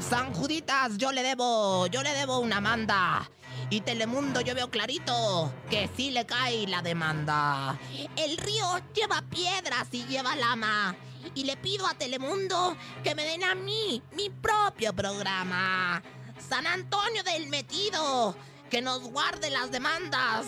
San 0.00 0.32
Juditas, 0.34 0.96
yo 0.98 1.12
le 1.12 1.22
debo, 1.22 1.86
yo 1.88 2.02
le 2.02 2.12
debo 2.12 2.38
una 2.40 2.60
manda. 2.60 3.28
Y 3.70 3.80
Telemundo 3.80 4.40
yo 4.40 4.54
veo 4.54 4.70
clarito 4.70 5.52
que 5.70 5.88
sí 5.96 6.10
le 6.10 6.26
cae 6.26 6.66
la 6.66 6.82
demanda. 6.82 7.78
El 8.16 8.36
río 8.36 8.66
lleva 8.94 9.22
piedras 9.22 9.88
y 9.92 10.04
lleva 10.04 10.36
lama. 10.36 10.94
Y 11.34 11.44
le 11.44 11.56
pido 11.56 11.86
a 11.86 11.94
Telemundo 11.94 12.76
que 13.02 13.14
me 13.14 13.24
den 13.24 13.44
a 13.44 13.54
mí 13.54 14.02
mi 14.12 14.30
propio 14.30 14.92
programa. 14.92 16.02
San 16.48 16.66
Antonio 16.66 17.22
del 17.22 17.48
Metido, 17.48 18.36
que 18.70 18.82
nos 18.82 19.00
guarde 19.00 19.50
las 19.50 19.70
demandas. 19.70 20.46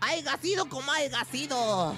Haiga 0.00 0.36
sido 0.38 0.68
como 0.68 0.92
haiga 0.92 1.24
sido. 1.24 1.94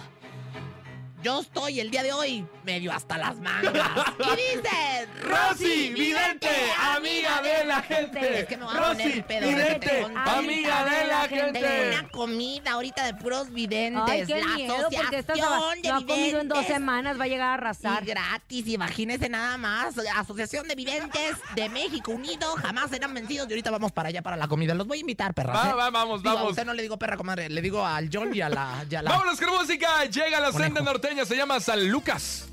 Yo 1.24 1.40
estoy 1.40 1.80
el 1.80 1.90
día 1.90 2.02
de 2.02 2.12
hoy 2.12 2.46
medio 2.64 2.92
hasta 2.92 3.16
las 3.16 3.36
mangas. 3.40 3.72
Y 4.18 4.30
dice... 4.36 5.08
Rosy 5.22 5.88
Vidente, 5.94 6.48
amiga 6.78 7.40
de 7.40 7.64
la 7.64 7.80
gente. 7.80 8.40
Es 8.40 8.46
que 8.46 8.56
me 8.58 8.64
voy 8.64 8.76
a 8.76 8.88
poner 8.88 9.06
Rosy 9.08 9.22
pedo. 9.22 9.48
Vidente, 9.48 10.06
amiga 10.26 10.84
de 10.84 11.06
la 11.06 11.26
Tengo 11.28 11.42
gente. 11.44 11.88
una 11.98 12.08
comida 12.10 12.72
ahorita 12.72 13.06
de 13.06 13.14
puros 13.14 13.50
videntes. 13.50 14.02
Ay, 14.06 14.26
qué 14.26 14.38
la 14.40 14.54
miedo, 14.54 14.74
porque 14.94 15.18
esta 15.18 15.32
asociación 15.32 15.82
de 15.82 15.88
no 15.88 15.96
ha 15.96 16.06
comido 16.06 16.40
en 16.40 16.48
dos 16.48 16.66
semanas, 16.66 17.18
va 17.18 17.24
a 17.24 17.28
llegar 17.28 17.48
a 17.48 17.54
arrasar. 17.54 18.02
Y 18.02 18.06
gratis, 18.06 18.66
imagínese 18.68 19.28
nada 19.30 19.56
más. 19.56 19.94
Asociación 20.16 20.68
de 20.68 20.74
Videntes 20.74 21.36
de 21.54 21.68
México 21.70 22.12
Unido, 22.12 22.54
jamás 22.56 22.90
serán 22.90 23.14
vencidos. 23.14 23.48
Y 23.48 23.52
ahorita 23.52 23.70
vamos 23.70 23.92
para 23.92 24.10
allá 24.10 24.20
para 24.20 24.36
la 24.36 24.46
comida. 24.46 24.74
Los 24.74 24.86
voy 24.86 24.98
a 24.98 25.00
invitar, 25.00 25.32
perras. 25.32 25.56
Va, 25.68 25.70
¿eh? 25.70 25.74
va, 25.74 25.90
vamos, 25.90 26.22
Digo, 26.22 26.32
A 26.32 26.34
vamos. 26.34 26.50
usted 26.50 26.66
no 26.66 26.74
le 26.74 26.82
digo 26.82 26.98
perra, 26.98 27.16
comadre. 27.16 27.48
Le 27.48 27.62
digo 27.62 27.84
al 27.86 28.10
John 28.12 28.34
y 28.34 28.42
a 28.42 28.50
la. 28.50 28.84
y 28.90 28.94
a 28.94 29.00
la- 29.00 29.10
Vámonos 29.14 29.40
con 29.40 29.54
música. 29.54 30.04
Llega 30.04 30.38
la 30.40 30.50
Conejo. 30.50 30.58
senda 30.64 30.80
norteña, 30.82 31.13
se 31.24 31.36
llama 31.36 31.60
San 31.60 31.88
Lucas. 31.88 32.46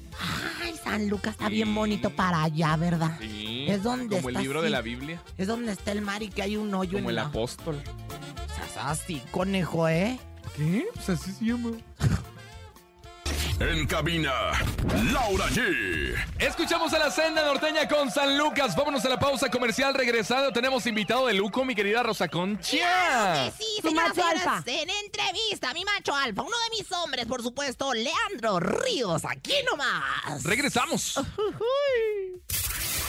Ay, 0.61 0.75
San 0.83 1.09
Lucas 1.09 1.31
está 1.33 1.49
bien 1.49 1.73
bonito 1.73 2.09
para 2.11 2.43
allá, 2.43 2.75
¿verdad? 2.77 3.17
Sí. 3.19 3.65
Es 3.67 3.81
donde 3.83 4.15
Como 4.17 4.29
el 4.29 4.35
está 4.35 4.41
libro 4.41 4.59
así. 4.59 4.65
de 4.65 4.69
la 4.69 4.81
Biblia. 4.81 5.21
Es 5.37 5.47
donde 5.47 5.71
está 5.71 5.91
el 5.91 6.01
mar 6.01 6.21
y 6.21 6.29
que 6.29 6.41
hay 6.43 6.57
un 6.57 6.73
hoyo 6.73 6.93
Como 6.99 7.05
en 7.05 7.09
el 7.09 7.15
la... 7.15 7.23
apóstol. 7.23 7.81
O 8.69 8.73
sea, 8.73 8.89
así, 8.91 9.21
conejo, 9.31 9.87
¿eh? 9.87 10.19
¿Qué? 10.55 10.85
Pues 10.93 11.09
así 11.09 11.31
se 11.31 11.45
llama. 11.45 11.71
En 13.61 13.85
cabina, 13.85 14.33
Laura 15.13 15.45
G. 15.49 16.15
Escuchamos 16.39 16.91
a 16.93 16.97
la 16.97 17.11
senda 17.11 17.45
norteña 17.45 17.87
con 17.87 18.09
San 18.09 18.35
Lucas. 18.35 18.75
Vámonos 18.75 19.05
a 19.05 19.09
la 19.09 19.19
pausa 19.19 19.51
comercial. 19.51 19.93
Regresado, 19.93 20.51
tenemos 20.51 20.87
invitado 20.87 21.27
de 21.27 21.35
lujo, 21.35 21.63
mi 21.63 21.75
querida 21.75 22.01
Rosa 22.01 22.27
Concha. 22.27 22.71
Que 22.71 23.51
sí, 23.55 23.81
señoras 23.83 24.15
señores, 24.15 24.47
alfa. 24.47 24.63
En 24.65 24.89
entrevista, 24.89 25.73
mi 25.75 25.85
macho 25.85 26.15
alfa, 26.15 26.41
uno 26.41 26.57
de 26.57 26.77
mis 26.79 26.91
hombres, 26.91 27.27
por 27.27 27.43
supuesto, 27.43 27.93
Leandro 27.93 28.59
Ríos, 28.59 29.25
aquí 29.25 29.53
nomás. 29.69 30.43
Regresamos. 30.43 31.19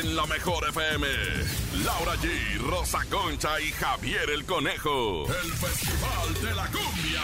en 0.00 0.16
la 0.16 0.26
mejor 0.26 0.68
FM. 0.68 1.06
Laura 1.84 2.14
G, 2.16 2.58
Rosa 2.58 3.00
Concha 3.10 3.60
y 3.60 3.70
Javier 3.72 4.30
el 4.30 4.44
Conejo. 4.44 5.26
El 5.26 5.52
Festival 5.52 6.34
de 6.42 6.54
la 6.54 6.66
Cumbia. 6.66 7.22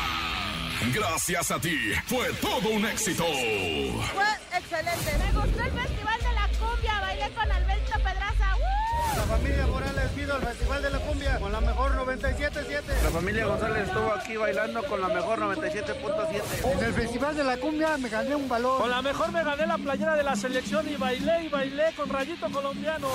Gracias 0.92 1.50
a 1.50 1.60
ti, 1.60 1.76
fue 2.06 2.32
todo 2.34 2.68
un 2.70 2.84
éxito. 2.86 3.24
Fue 3.24 4.58
excelente. 4.58 5.18
Me 5.18 5.32
gustó 5.32 5.62
el 5.62 5.72
Festival 5.72 6.18
de 6.20 6.32
la 6.34 6.48
Cumbia. 6.58 7.00
Bailé 7.00 7.30
con. 7.34 7.48
¡Uh! 7.48 7.63
La 9.16 9.22
familia 9.22 9.66
Morales 9.66 10.10
pido 10.14 10.36
el 10.36 10.42
Festival 10.42 10.82
de 10.82 10.90
la 10.90 10.98
Cumbia 10.98 11.38
con 11.38 11.52
la 11.52 11.60
mejor 11.60 11.92
97.7. 11.92 13.02
La 13.02 13.10
familia 13.10 13.46
González 13.46 13.86
estuvo 13.88 14.12
aquí 14.12 14.36
bailando 14.36 14.82
con 14.84 15.00
la 15.00 15.08
mejor 15.08 15.38
97.7. 15.38 16.72
En 16.72 16.84
el 16.84 16.92
Festival 16.92 17.36
de 17.36 17.44
la 17.44 17.56
Cumbia 17.56 17.96
me 17.98 18.08
gané 18.08 18.34
un 18.34 18.48
balón. 18.48 18.80
Con 18.80 18.90
la 18.90 19.02
mejor 19.02 19.32
me 19.32 19.44
gané 19.44 19.66
la 19.66 19.78
playera 19.78 20.16
de 20.16 20.22
la 20.22 20.36
selección 20.36 20.88
y 20.88 20.96
bailé 20.96 21.44
y 21.44 21.48
bailé 21.48 21.92
con 21.96 22.08
rayito 22.08 22.50
colombiano. 22.50 23.08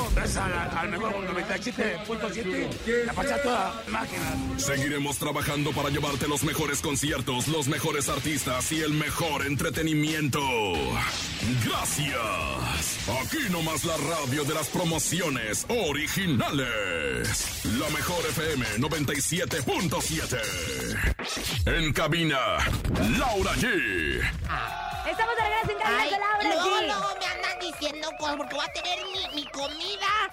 al 0.78 0.90
mejor 0.90 1.14
97.7. 1.14 3.06
La 3.06 3.14
pasé 3.14 3.34
a 3.34 3.42
toda 3.42 3.84
máquina. 3.88 4.24
Seguiremos 4.58 5.18
trabajando 5.18 5.72
para 5.72 5.90
llevarte 5.90 6.28
los 6.28 6.44
mejores 6.44 6.82
conciertos, 6.82 7.48
los 7.48 7.68
mejores 7.68 8.10
artistas 8.10 8.72
y 8.72 8.82
el 8.82 8.94
mejor 8.94 9.46
entretenimiento. 9.46 10.40
Gracias. 11.66 12.20
Aquí 13.22 13.50
nomás 13.50 13.84
la 13.86 13.98
radio 13.98 14.44
de 14.44 14.54
las 14.54 14.68
promociones 14.68 15.66
originales. 15.90 17.62
La 17.80 17.90
mejor 17.90 18.24
FM 18.28 18.66
97.7. 18.78 20.38
En 21.66 21.92
cabina, 21.94 22.38
Laura 23.18 23.54
G. 23.56 23.66
Estamos 25.10 25.36
de 25.36 25.42
regreso 25.42 25.72
en 25.72 25.78
cabina 25.80 26.02
Ay, 26.02 26.12
Laura 26.12 26.44
luego, 26.44 26.78
G. 26.78 26.86
luego 26.86 27.10
me 27.20 27.26
andan 27.26 27.60
diciendo 27.60 28.08
cosas 28.20 28.36
porque 28.38 28.56
voy 28.56 28.66
a 28.66 28.74
tener 28.74 29.00
mi, 29.06 29.28
mi 29.36 29.46
comida. 29.52 30.30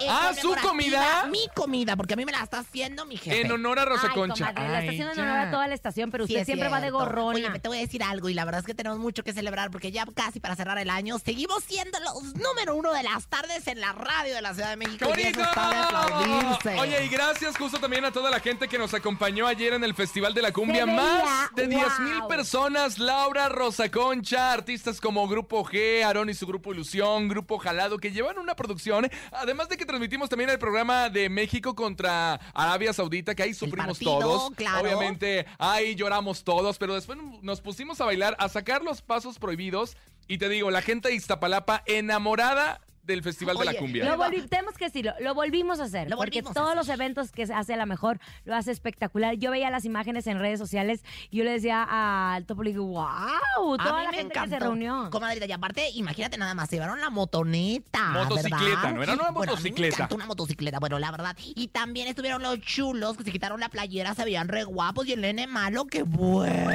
Eh, 0.00 0.06
Ah, 0.08 0.32
¿su 0.40 0.54
comida? 0.62 1.26
Mi 1.30 1.46
comida, 1.54 1.96
porque 1.96 2.14
a 2.14 2.16
mí 2.16 2.24
me 2.24 2.32
la 2.32 2.42
está 2.42 2.58
haciendo 2.60 3.04
mi 3.06 3.16
jefe. 3.16 3.40
En 3.42 3.52
honor 3.52 3.78
a 3.78 3.84
Rosa 3.84 4.08
Ay, 4.08 4.14
Concha. 4.14 4.46
comadre, 4.54 4.68
la 4.72 4.78
está 4.80 4.80
Ay, 4.80 4.88
haciendo 4.88 5.10
en 5.12 5.16
ya. 5.16 5.22
honor 5.22 5.38
a 5.38 5.50
toda 5.50 5.68
la 5.68 5.74
estación, 5.74 6.10
pero 6.10 6.26
Sí, 6.26 6.32
usted 6.32 6.40
es 6.42 6.46
siempre 6.46 6.68
va 6.68 6.76
de 6.80 6.88
cierto. 6.88 6.98
gorrona. 6.98 7.48
Oye, 7.48 7.58
te 7.60 7.68
voy 7.68 7.78
a 7.78 7.80
decir 7.80 8.02
algo 8.02 8.28
y 8.28 8.34
la 8.34 8.44
verdad 8.44 8.60
es 8.60 8.66
que 8.66 8.74
tenemos 8.74 8.98
mucho 8.98 9.22
que 9.22 9.32
celebrar 9.32 9.70
porque 9.70 9.90
ya 9.92 10.04
casi 10.14 10.40
para 10.40 10.56
cerrar 10.56 10.78
el 10.78 10.90
año 10.90 11.18
seguimos 11.18 11.62
siendo 11.64 11.98
los 12.00 12.34
número 12.34 12.74
uno 12.74 12.92
de 12.92 13.02
las 13.02 13.26
tardes 13.28 13.66
en 13.68 13.80
la 13.80 13.92
radio 13.92 14.34
de 14.34 14.42
la 14.42 14.54
Ciudad 14.54 14.70
de 14.70 14.76
México. 14.76 15.10
¡Qué 15.14 15.20
y 15.22 15.24
eso 15.26 15.40
bonito! 15.40 15.50
está 15.50 15.70
de 15.70 15.76
aplaudirse. 15.76 16.78
Oye, 16.80 17.04
y 17.04 17.08
gracias 17.08 17.56
justo 17.56 17.78
también 17.78 18.04
a 18.04 18.12
toda 18.12 18.30
la 18.30 18.40
gente 18.40 18.68
que 18.68 18.78
nos 18.78 18.94
acompañó 18.94 19.46
ayer 19.46 19.72
en 19.74 19.84
el 19.84 19.94
Festival 19.94 20.34
de 20.34 20.42
la 20.42 20.52
Cumbia. 20.52 20.84
Veía, 20.84 20.96
Más 20.96 21.54
de 21.54 21.66
10 21.66 22.00
mil 22.00 22.18
wow. 22.20 22.28
personas. 22.28 22.98
Laura, 22.98 23.48
Rosa 23.48 23.90
Concha, 23.90 24.52
artistas 24.52 25.00
como 25.00 25.26
Grupo 25.28 25.64
G, 25.64 26.02
Aarón 26.04 26.30
y 26.30 26.34
su 26.34 26.46
Grupo 26.46 26.72
Ilusión, 26.72 27.28
Grupo 27.28 27.58
Jalado, 27.58 27.98
que 27.98 28.10
llevan 28.12 28.38
una 28.38 28.54
producción. 28.54 29.08
Además 29.32 29.68
de 29.68 29.76
que 29.76 29.86
transmitimos 29.90 30.28
también 30.28 30.50
el 30.50 30.58
programa 30.60 31.10
de 31.10 31.28
México 31.28 31.74
contra 31.74 32.34
Arabia 32.54 32.92
Saudita, 32.92 33.34
que 33.34 33.42
ahí 33.42 33.54
sufrimos 33.54 33.98
partido, 33.98 34.20
todos. 34.20 34.50
claro. 34.54 34.82
Obviamente, 34.82 35.46
ahí 35.58 35.96
lloramos 35.96 36.44
todos, 36.44 36.78
pero 36.78 36.94
después 36.94 37.18
nos 37.42 37.60
pusimos 37.60 38.00
a 38.00 38.04
bailar, 38.04 38.36
a 38.38 38.48
sacar 38.48 38.82
los 38.82 39.02
pasos 39.02 39.40
prohibidos. 39.40 39.96
Y 40.28 40.38
te 40.38 40.48
digo, 40.48 40.70
la 40.70 40.80
gente 40.80 41.08
de 41.08 41.16
Iztapalapa 41.16 41.82
enamorada 41.86 42.80
del 43.10 43.22
Festival 43.22 43.56
de 43.56 43.64
la 43.64 43.74
Cumbia. 43.74 44.04
Lo 44.04 44.16
volvi- 44.16 44.48
tenemos 44.48 44.74
que 44.76 44.86
decirlo, 44.86 45.12
lo 45.20 45.34
volvimos 45.34 45.80
a 45.80 45.84
hacer. 45.84 46.08
Lo 46.10 46.16
porque 46.16 46.40
volvimos 46.42 46.50
a 46.50 46.54
todos 46.54 46.68
hacer. 46.68 46.76
los 46.78 46.88
eventos 46.88 47.32
que 47.32 47.46
se 47.46 47.54
hace 47.54 47.74
a 47.74 47.76
la 47.76 47.86
mejor 47.86 48.18
lo 48.44 48.54
hace 48.54 48.70
espectacular. 48.72 49.34
Yo 49.36 49.50
veía 49.50 49.70
las 49.70 49.84
imágenes 49.84 50.26
en 50.26 50.38
redes 50.38 50.58
sociales 50.58 51.04
y 51.30 51.38
yo 51.38 51.44
le 51.44 51.52
decía 51.52 51.86
al 52.34 52.46
topo, 52.46 52.62
le 52.62 52.70
digo, 52.70 52.84
wow, 52.86 53.04
A 53.08 53.76
toda 53.78 53.98
mí 53.98 54.04
la 54.04 54.10
me 54.10 54.16
gente 54.16 54.32
que 54.32 54.38
encantó. 54.38 54.56
se 54.56 54.60
reunió. 54.60 55.08
Comadrita, 55.10 55.46
y 55.46 55.52
aparte, 55.52 55.90
imagínate 55.94 56.38
nada 56.38 56.54
más, 56.54 56.68
se 56.70 56.76
llevaron 56.76 57.00
la 57.00 57.10
motoneta. 57.10 58.08
Motocicleta, 58.10 58.92
¿verdad? 58.92 58.92
¿no? 58.94 59.02
Era 59.02 59.12
una 59.14 59.30
Bueno, 59.30 59.52
a 59.52 59.56
mí 59.56 59.62
me 59.62 59.70
motocicleta. 59.70 59.94
encantó 59.96 60.14
una 60.16 60.26
motocicleta, 60.26 60.78
bueno, 60.78 60.98
la 60.98 61.10
verdad. 61.10 61.36
Y 61.38 61.68
también 61.68 62.08
estuvieron 62.08 62.42
los 62.42 62.60
chulos 62.60 63.16
que 63.16 63.24
se 63.24 63.32
quitaron 63.32 63.60
la 63.60 63.68
playera, 63.68 64.14
se 64.14 64.24
veían 64.24 64.48
re 64.48 64.64
guapos. 64.64 65.06
Y 65.06 65.12
el 65.12 65.20
nene 65.22 65.46
malo, 65.46 65.86
qué 65.86 66.02
bueno. 66.02 66.70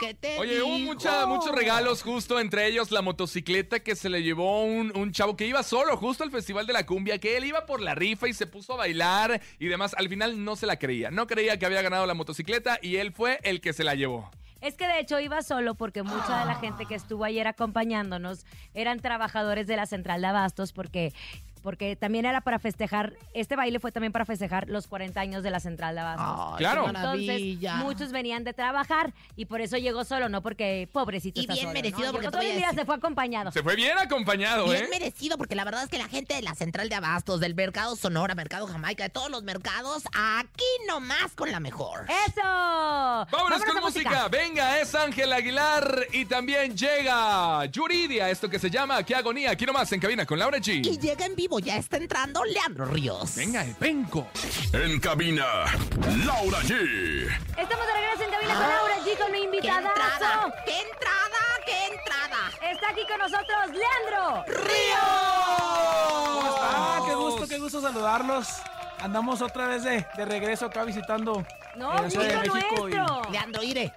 ¿Qué 0.00 0.14
te 0.14 0.38
Oye, 0.38 0.62
hubo 0.62 0.78
mucha- 0.78 1.26
muchos 1.26 1.54
regalos 1.54 2.02
justo, 2.02 2.38
entre 2.40 2.66
ellos 2.66 2.90
la 2.90 3.02
motocicleta 3.02 3.80
que 3.80 3.94
se 3.96 4.08
le 4.10 4.22
llevó 4.22 4.64
un, 4.64 4.85
un 4.94 5.12
chavo 5.12 5.36
que 5.36 5.46
iba 5.46 5.62
solo 5.62 5.96
justo 5.96 6.24
al 6.24 6.30
Festival 6.30 6.66
de 6.66 6.72
la 6.72 6.86
Cumbia, 6.86 7.18
que 7.18 7.36
él 7.36 7.44
iba 7.44 7.66
por 7.66 7.80
la 7.80 7.94
rifa 7.94 8.28
y 8.28 8.32
se 8.32 8.46
puso 8.46 8.74
a 8.74 8.76
bailar 8.76 9.40
y 9.58 9.66
demás. 9.66 9.94
Al 9.98 10.08
final 10.08 10.44
no 10.44 10.56
se 10.56 10.66
la 10.66 10.78
creía, 10.78 11.10
no 11.10 11.26
creía 11.26 11.58
que 11.58 11.66
había 11.66 11.82
ganado 11.82 12.06
la 12.06 12.14
motocicleta 12.14 12.78
y 12.82 12.96
él 12.96 13.12
fue 13.12 13.40
el 13.42 13.60
que 13.60 13.72
se 13.72 13.84
la 13.84 13.94
llevó. 13.94 14.30
Es 14.60 14.74
que 14.74 14.86
de 14.86 15.00
hecho 15.00 15.20
iba 15.20 15.42
solo 15.42 15.74
porque 15.74 16.02
mucha 16.02 16.40
de 16.40 16.46
la 16.46 16.54
gente 16.54 16.86
que 16.86 16.94
estuvo 16.94 17.24
ayer 17.24 17.46
acompañándonos 17.46 18.46
eran 18.74 19.00
trabajadores 19.00 19.66
de 19.66 19.76
la 19.76 19.86
central 19.86 20.22
de 20.22 20.28
abastos 20.28 20.72
porque 20.72 21.12
porque 21.66 21.96
también 21.96 22.26
era 22.26 22.42
para 22.42 22.60
festejar, 22.60 23.14
este 23.34 23.56
baile 23.56 23.80
fue 23.80 23.90
también 23.90 24.12
para 24.12 24.24
festejar 24.24 24.68
los 24.68 24.86
40 24.86 25.18
años 25.20 25.42
de 25.42 25.50
la 25.50 25.58
central 25.58 25.96
de 25.96 26.00
abastos. 26.00 26.52
Ay, 26.52 26.58
Claro. 26.58 26.86
Entonces, 26.86 27.58
muchos 27.82 28.12
venían 28.12 28.44
de 28.44 28.52
trabajar 28.52 29.12
y 29.34 29.46
por 29.46 29.60
eso 29.60 29.76
llegó 29.76 30.04
solo, 30.04 30.28
no 30.28 30.42
porque 30.42 30.88
pobrecito 30.92 31.40
Y 31.40 31.42
está 31.42 31.54
bien 31.54 31.64
solo, 31.64 31.74
merecido, 31.74 32.06
¿no? 32.06 32.12
porque 32.12 32.26
Llegó 32.26 32.30
te 32.30 32.36
voy 32.36 32.46
solo 32.46 32.52
a 32.52 32.54
y 32.54 32.56
mira, 32.56 32.68
decir- 32.68 32.80
se 32.80 32.86
fue 32.86 32.94
acompañado. 32.94 33.50
Se 33.50 33.62
fue 33.64 33.74
bien 33.74 33.98
acompañado, 33.98 34.66
Bien 34.66 34.84
¿eh? 34.84 34.88
merecido, 34.88 35.36
porque 35.38 35.56
la 35.56 35.64
verdad 35.64 35.82
es 35.82 35.88
que 35.88 35.98
la 35.98 36.06
gente 36.06 36.34
de 36.36 36.42
la 36.42 36.54
Central 36.54 36.88
de 36.88 36.94
Abastos, 36.94 37.40
del 37.40 37.56
Mercado 37.56 37.96
Sonora, 37.96 38.36
Mercado 38.36 38.68
Jamaica, 38.68 39.02
de 39.02 39.10
todos 39.10 39.28
los 39.28 39.42
mercados, 39.42 40.04
aquí 40.14 40.64
nomás 40.86 41.32
con 41.34 41.50
la 41.50 41.58
mejor. 41.58 42.06
¡Eso! 42.28 42.42
Vámonos 42.44 43.64
con 43.64 43.82
música. 43.82 44.28
Venga, 44.28 44.78
es 44.80 44.94
Ángel 44.94 45.32
Aguilar 45.32 46.06
y 46.12 46.24
también 46.26 46.76
llega 46.76 47.64
Yuridia, 47.66 48.30
esto 48.30 48.48
que 48.48 48.58
se 48.60 48.70
llama 48.70 49.02
Qué 49.02 49.14
agonía. 49.16 49.50
Aquí 49.50 49.66
nomás 49.66 49.90
en 49.92 50.00
cabina 50.00 50.24
con 50.24 50.38
Laura 50.38 50.58
Y 50.58 50.60
G. 50.60 50.98
llega 51.00 51.26
en 51.26 51.34
vivo, 51.34 51.55
ya 51.58 51.76
está 51.76 51.96
entrando 51.96 52.44
Leandro 52.44 52.84
Ríos. 52.86 53.34
Venga, 53.36 53.62
el 53.64 53.74
penco. 53.74 54.28
En 54.72 54.98
cabina, 55.00 55.44
Laura 56.24 56.58
G. 56.60 57.26
Estamos 57.56 57.86
de 57.86 57.92
regreso 57.92 58.22
en 58.24 58.30
cabina 58.30 58.54
con 58.54 58.68
Laura 58.68 58.96
G 59.04 59.18
con 59.18 59.32
mi 59.32 59.38
¡Qué 59.38 59.44
invitadazo. 59.44 59.88
entrada! 59.88 60.54
¡Qué 60.64 60.80
entrada! 60.80 61.42
¡Qué 61.64 61.86
entrada! 61.86 62.70
Está 62.72 62.90
aquí 62.90 63.00
con 63.08 63.18
nosotros 63.18 63.58
Leandro. 63.68 64.44
¿Cómo 66.32 66.54
está? 66.54 67.02
Qué 67.06 67.14
gusto, 67.14 67.48
qué 67.48 67.58
gusto 67.58 67.80
saludarlos. 67.80 68.48
Andamos 69.00 69.42
otra 69.42 69.66
vez 69.68 69.84
de, 69.84 70.06
de 70.16 70.24
regreso 70.24 70.66
acá 70.66 70.84
visitando 70.84 71.44
No, 71.76 71.92
eh, 71.98 72.02
la 72.02 72.10
Ciudad 72.10 72.28
de 72.42 72.50
México. 72.50 72.88
y- 72.88 72.94
nuestro. 72.94 73.30
Leandro, 73.30 73.62
ire. 73.62 73.92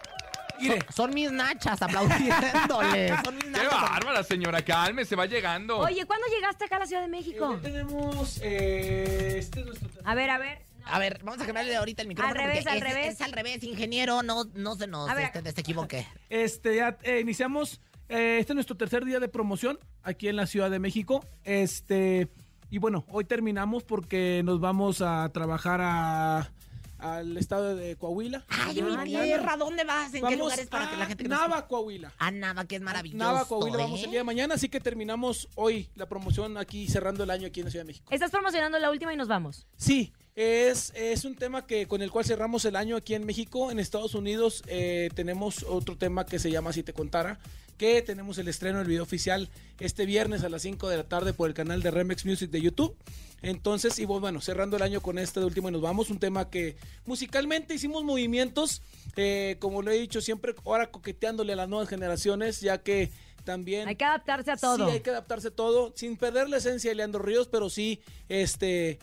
Mire, 0.62 0.80
Son 0.94 1.14
mis 1.14 1.32
nachas 1.32 1.82
aplaudiéndole. 1.82 3.10
Son 3.24 3.36
mis 3.36 3.44
Qué 3.46 3.50
nachas. 3.52 3.82
bárbara, 3.82 4.24
señora. 4.24 4.62
Calme, 4.64 5.06
se 5.06 5.16
va 5.16 5.26
llegando. 5.26 5.80
Oye, 5.80 6.06
¿cuándo 6.06 6.26
llegaste 6.28 6.66
acá 6.66 6.78
a 6.78 6.80
la 6.80 6.86
Ciudad 6.86 7.02
de 7.02 7.08
eh, 7.08 7.12
México? 7.12 7.54
ya 7.56 7.62
tenemos. 7.62 8.40
eh, 8.44 9.36
este 9.40 9.60
es 9.62 9.66
nuestro. 9.66 9.90
A 10.04 10.16
ver, 10.16 10.30
a 10.30 10.38
ver. 10.38 10.60
A 10.86 10.98
ver, 10.98 11.20
vamos 11.24 11.40
a 11.42 11.46
cambiarle 11.46 11.76
ahorita 11.76 12.02
el 12.02 12.08
micrófono. 12.08 12.40
Al 12.40 12.48
revés, 12.48 12.66
al 12.66 12.78
es, 12.78 12.84
revés. 12.84 13.14
Es 13.16 13.22
al 13.22 13.32
revés, 13.32 13.64
ingeniero. 13.64 14.24
No, 14.24 14.46
no 14.56 14.76
se 14.76 14.88
nos 14.88 15.10
este, 15.18 15.42
desequivoque. 15.44 16.08
Este, 16.30 16.78
ya 16.78 16.98
eh, 17.04 17.20
iniciamos. 17.20 17.80
eh, 18.10 18.38
este 18.40 18.54
es 18.54 18.56
nuestro 18.56 18.76
tercer 18.76 19.06
día 19.06 19.20
de 19.20 19.28
promoción 19.28 19.78
aquí 20.02 20.28
en 20.30 20.36
la 20.36 20.48
Ciudad 20.48 20.72
de 20.72 20.80
México. 20.80 21.24
Este, 21.44 22.28
y 22.72 22.80
bueno, 22.80 23.06
hoy 23.10 23.26
terminamos 23.26 23.84
porque 23.84 24.42
nos 24.44 24.60
vamos 24.60 25.02
a 25.02 25.30
trabajar 25.32 25.80
a, 25.84 26.50
al 27.00 27.38
estado 27.38 27.76
de 27.76 27.96
Coahuila. 27.96 28.46
Ay, 28.50 28.76
de 28.76 28.82
mi 28.84 29.04
tierra, 29.06 29.58
¿dónde 29.58 29.84
vas? 29.84 30.14
¿En 30.14 30.26
qué 30.26 30.36
lugares 30.36 30.68
para 30.68 30.90
que 30.90 30.98
la 30.98 31.06
gente 31.06 31.28
Nava, 31.28 31.68
Coahuila. 31.68 32.14
A 32.18 32.32
Nava, 32.32 32.66
que 32.66 32.76
es 32.76 32.82
maravilloso. 32.82 33.18
Nava, 33.18 33.46
Coahuila, 33.46 33.78
vamos 33.78 34.02
¿eh? 34.02 34.06
el 34.06 34.12
día 34.12 34.20
de 34.20 34.24
mañana, 34.26 34.56
así 34.56 34.70
que 34.70 34.80
terminamos 34.80 35.50
hoy 35.56 35.90
la 35.96 36.08
promoción 36.08 36.58
aquí 36.58 36.88
cerrando 36.88 37.24
el 37.24 37.30
año 37.30 37.48
aquí 37.48 37.62
en 37.62 37.66
la 37.66 37.72
Ciudad 37.72 37.86
de 37.86 37.88
México. 37.88 38.08
Estás 38.12 38.32
promocionando 38.32 38.80
la 38.80 38.92
última 38.92 39.14
y 39.14 39.18
nos 39.18 39.28
vamos. 39.28 39.66
Sí, 39.78 40.14
es, 40.36 40.94
es 40.96 41.26
un 41.26 41.36
tema 41.36 41.66
que 41.66 41.88
con 41.88 42.02
el 42.02 42.12
cual 42.12 42.26
cerramos 42.26 42.64
el 42.66 42.76
año 42.76 42.96
aquí 42.96 43.14
en 43.14 43.26
México. 43.26 43.72
En 43.72 43.80
Estados 43.80 44.16
Unidos 44.16 44.64
eh, 44.68 45.10
tenemos 45.16 45.64
otro 45.64 45.98
tema 45.98 46.26
que 46.26 46.40
se 46.40 46.52
llama 46.52 46.74
Si 46.74 46.84
te 46.84 46.94
contara, 46.94 47.40
que 47.80 48.02
tenemos 48.02 48.38
el 48.38 48.50
estreno 48.50 48.80
del 48.80 48.88
video 48.88 49.04
oficial 49.04 49.50
este 49.80 50.06
viernes 50.06 50.44
a 50.44 50.50
las 50.50 50.62
5 50.64 50.90
de 50.90 50.98
la 50.98 51.06
tarde 51.06 51.34
por 51.34 51.48
el 51.48 51.56
canal 51.56 51.82
de 51.82 51.90
Remix 51.90 52.26
Music 52.26 52.52
de 52.52 52.62
YouTube. 52.62 52.96
Entonces, 53.42 53.98
y 54.00 54.06
bueno, 54.06 54.42
cerrando 54.42 54.76
el 54.76 54.84
año 54.84 55.02
con 55.02 55.18
este 55.18 55.40
de 55.40 55.46
último 55.46 55.70
y 55.70 55.72
nos 55.72 55.82
vamos, 55.82 56.10
un 56.10 56.20
tema 56.20 56.50
que 56.50 56.76
musicalmente 57.06 57.74
hicimos 57.74 58.04
movimientos, 58.04 58.82
eh, 59.16 59.56
como 59.60 59.82
lo 59.82 59.92
he 59.92 59.98
dicho 59.98 60.20
siempre, 60.20 60.54
ahora 60.66 60.92
coqueteándole 60.92 61.54
a 61.54 61.56
las 61.56 61.70
nuevas 61.70 61.88
generaciones, 61.88 62.60
ya 62.60 62.80
que 62.80 63.12
también... 63.46 63.88
Hay 63.88 63.96
que 63.96 64.04
adaptarse 64.04 64.52
a 64.52 64.58
todo. 64.58 64.86
Sí, 64.86 64.96
hay 64.96 65.00
que 65.00 65.12
adaptarse 65.12 65.48
a 65.48 65.52
todo, 65.52 65.94
sin 65.96 66.18
perder 66.18 66.50
la 66.50 66.58
esencia 66.58 66.92
de 66.92 66.96
Leandro 66.96 67.22
Ríos, 67.22 67.48
pero 67.48 67.70
sí, 67.70 68.02
este, 68.28 69.00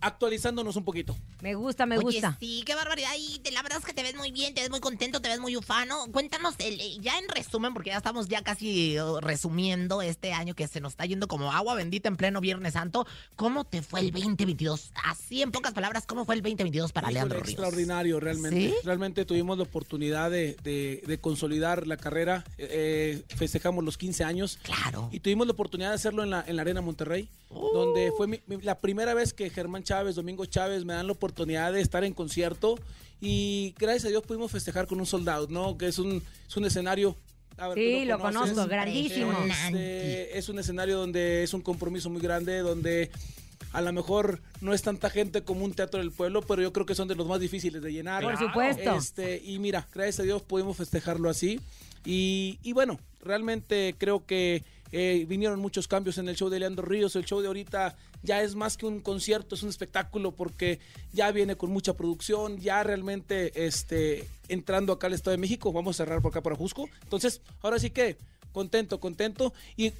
actualizándonos 0.00 0.76
un 0.76 0.84
poquito. 0.84 1.16
Me 1.42 1.54
gusta, 1.54 1.86
me 1.86 1.96
Oye, 1.98 2.04
gusta. 2.04 2.36
sí, 2.40 2.62
qué 2.66 2.74
barbaridad. 2.74 3.10
Y 3.18 3.38
te- 3.40 3.50
la 3.50 3.62
verdad 3.62 3.78
es 3.78 3.84
que 3.84 3.92
te 3.94 4.02
ves 4.02 4.14
muy 4.16 4.30
bien, 4.32 4.54
te 4.54 4.60
ves 4.60 4.70
muy 4.70 4.80
contento, 4.80 5.20
te 5.20 5.28
ves 5.28 5.40
muy 5.40 5.56
ufano. 5.56 6.06
Cuéntanos, 6.12 6.54
el- 6.58 6.80
eh, 6.80 6.98
ya 7.00 7.18
en 7.18 7.28
resumen, 7.28 7.72
porque 7.74 7.90
ya 7.90 7.96
estamos 7.96 8.28
ya 8.28 8.42
casi 8.42 8.96
eh, 8.96 9.02
resumiendo 9.20 10.02
este 10.02 10.32
año 10.32 10.54
que 10.54 10.68
se 10.68 10.80
nos 10.80 10.92
está 10.92 11.06
yendo 11.06 11.28
como 11.28 11.52
agua 11.52 11.74
bendita 11.74 12.08
en 12.08 12.16
pleno 12.16 12.40
Viernes 12.40 12.74
Santo. 12.74 13.06
¿Cómo 13.36 13.64
te 13.64 13.82
fue 13.82 14.00
el 14.00 14.10
2022? 14.12 14.90
Así, 15.04 15.42
en 15.42 15.50
pocas 15.52 15.72
palabras, 15.72 16.04
¿cómo 16.06 16.24
fue 16.24 16.34
el 16.34 16.42
2022 16.42 16.92
para 16.92 17.06
Híjole, 17.06 17.14
Leandro 17.14 17.38
Ríos? 17.40 17.48
extraordinario, 17.50 18.20
realmente. 18.20 18.70
¿Sí? 18.70 18.74
Realmente 18.84 19.24
tuvimos 19.24 19.56
la 19.56 19.64
oportunidad 19.64 20.30
de, 20.30 20.56
de- 20.62 21.02
de 21.06 21.18
consolidar 21.18 21.86
la 21.86 21.96
carrera. 21.96 22.44
eh, 22.58 23.22
festejamos 23.36 23.82
los 23.84 23.96
15 23.96 24.22
años. 24.24 24.58
Claro. 24.62 25.08
Y 25.12 25.20
tuvimos 25.20 25.46
la 25.46 25.52
oportunidad 25.54 25.88
de 25.90 25.94
hacerlo 25.94 26.22
en 26.22 26.30
la, 26.30 26.44
en 26.46 26.56
la 26.56 26.62
Arena 26.62 26.80
Monterrey, 26.82 27.28
donde 27.72 28.12
fue 28.16 28.26
mi- 28.26 28.40
mi- 28.46 28.60
la 28.62 28.78
primera 28.78 29.14
vez 29.14 29.32
que 29.32 29.48
Germán 29.50 29.82
Chávez, 29.82 30.14
Domingo 30.16 30.44
Chávez 30.46 30.84
me 30.84 30.92
dan 30.92 31.06
la 31.06 31.12
oportunidad 31.12 31.29
de 31.34 31.80
estar 31.80 32.04
en 32.04 32.12
concierto. 32.12 32.78
Y 33.20 33.74
gracias 33.78 34.06
a 34.06 34.08
Dios 34.08 34.22
pudimos 34.22 34.50
festejar 34.50 34.86
con 34.86 34.98
un 34.98 35.06
soldado, 35.06 35.46
¿no? 35.50 35.76
Que 35.76 35.88
es 35.88 35.98
un, 35.98 36.22
es 36.48 36.56
un 36.56 36.64
escenario. 36.64 37.16
a 37.58 37.68
ver, 37.68 37.76
Sí, 37.78 38.04
lo 38.06 38.18
conoces. 38.18 38.52
conozco, 38.52 38.70
grandísimo. 38.70 39.32
Este, 39.44 40.38
es 40.38 40.48
un 40.48 40.58
escenario 40.58 40.96
donde 40.98 41.42
es 41.42 41.52
un 41.52 41.60
compromiso 41.60 42.08
muy 42.08 42.22
grande, 42.22 42.60
donde 42.60 43.10
a 43.72 43.82
lo 43.82 43.92
mejor 43.92 44.40
no 44.62 44.72
es 44.72 44.82
tanta 44.82 45.10
gente 45.10 45.42
como 45.42 45.64
un 45.64 45.74
teatro 45.74 46.00
del 46.00 46.10
pueblo, 46.12 46.40
pero 46.42 46.62
yo 46.62 46.72
creo 46.72 46.86
que 46.86 46.94
son 46.94 47.08
de 47.08 47.14
los 47.14 47.26
más 47.26 47.40
difíciles 47.40 47.82
de 47.82 47.92
llenar. 47.92 48.22
Por 48.22 48.38
supuesto. 48.38 48.96
Este, 48.96 49.42
y 49.44 49.58
mira, 49.58 49.86
gracias 49.92 50.20
a 50.20 50.22
Dios 50.22 50.40
pudimos 50.42 50.76
festejarlo 50.78 51.28
así. 51.28 51.60
Y, 52.06 52.58
y 52.62 52.72
bueno, 52.72 52.98
realmente 53.22 53.94
creo 53.98 54.24
que 54.24 54.64
eh, 54.92 55.26
vinieron 55.28 55.60
muchos 55.60 55.86
cambios 55.86 56.16
en 56.18 56.28
el 56.28 56.36
show 56.36 56.48
de 56.48 56.58
Leandro 56.58 56.86
Ríos. 56.86 57.14
El 57.16 57.26
show 57.26 57.40
de 57.42 57.48
ahorita 57.48 57.96
ya 58.22 58.42
es 58.42 58.54
más 58.54 58.76
que 58.76 58.86
un 58.86 59.00
concierto, 59.00 59.54
es 59.54 59.62
un 59.62 59.68
espectáculo 59.68 60.32
porque 60.32 60.78
ya 61.12 61.30
viene 61.32 61.56
con 61.56 61.70
mucha 61.70 61.94
producción, 61.94 62.58
ya 62.58 62.82
realmente 62.82 63.66
este, 63.66 64.26
entrando 64.48 64.92
acá 64.92 65.06
al 65.06 65.14
Estado 65.14 65.32
de 65.32 65.40
México. 65.40 65.72
Vamos 65.72 65.96
a 65.96 66.04
cerrar 66.04 66.20
por 66.20 66.30
acá 66.30 66.42
para 66.42 66.56
Jusco. 66.56 66.88
Entonces, 67.02 67.40
ahora 67.62 67.78
sí 67.78 67.90
que 67.90 68.16
contento, 68.52 69.00
contento. 69.00 69.52
Y 69.76 69.92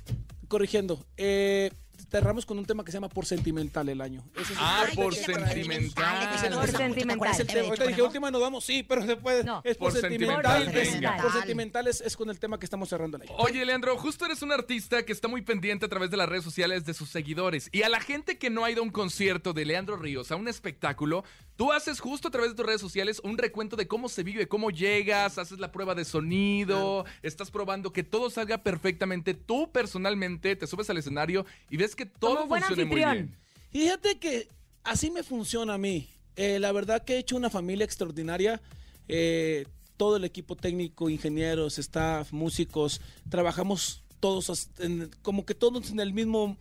corrigiendo, 0.48 1.06
eh, 1.16 1.70
cerramos 2.08 2.46
con 2.46 2.58
un 2.58 2.64
tema 2.66 2.84
que 2.84 2.90
se 2.92 2.96
llama 2.96 3.08
Por 3.08 3.26
Sentimental 3.26 3.88
el 3.88 4.00
año. 4.00 4.24
Ese 4.34 4.52
es 4.52 4.58
Ah, 4.60 4.86
el- 4.88 4.96
por 4.96 5.14
sentimental. 5.14 6.28
Por 6.38 7.34
sentimental. 7.34 7.64
Ahorita 7.66 7.86
dije 7.86 8.02
última 8.02 8.30
nos 8.30 8.40
vamos, 8.40 8.64
sí, 8.64 8.82
pero 8.82 9.04
se 9.04 9.16
puede. 9.16 9.44
No. 9.44 9.60
Es 9.64 9.76
por, 9.76 9.92
Por 9.92 10.00
sentimental. 10.00 10.64
Por 11.22 11.32
sentimental 11.32 11.86
es, 11.88 12.00
es 12.00 12.16
con 12.16 12.30
el 12.30 12.38
tema 12.38 12.58
que 12.58 12.66
estamos 12.66 12.88
cerrando 12.88 13.16
el 13.16 13.24
año. 13.24 13.32
Oye, 13.38 13.64
Leandro, 13.64 13.96
justo 13.96 14.24
eres 14.26 14.42
un 14.42 14.52
artista 14.52 15.04
que 15.04 15.12
está 15.12 15.28
muy 15.28 15.42
pendiente 15.42 15.86
a 15.86 15.88
través 15.88 16.10
de 16.10 16.16
las 16.16 16.28
redes 16.28 16.44
sociales 16.44 16.84
de 16.84 16.94
sus 16.94 17.08
seguidores. 17.10 17.68
Y 17.72 17.82
a 17.82 17.88
la 17.88 18.00
gente 18.00 18.38
que 18.38 18.50
no 18.50 18.64
ha 18.64 18.70
ido 18.70 18.80
a 18.80 18.84
un 18.84 18.90
concierto 18.90 19.52
de 19.52 19.64
Leandro 19.64 19.96
Ríos, 19.96 20.30
a 20.30 20.36
un 20.36 20.48
espectáculo, 20.48 21.24
tú 21.56 21.72
haces 21.72 22.00
justo 22.00 22.28
a 22.28 22.30
través 22.30 22.50
de 22.50 22.56
tus 22.56 22.66
redes 22.66 22.80
sociales 22.80 23.20
un 23.24 23.36
recuento 23.38 23.76
de 23.76 23.86
cómo 23.86 24.08
se 24.08 24.22
vive, 24.22 24.48
cómo 24.48 24.70
llegas, 24.70 25.38
haces 25.38 25.58
la 25.58 25.72
prueba 25.72 25.94
de 25.94 26.04
sonido, 26.04 27.04
estás 27.22 27.50
probando 27.50 27.92
que 27.92 28.02
todo 28.02 28.30
salga 28.30 28.62
perfectamente. 28.62 29.34
Tú 29.34 29.70
personalmente 29.72 30.56
te 30.56 30.66
subes 30.66 30.88
al 30.90 30.96
escenario 30.98 31.44
y 31.68 31.76
ves 31.76 31.89
que 31.94 32.07
todo 32.07 32.37
Como 32.37 32.48
buen 32.48 32.62
funcione 32.62 32.85
muy 32.90 33.03
anfitrión. 33.03 33.29
bien. 33.72 33.83
Fíjate 33.85 34.18
que 34.18 34.48
así 34.85 35.11
me 35.11 35.22
funciona 35.22 35.74
a 35.74 35.79
mí. 35.79 36.09
Eh, 36.37 36.59
la 36.59 36.72
verdad 36.72 37.05
que 37.05 37.14
he 37.14 37.18
hecho 37.18 37.37
una 37.37 37.50
familia 37.50 37.85
extraordinaria. 37.85 38.61
Eh, 39.09 39.66
todo 39.96 40.16
el 40.16 40.24
equipo 40.24 40.57
técnico, 40.57 41.11
ingenieros, 41.11 41.79
staff, 41.79 42.33
músicos, 42.33 43.00
trabajamos 43.29 44.03
todos 44.18 44.70
en- 44.79 45.11
como 45.22 45.44
que 45.44 45.55
todos 45.55 45.90
en 45.90 46.00
el 46.00 46.12
mismo 46.12 46.57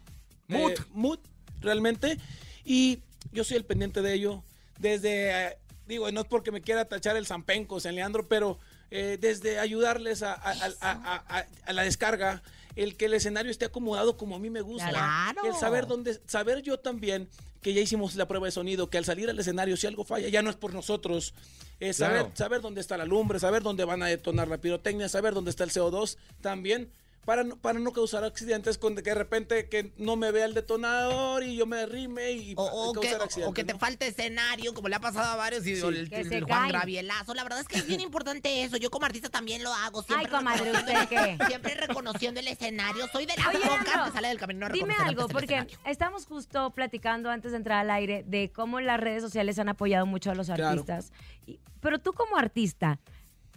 eh, 0.50 0.58
Mood. 0.58 0.74
mood, 0.92 1.20
realmente. 1.62 2.18
Y 2.65 3.00
yo 3.32 3.44
soy 3.44 3.58
el 3.58 3.65
pendiente 3.65 4.02
de 4.02 4.13
ello. 4.13 4.44
Desde, 4.80 5.48
eh, 5.48 5.58
digo, 5.88 6.12
no 6.12 6.22
es 6.22 6.28
porque 6.28 6.52
me 6.52 6.62
quiera 6.62 6.86
tachar 6.86 7.15
el 7.18 7.26
zampenco, 7.28 7.80
San 7.80 7.96
Leandro, 7.96 8.28
pero 8.28 8.60
eh, 8.92 9.18
desde 9.22 9.60
ayudarles 9.60 10.24
a, 10.24 10.34
a- 10.34 10.52
a- 10.52 10.74
a- 10.82 11.24
a- 11.39 11.48
a 11.65 11.74
la 11.74 11.84
descarga, 11.84 12.42
el 12.84 12.96
que 12.96 13.06
el 13.06 13.13
escenario 13.13 13.52
esté 13.52 13.65
acomodado 13.65 14.15
como 14.18 14.36
a 14.36 14.39
mí 14.39 14.50
me 14.50 14.62
gusta. 14.62 14.89
Claro. 14.89 15.42
El 15.46 15.54
saber 15.56 15.86
dónde, 15.88 16.20
saber 16.26 16.62
yo 16.62 16.80
también 16.80 17.28
que 17.62 17.74
ya 17.74 17.82
hicimos 17.82 18.15
la 18.15 18.26
prueba 18.28 18.46
de 18.48 18.52
sonido, 18.52 18.89
que 18.89 18.98
al 18.98 19.04
salir 19.06 19.30
al 19.30 19.38
escenario 19.38 19.76
si 19.76 19.86
algo 19.86 20.06
falla 20.06 20.30
ya 20.30 20.42
no 20.42 20.50
es 20.50 20.56
por 20.56 20.74
nosotros. 20.74 21.34
Eh, 21.82 21.92
saber, 21.94 22.20
Claro. 22.22 22.32
saber 22.36 22.62
dónde 22.62 22.80
está 22.82 22.98
la 22.98 23.06
lumbre, 23.06 23.39
saber 23.39 23.63
dónde 23.63 23.84
van 23.84 24.02
a 24.04 24.08
detonar 24.08 24.48
la 24.48 24.58
pirotecnia, 24.60 25.10
saber 25.10 25.34
dónde 25.34 25.50
está 25.52 25.63
el 25.65 25.72
CO2 25.72 26.18
también. 26.42 26.89
Para 27.26 27.44
no, 27.44 27.58
para 27.58 27.78
no 27.80 27.92
causar 27.92 28.24
accidentes 28.24 28.78
con 28.80 28.96
que 28.96 29.02
de 29.04 29.14
repente 29.14 29.70
que 29.70 29.94
no 29.98 30.16
me 30.16 30.32
vea 30.32 30.46
el 30.46 30.54
detonador 30.56 31.44
y 31.44 31.58
yo 31.58 31.66
me 31.68 31.86
rime 31.86 32.32
y 32.32 32.54
O, 32.58 32.64
o 32.64 32.94
que, 32.94 33.02
causar 33.02 33.22
o 33.22 33.24
accidentes. 33.26 33.54
que 33.56 33.64
te 33.66 33.74
¿no? 33.74 33.80
falte 33.80 34.08
escenario, 34.08 34.74
como 34.74 34.88
le 34.88 34.96
ha 34.96 35.00
pasado 35.00 35.34
a 35.34 35.36
varios, 35.36 35.68
y 35.68 35.76
Sí. 35.76 35.82
el, 35.86 36.10
Que 36.10 36.22
el 36.22 36.30
se 36.30 36.42
Juan. 36.42 36.70
Gravielazo. 36.70 37.34
La 37.36 37.44
verdad 37.44 37.60
es 37.60 37.68
que 37.68 37.78
es 37.78 37.86
bien 37.86 38.00
importante 38.02 38.64
eso. 38.64 38.78
Yo 38.78 38.90
como 38.90 39.06
artista 39.06 39.30
también 39.30 39.62
lo 39.64 39.72
hago. 39.74 40.02
Siempre 40.02 40.28
Ay, 40.28 40.32
comadre, 40.38 40.72
reconociendo- 40.72 41.04
¿usted 41.04 41.10
qué? 41.38 41.46
Siempre 41.48 41.74
reconociendo 41.76 42.40
el 42.40 42.48
escenario. 42.48 43.08
Soy 43.12 43.26
de 43.28 43.34
Oye, 43.34 43.44
pocas 43.44 43.60
Leandro, 43.84 44.06
que 44.06 44.12
sale 44.12 44.28
del 44.30 44.40
camino 44.40 44.66
a 44.66 44.70
Dime 44.70 44.96
algo, 44.96 45.28
porque 45.28 45.68
estamos 45.86 46.26
justo 46.26 46.72
platicando 46.72 47.30
antes 47.30 47.52
de 47.52 47.58
entrar 47.58 47.80
al 47.80 47.92
aire 47.92 48.24
de 48.26 48.50
cómo 48.52 48.80
las 48.82 49.00
redes 49.00 49.22
sociales 49.22 49.60
han 49.60 49.70
apoyado 49.70 50.06
mucho 50.08 50.32
a 50.32 50.36
los 50.36 50.48
Claro. 50.48 50.68
artistas. 50.70 51.12
Y- 51.46 51.60
pero 51.80 52.00
tú 52.00 52.14
como 52.14 52.38
artista, 52.38 53.00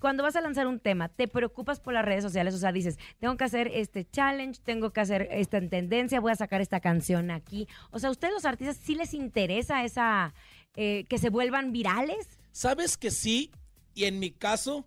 cuando 0.02 0.24
vas 0.24 0.34
a 0.34 0.40
lanzar 0.40 0.66
un 0.66 0.80
tema, 0.80 1.08
¿te 1.08 1.28
preocupas 1.28 1.78
por 1.78 1.94
las 1.94 2.04
redes 2.04 2.24
sociales? 2.24 2.54
O 2.54 2.58
sea, 2.58 2.72
dices, 2.72 2.98
tengo 3.20 3.36
que 3.36 3.44
hacer 3.44 3.70
este 3.72 4.04
challenge, 4.10 4.60
tengo 4.64 4.92
que 4.92 5.00
hacer 5.00 5.28
esta 5.30 5.58
en 5.58 5.70
tendencia, 5.70 6.18
voy 6.18 6.32
a 6.32 6.34
sacar 6.34 6.60
esta 6.60 6.80
canción 6.80 7.30
aquí. 7.30 7.68
O 7.92 8.00
sea, 8.00 8.08
¿a 8.08 8.10
ustedes 8.10 8.34
los 8.34 8.44
artistas 8.44 8.76
sí 8.82 8.96
les 8.96 9.14
interesa 9.14 9.84
esa, 9.84 10.34
eh, 10.74 11.04
que 11.08 11.18
se 11.18 11.30
vuelvan 11.30 11.70
virales? 11.70 12.26
Sabes 12.50 12.96
que 12.96 13.12
sí, 13.12 13.52
y 13.94 14.06
en 14.06 14.18
mi 14.18 14.32
caso, 14.32 14.84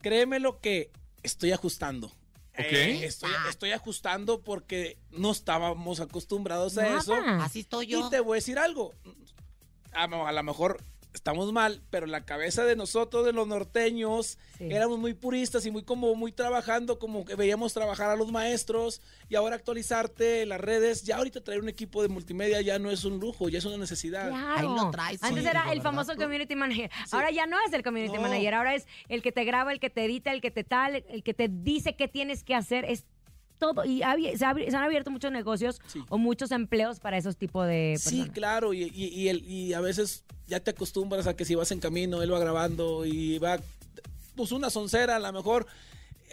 créeme 0.00 0.38
lo 0.38 0.60
que 0.60 0.92
estoy 1.24 1.50
ajustando. 1.50 2.06
Ok. 2.06 2.60
Eh, 2.60 3.04
estoy, 3.04 3.32
estoy 3.48 3.72
ajustando 3.72 4.42
porque 4.42 4.96
no 5.10 5.32
estábamos 5.32 5.98
acostumbrados 5.98 6.78
a 6.78 6.98
eso. 6.98 7.16
Así 7.40 7.60
estoy 7.60 7.88
yo. 7.88 8.06
Y 8.06 8.10
te 8.10 8.20
voy 8.20 8.36
a 8.36 8.38
decir 8.38 8.60
algo. 8.60 8.94
A, 9.92 10.04
a 10.04 10.32
lo 10.32 10.42
mejor 10.44 10.78
estamos 11.14 11.52
mal, 11.52 11.82
pero 11.90 12.06
la 12.06 12.24
cabeza 12.24 12.64
de 12.64 12.76
nosotros, 12.76 13.24
de 13.26 13.32
los 13.32 13.46
norteños, 13.46 14.38
Sí. 14.58 14.68
éramos 14.70 14.98
muy 14.98 15.14
puristas 15.14 15.66
y 15.66 15.70
muy 15.70 15.82
como 15.82 16.14
muy 16.14 16.32
trabajando, 16.32 16.98
como 16.98 17.24
que 17.24 17.34
veíamos 17.34 17.72
trabajar 17.74 18.10
a 18.10 18.16
los 18.16 18.30
maestros 18.32 19.00
y 19.28 19.34
ahora 19.34 19.56
actualizarte 19.56 20.46
las 20.46 20.60
redes. 20.60 21.02
Ya 21.02 21.16
ahorita 21.16 21.42
traer 21.42 21.60
un 21.60 21.68
equipo 21.68 22.02
de 22.02 22.08
multimedia 22.08 22.60
ya 22.60 22.78
no 22.78 22.90
es 22.90 23.04
un 23.04 23.18
lujo, 23.20 23.48
ya 23.48 23.58
es 23.58 23.64
una 23.64 23.76
necesidad. 23.76 24.28
Claro. 24.28 24.56
Ahí 24.70 24.76
lo 24.84 24.90
traes, 24.90 25.22
Antes 25.22 25.42
sí, 25.44 25.48
era 25.50 25.62
el 25.64 25.78
¿verdad? 25.78 25.82
famoso 25.82 26.16
community 26.16 26.54
manager. 26.56 26.90
Ahora 27.10 27.30
ya 27.30 27.46
no 27.46 27.56
es 27.66 27.72
el 27.72 27.82
community 27.82 28.14
No. 28.16 28.22
manager. 28.22 28.54
Ahora 28.54 28.74
es 28.74 28.86
el 29.08 29.22
que 29.22 29.32
te 29.32 29.44
graba, 29.44 29.72
el 29.72 29.80
que 29.80 29.90
te 29.90 30.04
edita, 30.04 30.32
el 30.32 30.40
que 30.40 30.50
te 30.50 30.64
tal, 30.64 31.04
el 31.08 31.22
que 31.22 31.34
te 31.34 31.48
dice 31.48 31.96
qué 31.96 32.08
tienes 32.08 32.44
que 32.44 32.54
hacer. 32.54 32.84
Es 32.84 33.04
todo. 33.62 33.84
Y 33.84 34.02
ha 34.02 34.14
se, 34.36 34.44
ha 34.44 34.52
abri- 34.52 34.68
se 34.68 34.76
han 34.76 34.82
abierto 34.82 35.10
muchos 35.10 35.30
negocios 35.30 35.80
Sí. 35.86 36.00
o 36.08 36.18
muchos 36.18 36.50
empleos 36.50 36.98
para 36.98 37.16
esos 37.16 37.36
tipos 37.36 37.66
de 37.66 37.94
Sí, 37.98 38.10
personas. 38.16 38.34
claro, 38.34 38.74
y, 38.74 38.82
y, 38.82 39.04
y 39.06 39.28
el- 39.28 39.48
y 39.48 39.72
a 39.74 39.80
veces 39.80 40.24
ya 40.48 40.58
te 40.60 40.72
acostumbras 40.72 41.26
a 41.28 41.34
que 41.36 41.44
si 41.44 41.54
vas 41.54 41.70
en 41.70 41.78
camino, 41.80 42.22
él 42.22 42.32
va 42.32 42.38
grabando 42.40 43.06
y 43.06 43.38
va, 43.38 43.58
pues 44.34 44.50
una 44.52 44.68
soncera 44.70 45.16
a 45.16 45.20
lo 45.20 45.32
mejor, 45.32 45.66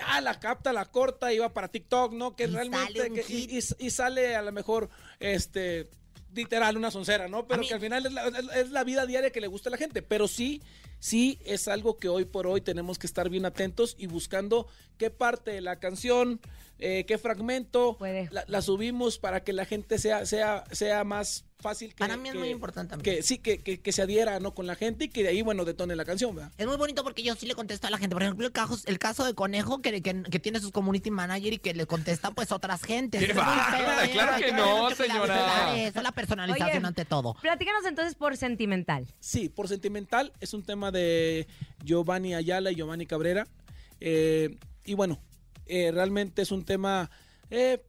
ah, 0.08 0.22
la 0.22 0.40
capta, 0.40 0.74
la 0.74 0.86
corta 0.86 1.32
y 1.34 1.38
va 1.40 1.50
para 1.54 1.68
TikTok, 1.68 2.14
¿no? 2.14 2.36
Que 2.36 2.46
Y 2.46 2.48
realmente, 2.48 2.94
sale 3.00 3.10
un 3.10 3.16
que- 3.16 3.26
y, 3.30 3.58
y- 3.60 3.86
y 3.86 3.90
sale 3.92 4.36
a 4.36 4.42
lo 4.42 4.52
mejor, 4.52 4.90
este, 5.20 5.88
literal, 6.34 6.78
una 6.78 6.90
soncera, 6.92 7.28
¿no? 7.28 7.48
Pero 7.48 7.62
mí- 7.62 7.68
que 7.68 7.74
al 7.76 7.80
final 7.82 8.06
es 8.06 8.14
la, 8.14 8.28
es- 8.28 8.56
es 8.56 8.72
la 8.72 8.84
vida 8.84 9.06
diaria 9.06 9.30
que 9.32 9.42
le 9.42 9.48
gusta 9.48 9.70
a 9.70 9.72
la 9.72 9.78
gente, 9.78 10.02
pero 10.02 10.28
sí, 10.28 10.62
sí 11.00 11.40
es 11.46 11.68
algo 11.68 11.98
que 11.98 12.10
hoy 12.10 12.26
por 12.26 12.48
hoy 12.48 12.62
tenemos 12.62 13.00
que 13.00 13.08
estar 13.08 13.30
bien 13.30 13.46
atentos 13.46 13.96
y 13.98 14.08
buscando 14.08 14.68
qué 14.98 15.10
parte 15.10 15.52
de 15.52 15.62
la 15.62 15.78
canción, 15.80 16.40
eh, 16.78 17.06
qué 17.08 17.18
fragmento 17.18 17.96
Puede. 17.98 18.28
la, 18.32 18.44
la 18.48 18.62
subimos 18.62 19.18
para 19.18 19.44
que 19.44 19.54
la 19.54 19.66
gente 19.66 19.98
sea, 19.98 20.26
sea, 20.26 20.64
sea 20.72 21.04
más 21.04 21.46
fácil 21.60 21.90
que, 21.90 21.96
Para 22.00 22.16
mí 22.16 22.30
es 22.30 22.34
que- 22.34 22.40
muy 22.40 22.50
importante 22.50 22.92
también. 22.92 23.18
que 23.18 23.22
sí, 23.22 23.38
que, 23.38 23.58
que, 23.58 23.82
que 23.82 23.92
se 23.92 24.02
adhiera 24.02 24.40
¿no? 24.40 24.54
con 24.56 24.66
la 24.66 24.76
gente 24.76 25.06
y 25.06 25.10
que 25.10 25.24
de 25.24 25.30
ahí, 25.30 25.42
bueno, 25.42 25.66
detone 25.66 25.94
la 25.98 26.06
canción, 26.06 26.34
¿verdad? 26.34 26.54
Es 26.58 26.66
muy 26.68 26.78
bonito 26.78 27.04
porque 27.04 27.22
yo 27.22 27.36
sí 27.36 27.46
le 27.48 27.56
contesto 27.56 27.88
a 27.88 27.90
la 27.90 27.98
gente. 27.98 28.16
Por 28.16 28.24
ejemplo, 28.24 28.46
el 28.46 28.54
caso, 28.54 28.78
el 28.86 28.98
caso 28.98 29.26
de 29.26 29.34
Conejo, 29.34 29.82
que, 29.82 30.02
que, 30.02 30.24
que 30.24 30.40
tiene 30.40 30.62
sus 30.62 30.72
community 30.72 31.12
manager 31.12 31.52
y 31.54 31.58
que 31.58 31.74
le 31.74 31.86
contesta 31.86 32.32
pues 32.32 32.54
otras 32.54 32.82
gentes. 32.84 33.20
¡Qué 33.26 33.34
feo! 33.34 33.44
¿eh? 33.44 34.10
Claro 34.14 34.38
que 34.46 34.52
no, 34.54 34.90
señora. 34.92 35.78
Eso, 35.78 36.02
la 36.02 36.14
personalización 36.14 36.78
Oye, 36.78 36.88
ante 36.88 37.04
todo. 37.04 37.36
Platícanos 37.42 37.86
entonces 37.86 38.16
por 38.16 38.38
sentimental. 38.38 39.08
Sí, 39.20 39.50
por 39.50 39.68
sentimental 39.68 40.32
es 40.40 40.54
un 40.54 40.64
tema 40.64 40.89
de 40.92 41.48
Giovanni 41.84 42.34
Ayala 42.34 42.72
y 42.72 42.76
Giovanni 42.76 43.06
Cabrera. 43.06 43.48
Eh, 44.00 44.58
y 44.86 44.94
bueno, 44.94 45.20
eh, 45.66 45.92
realmente 45.92 46.42
es 46.42 46.52
un 46.52 46.64
tema 46.64 47.10
eh, 47.50 47.84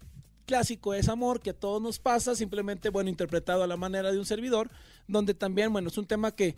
clásico, 0.47 0.95
es 0.95 1.09
amor, 1.09 1.41
que 1.41 1.51
a 1.51 1.55
todos 1.55 1.81
nos 1.81 1.99
pasa, 1.99 2.35
simplemente, 2.35 2.91
bueno, 2.91 3.09
interpretado 3.09 3.63
a 3.63 3.67
la 3.67 3.77
manera 3.77 4.13
de 4.13 4.19
un 4.19 4.27
servidor, 4.27 4.71
donde 5.07 5.35
también, 5.35 5.73
bueno, 5.73 5.89
es 5.89 5.99
un 5.99 6.07
tema 6.07 6.35
que 6.35 6.57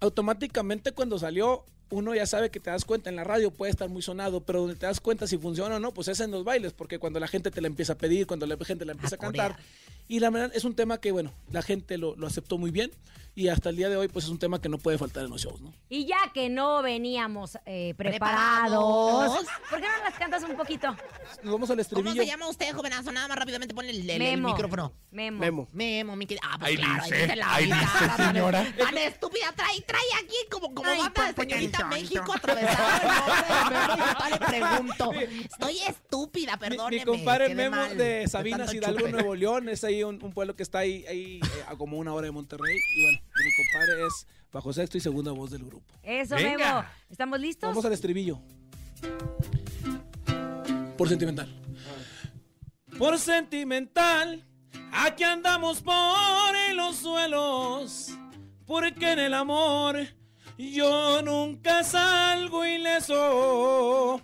automáticamente 0.00 0.92
cuando 0.92 1.18
salió, 1.18 1.64
uno 1.92 2.14
ya 2.14 2.26
sabe 2.26 2.50
que 2.50 2.58
te 2.60 2.70
das 2.70 2.84
cuenta, 2.84 3.10
en 3.10 3.16
la 3.16 3.24
radio 3.24 3.50
puede 3.50 3.70
estar 3.70 3.88
muy 3.88 4.02
sonado, 4.02 4.40
pero 4.40 4.60
donde 4.60 4.76
te 4.76 4.86
das 4.86 5.00
cuenta 5.00 5.26
si 5.26 5.38
funciona 5.38 5.76
o 5.76 5.78
no, 5.78 5.92
pues 5.92 6.08
es 6.08 6.20
en 6.20 6.30
los 6.30 6.42
bailes, 6.44 6.72
porque 6.72 6.98
cuando 6.98 7.20
la 7.20 7.28
gente 7.28 7.50
te 7.50 7.60
la 7.60 7.66
empieza 7.68 7.92
a 7.92 7.96
pedir, 7.98 8.26
cuando 8.26 8.46
la 8.46 8.56
gente 8.64 8.84
la 8.84 8.92
empieza 8.92 9.16
a, 9.16 9.18
cantar, 9.18 9.56
y 10.08 10.18
la 10.20 10.30
verdad 10.30 10.50
es 10.54 10.64
un 10.64 10.74
tema 10.74 10.98
que, 10.98 11.12
bueno, 11.12 11.32
la 11.50 11.62
gente 11.62 11.98
lo, 11.98 12.16
lo 12.16 12.26
aceptó 12.26 12.58
muy 12.58 12.70
bien, 12.70 12.90
y 13.34 13.48
hasta 13.48 13.70
el 13.70 13.76
día 13.76 13.88
de 13.88 13.96
hoy, 13.96 14.08
pues 14.08 14.26
es 14.26 14.30
un 14.30 14.38
tema 14.38 14.60
que 14.60 14.68
no 14.68 14.76
puede 14.76 14.98
faltar 14.98 15.24
en 15.24 15.30
los 15.30 15.40
shows, 15.42 15.60
¿no? 15.62 15.72
Y 15.88 16.04
ya 16.04 16.18
que 16.34 16.50
no 16.50 16.82
veníamos 16.82 17.56
eh, 17.64 17.94
preparados, 17.96 19.20
Preparados. 19.24 19.46
¿por 19.70 19.80
qué 19.80 19.86
no 19.86 20.04
las 20.04 20.14
cantas 20.18 20.42
un 20.42 20.54
poquito? 20.54 20.88
Nos 21.42 21.52
vamos 21.52 21.70
al 21.70 21.76
¿Cómo 21.76 21.80
estribillo. 21.80 22.22
se 22.22 22.26
llama 22.26 22.48
usted, 22.48 22.72
jovenazo? 22.74 23.10
Nada 23.10 23.28
más 23.28 23.38
rápidamente 23.38 23.74
pon 23.74 23.86
el, 23.86 24.08
el- 24.10 24.20
el 24.22 24.42
micrófono. 24.42 24.92
Memo. 25.10 25.38
Memo. 25.40 25.68
Memo, 25.72 26.14
mi 26.16 26.26
querida. 26.26 26.42
Ah, 26.46 26.56
pues 26.58 26.70
Ahí 26.72 26.76
claro, 26.76 27.02
dice, 27.04 27.14
ahí 27.14 27.22
dice 27.22 27.36
la 27.36 27.54
ahí 27.54 27.64
vida, 27.64 27.80
dice, 27.80 28.06
tan- 28.16 28.34
señora. 28.34 28.74
Tan 28.78 28.98
estúpida, 28.98 29.52
trae, 29.56 29.80
trae 29.80 30.02
aquí 30.22 30.36
como, 30.50 30.74
como 30.74 30.90
Ay, 30.90 30.98
banda 30.98 31.32
de 31.32 31.42
señorita 31.42 31.81
chon, 31.82 31.90
México 31.90 32.34
Memo, 32.46 32.68
papá, 33.98 34.30
le 34.30 34.38
pregunto. 34.38 35.12
Estoy 35.12 35.78
estúpida, 35.88 36.56
perdóneme. 36.56 37.04
mi 37.04 37.04
compadre 37.04 37.54
Memo 37.54 37.76
mal. 37.76 37.96
de 37.96 38.26
Sabinas, 38.28 38.72
Hidalgo. 38.72 39.08
Nuevo 39.08 39.34
León, 39.34 39.68
es 39.68 39.84
ahí 39.84 40.02
un, 40.02 40.22
un 40.22 40.32
pueblo 40.32 40.56
que 40.56 40.62
está 40.62 40.78
ahí, 40.80 41.04
ahí 41.06 41.40
eh, 41.42 41.64
a 41.68 41.76
como 41.76 41.98
una 41.98 42.12
hora 42.14 42.26
de 42.26 42.32
Monterrey. 42.32 42.76
Y 42.96 43.02
bueno, 43.02 43.18
mi 43.44 43.52
compadre 43.54 44.06
es 44.06 44.26
bajo 44.52 44.72
sexto 44.72 44.98
y 44.98 45.00
segunda 45.00 45.32
voz 45.32 45.50
del 45.50 45.64
grupo. 45.64 45.94
Eso, 46.02 46.36
Venga. 46.36 46.74
Memo. 46.74 46.84
¿Estamos 47.10 47.40
listos? 47.40 47.68
Vamos 47.68 47.84
al 47.84 47.92
estribillo. 47.92 48.40
Por 50.96 51.08
sentimental. 51.08 51.48
Por 52.98 53.18
sentimental, 53.18 54.44
aquí 54.92 55.24
andamos 55.24 55.82
por 55.82 55.94
los 56.74 56.96
suelos. 56.96 58.10
Porque 58.66 59.12
en 59.12 59.18
el 59.18 59.34
amor 59.34 59.98
yo 60.58 61.22
nunca 61.22 61.82
salgo 61.84 62.64
ileso. 62.64 64.20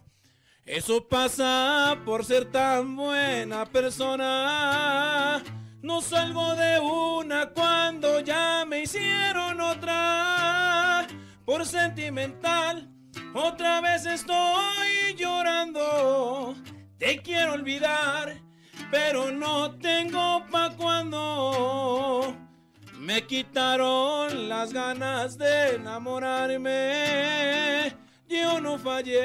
Eso 0.65 1.09
pasa 1.09 1.99
por 2.05 2.25
ser 2.25 2.51
tan 2.51 2.95
buena 2.95 3.65
persona. 3.65 5.43
No 5.81 6.03
salgo 6.03 6.55
de 6.57 6.79
una 6.79 7.51
cuando 7.51 8.21
ya 8.21 8.65
me 8.67 8.83
hicieron 8.83 9.61
otra. 9.61 11.07
Por 11.47 11.65
sentimental, 11.65 12.93
otra 13.33 13.81
vez 13.81 14.05
estoy 14.05 15.15
llorando. 15.17 16.55
Te 16.99 17.23
quiero 17.23 17.55
olvidar, 17.55 18.37
pero 18.91 19.31
no 19.31 19.71
tengo 19.79 20.45
pa' 20.51 20.75
cuando. 20.77 22.48
Me 22.99 23.25
quitaron 23.27 24.49
las 24.49 24.73
ganas 24.73 25.37
de 25.39 25.77
enamorarme. 25.77 27.95
Yo 28.29 28.61
no 28.61 28.77
fallé. 28.79 29.17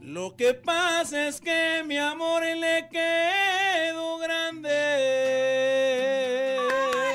Lo 0.00 0.36
que 0.36 0.54
pasa 0.54 1.26
es 1.26 1.40
que 1.40 1.82
mi 1.84 1.98
amor 1.98 2.44
le 2.44 2.88
quedó 2.90 4.18
grande. 4.18 4.70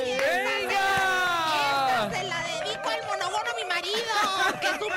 Esta 0.01 2.09
se 2.11 2.23
la 2.25 2.43
dedico 2.43 2.89
al 2.89 3.05
monogono, 3.07 3.51
mi 3.55 3.63
marido, 3.69 4.11
que 4.59 4.67
es 4.67 4.81
un 4.81 4.91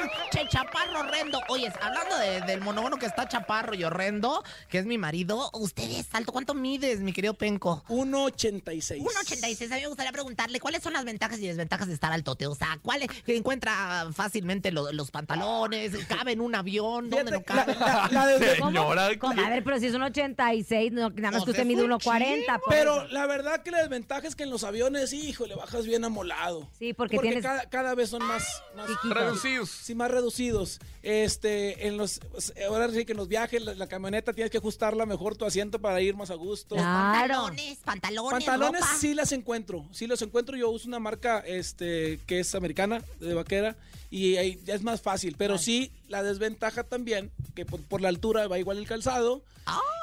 chaparro 0.49 1.05
horrendo. 1.39 1.53
Oye, 1.53 1.73
hablando 1.81 2.17
de- 2.19 2.41
del 2.43 2.61
monogono 2.61 2.97
que 2.99 3.07
está 3.07 3.29
chaparro 3.29 3.75
y 3.75 3.85
horrendo, 3.85 4.43
que 4.69 4.79
es 4.79 4.87
mi 4.87 4.99
marido, 4.99 5.51
usted 5.55 5.85
es 5.91 6.07
alto. 6.13 6.33
¿Cuánto 6.33 6.55
mides, 6.55 7.01
mi 7.01 7.13
querido 7.13 7.35
Penco? 7.35 7.83
1.86. 7.89 9.01
1.86. 9.03 9.71
A 9.73 9.77
mí 9.77 9.81
me 9.83 9.87
gustaría 9.89 10.13
preguntarle 10.13 10.61
cuáles 10.61 10.83
son 10.83 10.93
las 10.93 11.05
ventajas 11.05 11.39
y 11.39 11.47
desventajas 11.47 11.89
de 11.89 11.95
estar 11.95 12.13
altote. 12.13 12.47
O 12.47 12.55
sea, 12.55 12.79
¿cuál 12.83 13.03
es- 13.03 13.09
que 13.25 13.37
encuentra 13.37 14.09
fácilmente 14.15 14.71
lo- 14.73 14.93
los 14.93 15.11
pantalones? 15.11 15.93
¿Cabe 16.07 16.33
en 16.33 16.41
un 16.41 16.55
avión? 16.55 17.11
¿Dónde 17.11 17.31
no 17.31 17.43
cabe? 17.43 17.75
la- 17.75 18.09
la- 18.11 18.27
la 18.27 18.57
¿Cómo? 18.59 18.71
Señora, 18.71 19.09
¿Cómo? 19.19 19.41
A 19.43 19.49
ver, 19.51 19.65
pero 19.65 19.79
si 19.79 19.87
es 19.87 19.95
un 19.95 20.03
86, 20.03 20.93
no, 20.93 21.11
nada 21.11 21.33
más 21.33 21.43
O 21.43 21.45
que 21.45 21.51
usted 21.53 21.65
mide 21.65 21.83
un 21.83 21.91
1.40. 21.91 22.59
por 22.59 22.73
Pero 22.75 23.03
eso. 23.05 23.13
la 23.13 23.27
verdad 23.27 23.63
que 23.63 23.71
la 23.71 23.79
desventaja 23.79 24.27
es 24.27 24.37
que 24.37 24.43
en 24.45 24.51
los 24.51 24.65
aviones, 24.65 25.13
híjole, 25.13 25.55
bajas 25.55 25.87
bien 25.87 26.05
amolado. 26.05 26.69
Sí, 26.79 26.93
porque 26.95 27.19
tienes- 27.19 27.43
cada, 27.43 27.67
cada 27.69 27.95
vez 27.95 28.11
son 28.11 28.23
más, 28.25 28.63
más. 28.77 28.89
Reducidos. 29.05 29.71
sí, 29.71 29.95
más 29.95 30.11
reducidos. 30.11 30.81
Este, 31.25 31.87
en 31.87 31.97
los, 31.97 32.21
ahora 32.69 32.91
sí 32.91 33.05
que 33.05 33.13
en 33.13 33.19
los 33.19 33.29
viajes, 33.29 33.63
la, 33.63 33.75
la 33.75 33.87
camioneta 33.87 34.33
tienes 34.33 34.51
que 34.51 34.59
ajustarla 34.59 35.07
mejor 35.07 35.37
tu 35.37 35.45
asiento 35.45 35.81
para 35.81 36.01
ir 36.01 36.17
más 36.17 36.31
a 36.31 36.35
gusto. 36.35 36.75
Claro. 36.77 37.35
Pantalones, 37.35 37.79
pantalones, 37.85 38.31
Pantalones 38.45 38.81
ropa. 38.83 38.97
sí 38.99 39.15
las 39.15 39.33
encuentro, 39.33 39.87
sí 39.93 40.07
los 40.07 40.23
encuentro. 40.23 40.57
Yo 40.57 40.71
uso 40.71 40.89
una 40.89 40.99
marca 40.99 41.41
este, 41.41 42.19
que 42.27 42.41
es 42.41 42.55
americana, 42.55 43.03
de 43.21 43.35
vaquera, 43.35 43.77
y 44.11 44.37
ahí 44.37 44.61
ya 44.65 44.75
es 44.75 44.83
más 44.83 45.01
fácil. 45.01 45.35
Pero 45.39 45.59
sí, 45.59 45.93
la 46.09 46.23
desventaja 46.23 46.85
también, 46.85 47.31
que 47.55 47.65
por, 47.67 47.83
por 47.83 48.01
la 48.01 48.09
altura 48.09 48.49
va 48.49 48.59
igual 48.59 48.79
el 48.79 48.87
calzado. 48.87 49.43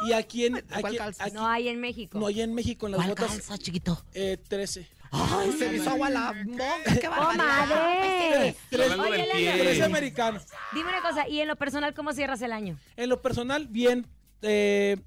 y 0.07 0.13
aquí 0.13 0.45
en, 0.45 0.63
¿Cuál 0.69 0.85
aquí, 0.85 0.97
calza? 0.97 1.23
aquí- 1.25 1.33
No 1.33 1.47
hay 1.47 1.67
en 1.67 1.79
México. 1.81 2.17
no 2.19 2.27
hay 2.27 2.41
en 2.41 2.53
México 2.53 2.85
en 2.85 2.91
las 2.93 2.99
¿Cuál 2.99 3.09
botas 3.09 3.27
calza, 3.31 3.57
chiquito? 3.57 4.01
eh, 4.13 4.37
13. 4.47 4.87
Ay, 5.11 5.51
se 5.53 5.69
me 5.69 5.77
hizo 5.77 5.89
agua 5.89 6.09
la 6.09 6.33
boca. 6.45 6.65
¡Qué 6.99 7.07
barbaridad! 7.07 7.67
¡Comadre! 7.67 8.55
Hablando 8.73 9.03
Oye, 9.03 9.11
del 9.11 9.31
Elena, 9.31 9.53
pie. 9.53 9.63
13 9.63 9.83
americano. 9.83 10.39
Dime 10.73 10.89
una 10.89 11.01
cosa, 11.01 11.27
¿y 11.27 11.39
en 11.39 11.47
lo 11.47 11.55
personal 11.55 11.93
cómo 11.93 12.13
cierras 12.13 12.41
el 12.41 12.51
año? 12.51 12.77
En 12.95 13.09
lo 13.09 13.21
personal, 13.21 13.67
bien. 13.67 14.07
Eh, 14.41 14.97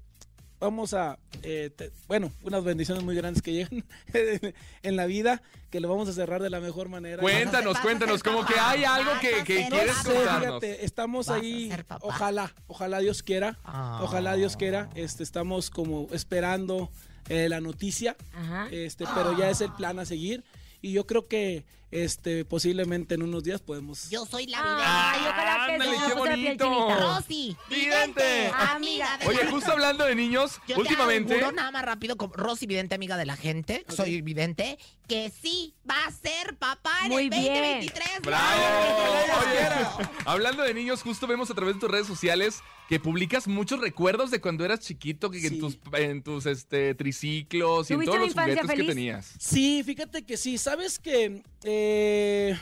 vamos 0.61 0.93
a, 0.93 1.17
eh, 1.43 1.69
te- 1.75 1.91
bueno, 2.07 2.31
unas 2.43 2.63
bendiciones 2.63 3.03
muy 3.03 3.15
grandes 3.15 3.41
que 3.41 3.51
llegan 3.51 3.83
en 4.83 4.95
la 4.95 5.05
vida, 5.07 5.41
que 5.69 5.79
lo 5.81 5.89
vamos 5.89 6.07
a 6.07 6.13
cerrar 6.13 6.41
de 6.41 6.49
la 6.49 6.59
mejor 6.61 6.87
manera. 6.87 7.21
Cuéntanos, 7.21 7.77
cuéntanos, 7.79 8.23
como 8.23 8.45
que 8.45 8.53
hay 8.59 8.83
algo 8.85 9.11
que, 9.19 9.43
que 9.43 9.67
quieres. 9.67 9.95
Sí, 10.03 10.11
contarnos. 10.11 10.39
fíjate, 10.61 10.85
estamos 10.85 11.27
Vas 11.27 11.41
ahí, 11.41 11.71
ojalá, 12.01 12.53
ojalá 12.67 12.99
Dios 12.99 13.23
quiera, 13.23 13.57
Ah. 13.65 13.99
ojalá 14.03 14.35
Dios 14.35 14.55
quiera, 14.55 14.89
este, 14.95 15.23
estamos 15.23 15.69
como 15.69 16.07
esperando 16.13 16.89
eh, 17.29 17.49
la 17.49 17.59
noticia, 17.61 18.15
Ajá. 18.33 18.67
este, 18.71 19.05
pero 19.15 19.37
ya 19.37 19.49
es 19.49 19.61
el 19.61 19.71
plan 19.73 19.99
a 19.99 20.05
seguir 20.05 20.43
y 20.81 20.93
yo 20.93 21.05
creo 21.05 21.27
que 21.27 21.65
este, 21.91 22.45
posiblemente 22.45 23.15
en 23.15 23.23
unos 23.23 23.43
días 23.43 23.59
podemos... 23.61 24.09
Yo 24.09 24.25
soy 24.25 24.47
la 24.47 24.59
Ay, 24.61 25.19
vidente. 25.19 25.29
ojalá 25.29 25.65
que 25.67 25.73
Ándale, 25.73 25.97
se 25.99 26.07
qué 26.07 26.13
bonito. 26.13 26.63
chinita. 26.63 26.99
Rosy, 26.99 27.57
Vidente. 27.69 28.23
vidente, 28.23 28.51
Amiga. 28.55 29.17
de 29.17 29.27
Oye, 29.27 29.43
la 29.43 29.51
justo 29.51 29.71
hablando 29.73 30.05
de 30.05 30.15
niños, 30.15 30.61
Yo 30.69 30.77
últimamente. 30.77 31.33
auguro 31.33 31.51
nada 31.51 31.69
más 31.71 31.83
rápido, 31.83 32.15
como 32.15 32.33
Rosy, 32.33 32.65
vidente 32.65 32.95
amiga 32.95 33.17
de 33.17 33.25
la 33.25 33.35
gente, 33.35 33.85
soy 33.89 34.21
vidente, 34.21 34.79
que 35.09 35.29
sí 35.41 35.73
va 35.89 36.05
a 36.05 36.11
ser 36.11 36.55
papá 36.57 36.93
en 37.03 37.09
Muy 37.09 37.23
el 37.23 37.29
bien. 37.29 37.45
2023. 37.87 38.09
¡Bravo! 38.21 38.61
¡Bravo! 38.61 39.97
Oye, 39.99 40.09
hablando 40.25 40.63
de 40.63 40.73
niños, 40.73 41.01
justo 41.01 41.27
vemos 41.27 41.51
a 41.51 41.55
través 41.55 41.75
de 41.75 41.81
tus 41.81 41.91
redes 41.91 42.07
sociales 42.07 42.61
que 42.87 42.99
publicas 42.99 43.47
muchos 43.47 43.79
recuerdos 43.79 44.31
de 44.31 44.39
cuando 44.41 44.63
eras 44.65 44.79
chiquito, 44.79 45.29
que 45.29 45.39
en 45.39 45.49
Sí. 45.49 45.59
tus, 45.59 45.77
en 45.93 46.23
tus 46.23 46.45
este, 46.45 46.93
triciclos 46.95 47.89
y 47.89 47.93
en 47.93 47.99
¿Tuviste 47.99 48.05
todos 48.05 48.15
una 48.17 48.25
los 48.25 48.31
infancia 48.31 48.61
juguetes 48.61 48.69
que 48.71 48.75
feliz? 48.77 48.87
tenías. 48.95 49.33
Sí, 49.39 49.83
fíjate 49.85 50.23
que 50.23 50.37
sí. 50.37 50.57
Sabes 50.71 50.99
que 50.99 51.43
eh, 51.65 52.57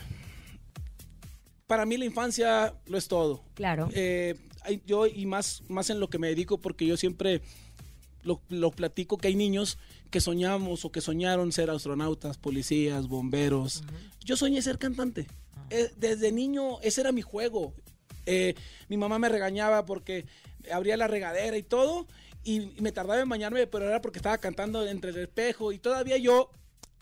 para 1.67 1.85
mí 1.85 1.95
la 1.95 2.05
infancia 2.05 2.73
lo 2.87 2.97
es 2.97 3.07
todo. 3.07 3.43
Claro. 3.53 3.87
Eh, 3.93 4.33
yo 4.87 5.05
y 5.05 5.27
más, 5.27 5.61
más 5.67 5.91
en 5.91 5.99
lo 5.99 6.09
que 6.09 6.17
me 6.17 6.27
dedico 6.27 6.57
porque 6.57 6.87
yo 6.87 6.97
siempre 6.97 7.43
lo, 8.23 8.41
lo 8.49 8.71
platico 8.71 9.19
que 9.19 9.27
hay 9.27 9.35
niños 9.35 9.77
que 10.09 10.21
soñamos 10.21 10.85
o 10.85 10.91
que 10.91 11.01
soñaron 11.01 11.51
ser 11.51 11.69
astronautas, 11.69 12.39
policías, 12.39 13.07
bomberos. 13.07 13.83
Yo 14.25 14.35
soñé 14.35 14.63
ser 14.63 14.79
cantante. 14.79 15.27
Eh, 15.69 15.91
desde 15.95 16.31
niño 16.31 16.81
ese 16.81 17.01
era 17.01 17.11
mi 17.11 17.21
juego. 17.21 17.75
Eh, 18.25 18.55
mi 18.87 18.97
mamá 18.97 19.19
me 19.19 19.29
regañaba 19.29 19.85
porque 19.85 20.25
abría 20.73 20.97
la 20.97 21.05
regadera 21.07 21.57
y 21.57 21.63
todo 21.63 22.07
y 22.43 22.71
me 22.81 22.91
tardaba 22.91 23.21
en 23.21 23.29
bañarme, 23.29 23.67
pero 23.67 23.87
era 23.87 24.01
porque 24.01 24.17
estaba 24.17 24.39
cantando 24.39 24.87
entre 24.87 25.11
el 25.11 25.17
espejo 25.17 25.71
y 25.71 25.77
todavía 25.77 26.17
yo 26.17 26.49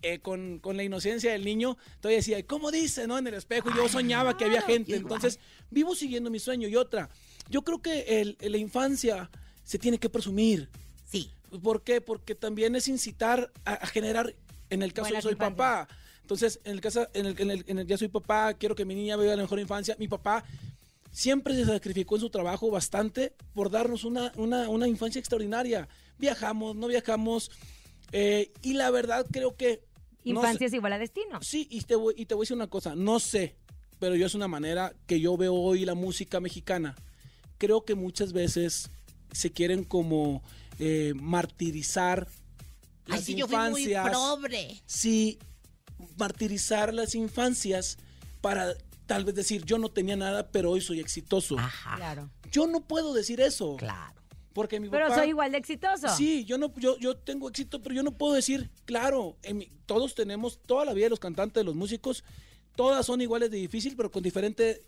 eh, 0.01 0.19
con, 0.19 0.59
con 0.59 0.77
la 0.77 0.83
inocencia 0.83 1.31
del 1.31 1.43
niño, 1.45 1.77
todavía 1.99 2.17
decía, 2.17 2.45
¿cómo 2.45 2.71
dice, 2.71 3.07
no? 3.07 3.17
En 3.17 3.27
el 3.27 3.33
espejo, 3.33 3.69
yo 3.75 3.87
soñaba 3.89 4.37
que 4.37 4.45
había 4.45 4.61
gente. 4.61 4.95
Entonces, 4.95 5.39
vivo 5.71 5.95
siguiendo 5.95 6.29
mi 6.29 6.39
sueño. 6.39 6.67
Y 6.67 6.75
otra, 6.75 7.09
yo 7.49 7.61
creo 7.63 7.81
que 7.81 8.21
el, 8.21 8.37
la 8.39 8.57
infancia 8.57 9.29
se 9.63 9.79
tiene 9.79 9.97
que 9.97 10.09
presumir. 10.09 10.69
Sí. 11.05 11.31
¿Por 11.63 11.81
qué? 11.81 12.01
Porque 12.01 12.35
también 12.35 12.75
es 12.75 12.87
incitar 12.87 13.51
a, 13.65 13.73
a 13.73 13.87
generar, 13.87 14.35
en 14.69 14.83
el 14.83 14.93
caso 14.93 15.05
Buenas 15.07 15.23
soy 15.23 15.33
infancias. 15.33 15.57
papá. 15.57 15.87
Entonces, 16.21 16.59
en 16.65 16.73
el 16.73 16.81
caso, 16.81 17.07
en 17.13 17.25
el, 17.25 17.39
en 17.41 17.51
el- 17.51 17.63
en 17.67 17.79
el 17.79 17.87
ya 17.87 17.97
soy 17.97 18.09
papá, 18.09 18.53
quiero 18.53 18.75
que 18.75 18.83
mi 18.83 18.95
niña 18.95 19.15
viva 19.15 19.33
la 19.35 19.41
mejor 19.41 19.59
infancia. 19.59 19.95
Mi 19.97 20.07
papá 20.09 20.43
siempre 21.11 21.55
se 21.55 21.65
sacrificó 21.65 22.15
en 22.15 22.21
su 22.21 22.29
trabajo 22.29 22.69
bastante 22.69 23.33
por 23.53 23.71
darnos 23.71 24.03
una, 24.03 24.31
una, 24.35 24.69
una 24.69 24.87
infancia 24.87 25.19
extraordinaria. 25.19 25.87
Viajamos, 26.19 26.75
no 26.75 26.87
viajamos. 26.87 27.49
eh, 28.11 28.51
y 28.61 28.73
la 28.73 28.91
verdad 28.91 29.25
creo 29.31 29.55
que... 29.55 29.81
no 30.23 30.41
sé- 30.41 30.47
Infancia 30.47 30.67
es 30.67 30.73
igual 30.73 30.93
a 30.93 30.99
destino. 30.99 31.41
Sí, 31.41 31.67
y 31.71 31.81
te, 31.81 31.95
voy, 31.95 32.13
y 32.17 32.25
te 32.25 32.35
voy 32.35 32.43
a 32.43 32.45
decir 32.45 32.55
una 32.55 32.67
cosa, 32.67 32.95
no 32.95 33.19
sé, 33.19 33.55
pero 33.99 34.15
yo 34.15 34.25
es 34.25 34.35
una 34.35 34.47
manera 34.47 34.93
que 35.05 35.19
yo 35.19 35.37
veo 35.37 35.53
hoy 35.55 35.85
la 35.85 35.95
música 35.95 36.39
mexicana, 36.39 36.95
creo 37.57 37.83
que 37.85 37.95
muchas 37.95 38.33
veces 38.33 38.89
se 39.31 39.51
quieren 39.51 39.83
como 39.83 40.43
eh, 40.79 41.13
martirizar 41.15 42.27
Ay, 43.05 43.11
las 43.13 43.23
sí, 43.23 43.35
yo 43.35 43.47
fui 43.47 43.57
muy 43.69 43.83
infancias. 43.87 44.17
pobre. 44.17 44.81
Sí, 44.85 45.39
martirizar 46.17 46.93
las 46.93 47.15
infancias 47.15 47.97
para 48.41 48.73
tal 49.05 49.23
vez 49.25 49.35
decir 49.35 49.63
yo 49.65 49.77
no 49.77 49.89
tenía 49.89 50.15
nada, 50.15 50.47
pero 50.51 50.71
hoy 50.71 50.81
soy 50.81 50.99
exitoso. 50.99 51.55
Claro. 51.95 52.29
Yo 52.51 52.67
no 52.67 52.81
puedo 52.81 53.13
decir 53.13 53.41
eso. 53.41 53.75
Claro. 53.77 54.16
Porque 54.57 54.79
mi 54.79 54.89
Pero 54.89 55.05
papá- 55.05 55.19
soy 55.19 55.29
igual 55.29 55.51
de 55.51 55.59
exitoso. 55.59 56.07
Sí, 56.15 56.43
yo 56.43 56.57
no, 56.57 56.73
yo, 56.77 56.97
yo 56.97 57.15
tengo 57.15 57.47
éxito, 57.47 57.79
pero 57.79 57.93
yo 57.93 58.01
no 58.01 58.17
puedo 58.17 58.33
decir, 58.33 58.71
claro, 58.85 59.37
en 59.43 59.59
mi- 59.59 59.69
todos 59.85 60.15
tenemos, 60.15 60.57
toda 60.65 60.83
la 60.83 60.93
vida 60.93 61.05
de 61.05 61.09
los 61.11 61.19
cantantes, 61.19 61.61
de 61.61 61.63
los 61.63 61.75
músicos, 61.75 62.23
todas 62.75 63.05
son 63.05 63.21
iguales 63.21 63.51
de 63.51 63.57
difícil, 63.57 63.95
pero 63.95 64.09
con 64.11 64.23
diferente 64.23 64.81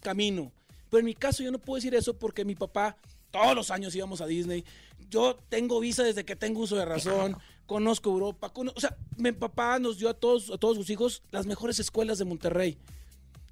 camino. 0.00 0.52
Pero 0.88 1.00
en 1.00 1.06
mi 1.06 1.14
caso 1.14 1.42
yo 1.42 1.50
no 1.50 1.58
puedo 1.58 1.74
decir 1.74 1.92
eso 1.96 2.16
porque 2.16 2.44
mi 2.44 2.54
papá, 2.54 2.96
todos 3.32 3.56
los 3.56 3.72
años 3.72 3.96
íbamos 3.96 4.20
a 4.20 4.26
Disney. 4.26 4.64
Yo 5.10 5.36
tengo 5.48 5.80
visa 5.80 6.04
desde 6.04 6.24
que 6.24 6.36
tengo 6.36 6.60
uso 6.60 6.76
de 6.76 6.84
razón, 6.84 7.36
conozco 7.66 8.10
Europa, 8.10 8.52
cono- 8.52 8.72
o 8.76 8.80
sea, 8.80 8.96
mi 9.16 9.32
papá 9.32 9.80
nos 9.80 9.98
dio 9.98 10.08
a 10.08 10.14
todos, 10.14 10.52
a 10.52 10.56
todos 10.56 10.76
sus 10.76 10.88
hijos 10.88 11.24
las 11.32 11.46
mejores 11.46 11.80
escuelas 11.80 12.18
de 12.18 12.26
Monterrey. 12.26 12.78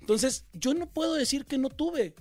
Entonces, 0.01 0.45
yo 0.53 0.73
no 0.73 0.87
puedo 0.89 1.15
decir 1.15 1.47
que 1.47 1.59
no 1.59 1.69
tuve. 1.69 2.15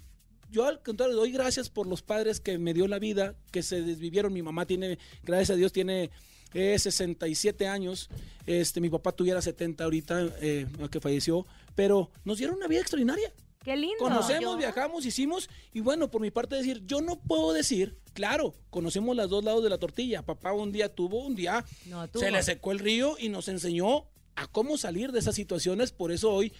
Yo 0.54 0.66
al 0.68 0.84
contrario, 0.84 1.16
doy 1.16 1.32
gracias 1.32 1.68
por 1.68 1.88
los 1.88 2.04
padres 2.04 2.40
que 2.40 2.60
me 2.60 2.76
dio 2.76 2.88
la 2.88 3.00
vida, 3.00 3.34
que 3.52 3.64
se 3.64 3.82
desvivieron. 3.82 4.32
Mi 4.32 4.44
mamá 4.44 4.68
tiene, 4.68 5.00
gracias 5.24 5.50
a 5.50 5.56
Dios, 5.56 5.74
tiene 5.74 6.12
eh, 6.54 6.78
67 6.78 7.68
años. 7.68 8.08
Este, 8.46 8.80
mi 8.80 8.92
papá 8.92 9.12
tuviera 9.14 9.42
70 9.42 9.84
ahorita, 9.84 10.30
eh, 10.42 10.68
que 10.92 11.00
falleció. 11.00 11.48
Pero 11.74 12.12
nos 12.24 12.38
dieron 12.38 12.58
una 12.58 12.68
vida 12.68 12.82
extraordinaria. 12.82 13.34
Qué 13.64 13.76
lindo. 13.76 13.98
Conocemos, 13.98 14.44
Yo- 14.52 14.58
viajamos, 14.58 15.06
hicimos. 15.08 15.50
Y 15.74 15.80
bueno, 15.80 16.12
por 16.12 16.22
mi 16.22 16.30
parte 16.30 16.56
decir, 16.56 16.84
yo 16.86 17.02
no 17.02 17.20
puedo 17.20 17.52
decir, 17.52 17.98
claro, 18.14 18.54
conocemos 18.70 19.16
los 19.16 19.30
dos 19.32 19.44
lados 19.44 19.64
de 19.64 19.72
la 19.72 19.80
tortilla. 19.80 20.22
Papá 20.22 20.54
un 20.54 20.72
día 20.72 20.94
tuvo, 20.94 21.26
un 21.26 21.34
día 21.34 21.66
No, 21.88 22.08
tuvo. 22.08 22.22
se 22.22 22.30
le 22.30 22.44
secó 22.44 22.72
el 22.74 22.78
río 22.80 23.16
y 23.18 23.30
nos 23.30 23.48
enseñó 23.48 24.06
a 24.36 24.46
cómo 24.48 24.78
salir 24.78 25.12
de 25.12 25.18
esas 25.20 25.34
situaciones. 25.34 25.92
Por 25.92 26.12
eso 26.12 26.32
hoy 26.32 26.54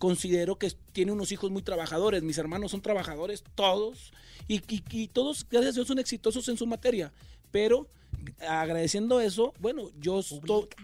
considero 0.00 0.58
que 0.58 0.72
tiene 0.92 1.12
unos 1.12 1.30
hijos 1.30 1.52
muy 1.52 1.62
trabajadores. 1.62 2.24
Mis 2.24 2.38
hermanos 2.38 2.72
son 2.72 2.80
trabajadores, 2.80 3.44
todos. 3.54 4.12
Y, 4.48 4.56
y- 4.74 4.82
y 4.90 5.06
todos, 5.08 5.46
gracias 5.48 5.74
a 5.74 5.76
Dios, 5.76 5.86
son 5.86 6.00
exitosos 6.00 6.48
en 6.48 6.56
su 6.56 6.66
materia. 6.66 7.12
Pero 7.52 7.86
agradeciendo 8.46 9.20
eso, 9.20 9.52
bueno, 9.60 9.90
yo, 10.00 10.20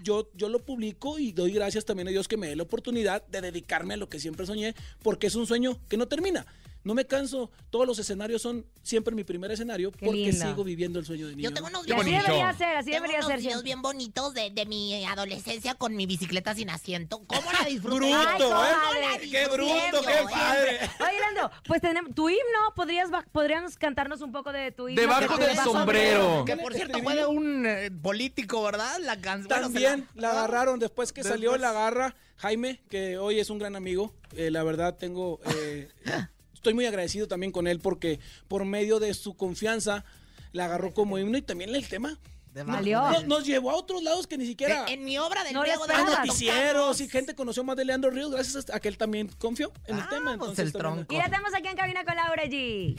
yo, 0.03 0.29
yo 0.35 0.49
lo 0.49 0.65
publico 0.65 1.19
y 1.19 1.33
doy 1.33 1.53
gracias 1.53 1.85
también 1.85 2.09
a 2.09 2.11
Dios 2.11 2.29
que 2.29 2.37
me 2.37 2.47
dé 2.49 2.57
la 2.57 2.63
oportunidad 2.63 3.27
de 3.27 3.41
dedicarme 3.41 3.95
a 3.95 3.97
lo 3.97 4.09
que 4.09 4.21
siempre 4.21 4.47
soñé, 4.47 4.75
porque 5.03 5.27
es 5.27 5.35
un 5.35 5.47
sueño 5.47 5.79
que 5.89 5.97
no 5.97 6.07
termina. 6.07 6.47
No 6.87 6.95
me 6.95 7.05
canso, 7.05 7.51
todos 7.71 7.85
los 7.85 7.99
escenarios 7.99 8.41
son 8.41 8.65
siempre 8.81 9.13
mi 9.13 9.25
primer 9.25 9.51
escenario 9.51 9.91
porque 9.91 10.13
lindo. 10.13 10.47
sigo 10.47 10.63
viviendo 10.63 11.01
el 11.01 11.05
sueño 11.05 11.27
de 11.27 11.35
niño. 11.35 11.49
Yo 11.51 11.53
tengo 11.53 11.67
unos 11.67 11.85
Y 11.85 11.91
así 11.91 12.13
debería 12.13 12.53
ser, 12.53 12.77
así 12.77 12.93
Tengo 12.93 13.03
debería 13.03 13.17
unos 13.19 13.27
ser 13.27 13.41
videos 13.41 13.65
bien 13.65 13.83
bonitos 13.83 14.33
de, 14.35 14.51
de 14.51 14.67
mi 14.67 15.05
adolescencia 15.05 15.75
con 15.75 15.97
mi 15.97 16.07
bicicleta 16.07 16.55
sin 16.55 16.71
asiento. 16.71 17.25
¿Cómo 17.27 17.51
la 17.51 17.65
disfruté? 17.65 17.97
Bruto, 17.97 18.15
Ay, 18.17 18.41
¿eh? 18.41 18.77
¿cómo 18.85 19.01
la 19.01 19.19
Qué 19.19 19.49
bruto, 19.49 20.07
qué 20.07 20.33
padre. 20.33 20.79
Oye, 21.01 21.21
Lando, 21.21 21.51
pues 21.67 21.81
tenemos 21.81 22.15
tu 22.15 22.29
himno. 22.29 22.73
¿Podrías, 22.77 23.11
podríamos 23.33 23.77
cantarnos 23.77 24.21
un 24.21 24.31
poco 24.31 24.53
de 24.53 24.71
tu 24.71 24.89
himno? 24.89 25.01
Debajo 25.01 25.37
del 25.39 25.57
sombrero. 25.57 26.45
Que 26.45 26.57
por 26.57 26.73
cierto 26.73 27.03
fue 27.03 27.17
de 27.17 27.27
un 27.27 27.67
eh, 27.67 27.91
político, 27.91 28.63
¿verdad? 28.63 29.01
La 29.01 29.21
canción. 29.21 29.49
También 29.49 30.09
la 30.15 30.31
agarraron 30.31 30.79
después 30.79 31.13
que 31.13 31.25
salió 31.25 31.57
la 31.57 31.73
garra 31.73 32.15
Jaime, 32.37 32.81
que 32.91 33.19
hoy 33.19 33.41
es 33.41 33.51
un 33.51 33.59
gran 33.59 33.77
amigo. 33.77 34.15
Eh, 34.37 34.51
la 34.51 34.63
verdad 34.63 34.97
tengo, 34.97 35.41
eh, 35.57 35.89
estoy 36.67 36.75
muy 36.75 36.87
agradecido 36.87 37.29
también 37.29 37.53
con 37.53 37.69
él 37.69 37.79
porque 37.79 38.19
por 38.49 38.65
medio 38.65 38.99
de 38.99 39.15
su 39.15 39.37
confianza 39.37 40.05
la 40.51 40.65
agarró 40.65 40.93
como 40.93 41.17
himno 41.17 41.39
y 41.39 41.43
también 41.43 41.73
el 41.73 41.87
tema. 41.89 42.19
Valió. 42.65 43.01
No- 43.11 43.23
nos 43.25 43.45
llevó 43.47 43.71
a 43.71 43.75
otros 43.77 44.03
lados 44.03 44.27
que 44.27 44.37
ni 44.39 44.47
siquiera 44.47 44.85
En, 44.89 45.01
en 45.01 45.05
mi 45.05 45.17
obra 45.19 45.45
del 45.45 45.53
No 45.53 45.63
le 45.63 45.69
Griego 45.69 45.87
de 45.87 45.95
noticieros 46.03 47.01
y 47.03 47.09
gente 47.09 47.35
conoció 47.37 47.63
más 47.63 47.77
de 47.77 47.85
Leandro 47.85 48.11
Ríos 48.11 48.31
gracias 48.33 48.71
a 48.73 48.81
que 48.81 48.89
él 48.89 48.97
también 48.99 49.29
confió 49.39 49.73
en 49.87 49.97
el 49.97 50.03
Ah, 50.03 50.07
tema. 50.09 50.25
pues 50.39 50.51
Entonces, 50.51 50.65
el 50.67 50.73
tronco. 50.73 51.15
Y 51.15 51.19
la 51.19 51.25
tenemos 51.27 51.55
aquí 51.55 51.69
en 51.69 51.77
cabina 51.77 52.03
con 52.05 52.17
Laura 52.17 52.45
G. 52.47 52.97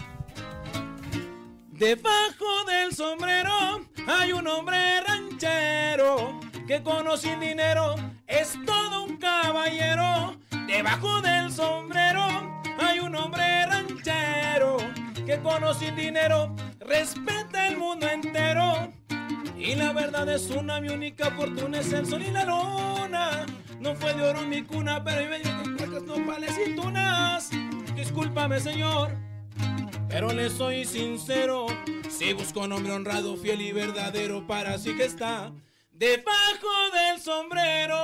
Debajo 1.72 2.64
del 2.68 2.94
sombrero 2.96 3.82
hay 4.08 4.32
un 4.32 4.48
hombre 4.48 5.02
ranchero 5.02 6.40
que 6.68 6.82
con 6.84 7.06
sin 7.18 7.40
dinero 7.40 7.96
es 8.28 8.54
todo 8.66 9.04
un 9.06 9.18
caballero. 9.18 10.38
Debajo 10.68 11.22
del 11.22 11.52
sombrero 11.52 12.57
hay 12.80 13.00
un 13.00 13.16
hombre 13.16 13.66
ranchero 13.66 14.78
que 15.26 15.38
con 15.40 15.62
sin 15.76 15.96
dinero 15.96 16.56
respeta 16.80 17.68
el 17.68 17.78
mundo 17.78 18.08
entero. 18.08 18.92
Y 19.58 19.76
la 19.76 19.92
verdad 19.92 20.30
es 20.30 20.50
una, 20.50 20.80
mi 20.80 20.90
única 20.90 21.32
fortuna 21.32 21.80
es 21.80 21.92
el 21.92 22.06
sol 22.06 22.22
y 22.22 22.32
la 22.32 22.46
luna. 22.46 23.46
No 23.80 23.96
fue 23.96 24.14
de 24.14 24.24
oro 24.24 24.42
mi 24.42 24.64
cuna, 24.64 25.04
pero 25.04 25.30
me 25.30 25.40
dio 25.40 25.56
con 25.58 25.76
placas, 25.76 26.04
nopales 26.04 26.56
y 26.66 26.76
tunas. 26.76 27.50
Discúlpame, 27.96 28.60
señor. 28.60 29.10
Pero 30.10 30.32
le 30.32 30.50
soy 30.50 30.86
sincero, 30.86 31.68
si 32.10 32.34
busco 32.34 32.62
un 32.62 32.72
hombre 32.72 32.94
honrado, 32.94 33.36
fiel 33.36 33.62
y 33.62 33.72
verdadero, 33.72 34.48
para 34.48 34.76
así 34.76 34.96
que 34.96 35.06
está 35.06 35.52
debajo 35.92 36.68
del 36.94 37.20
sombrero. 37.22 37.98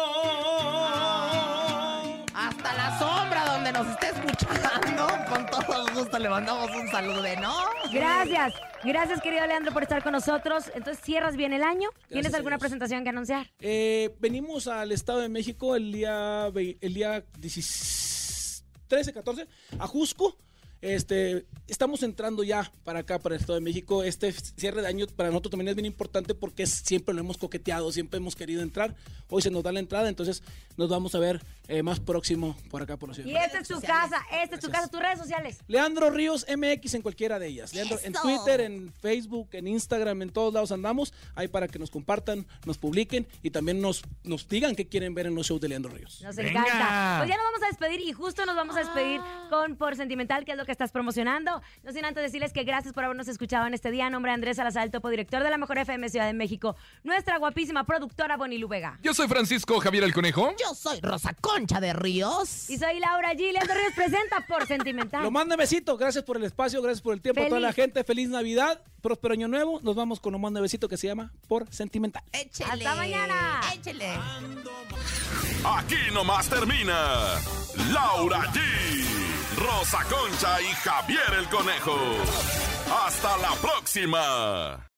Hasta 2.48 2.74
la 2.74 3.00
sombra 3.00 3.46
donde 3.54 3.72
nos 3.72 3.88
esté 3.88 4.08
escuchando. 4.08 5.08
Con 5.30 5.46
todo 5.48 5.86
gusto 5.96 6.20
le 6.20 6.30
mandamos 6.30 6.70
un 6.76 6.88
saludo, 6.89 7.24
¿no? 7.41 7.54
Gracias. 7.91 8.54
Gracias, 8.84 9.22
querido 9.22 9.46
Leandro, 9.48 9.72
por 9.72 9.84
estar 9.84 10.04
con 10.04 10.12
nosotros. 10.12 10.66
Entonces, 10.76 11.02
¿cierras 11.04 11.36
bien 11.38 11.54
el 11.54 11.64
año? 11.64 11.89
¿Tienes 12.10 12.24
Gracias 12.26 12.34
alguna 12.36 12.58
presentación 12.58 13.04
que 13.04 13.10
anunciar? 13.10 13.50
Eh, 13.60 14.14
venimos 14.20 14.68
al 14.68 14.91
Estado 14.91 15.20
de 15.20 15.30
México 15.30 15.76
el 15.76 15.91
día, 15.91 16.48
el 16.82 16.94
día 16.94 17.24
16 17.39 18.66
13, 18.88 19.14
14, 19.14 19.48
a 19.80 19.88
Jusco. 19.88 20.38
Este, 20.82 21.46
estamos 21.68 22.04
entrando 22.04 22.44
ya 22.44 22.70
para 22.84 23.00
acá, 23.00 23.18
para 23.18 23.36
el 23.36 23.39
Estado 23.41 23.56
de 23.58 23.64
México. 23.64 24.04
Este 24.04 24.34
cierre 24.34 24.82
de 24.82 24.88
año 24.89 25.08
para 25.16 25.30
nosotros 25.30 25.52
también 25.52 25.70
es 25.70 25.76
bien 25.76 25.86
importante 25.86 26.36
porque 26.36 26.64
es- 26.64 26.82
siempre 26.86 27.16
lo 27.16 27.22
hemos 27.22 27.38
coqueteado, 27.38 27.89
siempre 27.94 28.18
hemos 28.18 28.36
querido 28.36 28.62
entrar. 28.62 28.94
Hoy 29.30 29.41
se 29.41 29.50
nos 29.50 29.64
da 29.64 29.72
la 29.72 29.80
entrada, 29.80 30.10
entonces 30.10 30.44
nos 30.76 30.89
vamos 30.89 31.16
a 31.16 31.20
ver 31.20 31.41
eh, 31.68 31.82
más 31.82 31.99
próximo 31.99 32.57
por 32.70 32.82
acá 32.82 32.97
por 32.97 33.09
la 33.09 33.16
ciudad. 33.16 33.30
Y 33.30 33.36
esta 33.36 33.59
es 33.59 33.68
tu 33.68 33.80
casa, 33.82 34.22
esta 34.32 34.55
es 34.55 34.61
tu 34.61 34.70
casa, 34.70 34.88
tus 34.88 34.99
redes 34.99 35.20
sociales. 35.20 35.59
Leandro 35.68 36.09
Ríos 36.09 36.45
MX 36.49 36.95
en 36.95 37.01
cualquiera 37.01 37.39
de 37.39 37.47
ellas. 37.47 37.74
Leandro, 37.74 37.97
en. 38.03 38.14
Twitter, 38.14 38.61
en 38.61 38.93
Facebook, 38.93 39.49
en 39.53 39.68
Instagram, 39.68 40.22
en 40.22 40.30
todos 40.30 40.53
lados 40.53 40.72
andamos. 40.72 41.14
Ahí 41.36 41.47
para 41.47 41.68
que 41.68 41.80
nos 41.80 41.89
compartan, 41.89 42.45
nos 42.66 42.78
publiquen 42.78 43.28
y 43.41 43.49
también 43.49 43.82
nos, 43.82 44.03
nos 44.24 44.47
digan 44.47 44.76
qué 44.76 44.88
quieren 44.88 45.14
ver 45.14 45.28
en 45.28 45.36
los 45.36 45.47
shows 45.47 45.61
de 45.61 45.70
Leandro 45.70 45.91
Ríos. 45.91 46.22
Nos 46.22 46.36
Venga. 46.36 46.51
encanta. 46.51 47.16
Pues 47.20 47.30
ya 47.30 47.38
nos 47.38 47.45
vamos 47.45 47.64
a 47.64 47.68
despedir 47.68 48.01
y 48.01 48.14
justo 48.14 48.45
nos 48.45 48.55
vamos 48.55 48.76
a 48.76 48.80
despedir 48.80 49.22
con 49.49 49.76
Por 49.76 49.95
Sentimental, 49.95 50.45
que 50.45 50.51
es 50.51 50.57
lo 50.57 50.66
que 50.66 50.72
estás 50.72 50.91
promocionando. 50.91 51.61
No 51.84 51.91
sin 51.91 52.05
antes 52.05 52.24
decirles 52.24 52.53
que 52.53 52.64
gracias 52.64 52.93
por 52.93 53.03
habernos 53.03 53.28
escuchado 53.28 53.68
en 53.68 53.74
este 53.74 53.91
día. 53.91 54.07
En 54.07 54.14
nombre 54.14 54.32
de 54.32 54.36
Andrés 54.36 54.57
Salazar, 54.57 54.84
el 54.84 54.91
topo 54.91 55.09
director 55.09 55.43
de 55.43 55.49
la 55.49 55.57
Mejor 55.57 55.78
FM 55.78 56.09
Ciudad 56.09 56.26
de 56.26 56.34
México, 56.34 56.76
nuestra 57.03 57.38
guapísima 57.38 57.86
productora 57.86 58.38
Bonnie 58.38 58.64
Vega. 58.66 58.99
Yo 59.01 59.14
soy 59.14 59.28
Francisco 59.28 59.80
Javier 59.80 60.03
el 60.03 60.14
Conejo. 60.14 60.53
Yo 60.59 60.74
soy 60.76 60.99
Rosa 61.01 61.34
Concha 61.54 61.80
de 61.80 61.93
Ríos. 61.93 62.70
Y 62.70 62.78
soy 62.78 62.99
Laura 62.99 63.34
G. 63.34 63.51
Leandro 63.51 63.76
Ríos 63.76 63.93
presenta 63.95 64.45
Por 64.47 64.66
Sentimental. 64.66 65.22
Lo 65.24 65.32
mando 65.32 65.56
besito, 65.56 65.97
gracias 65.97 66.24
por 66.24 66.38
el 66.38 66.43
espacio, 66.45 66.82
gracias 66.82 67.01
por 67.01 67.14
el 67.14 67.22
tiempo 67.22 67.41
a 67.41 67.45
toda 67.45 67.58
Feliz. 67.58 67.68
la 67.68 67.74
gente. 67.74 68.04
Feliz 68.04 68.30
Navidad, 68.30 68.82
próspero 69.01 69.34
año 69.34 69.47
nuevo. 69.47 69.80
Nos 69.84 69.95
vamos 69.95 70.20
con 70.20 70.34
un 70.34 70.41
mando 70.41 70.62
besito 70.62 70.89
que 70.89 70.97
se 70.97 71.08
llama 71.08 71.32
Por 71.47 71.72
Sentimental. 71.72 72.24
Échele. 72.32 72.72
Hasta 72.72 72.95
mañana. 72.95 73.62
Échele. 73.74 74.14
Aquí 75.66 75.95
nomás 76.14 76.49
termina 76.49 77.39
Laura 77.91 78.41
G, 78.51 78.60
Rosa 79.58 79.99
Concha 80.10 80.62
y 80.62 80.66
Javier 80.66 81.34
el 81.39 81.47
Conejo. 81.49 81.95
Hasta 83.06 83.38
la 83.38 83.51
próxima. 83.62 84.89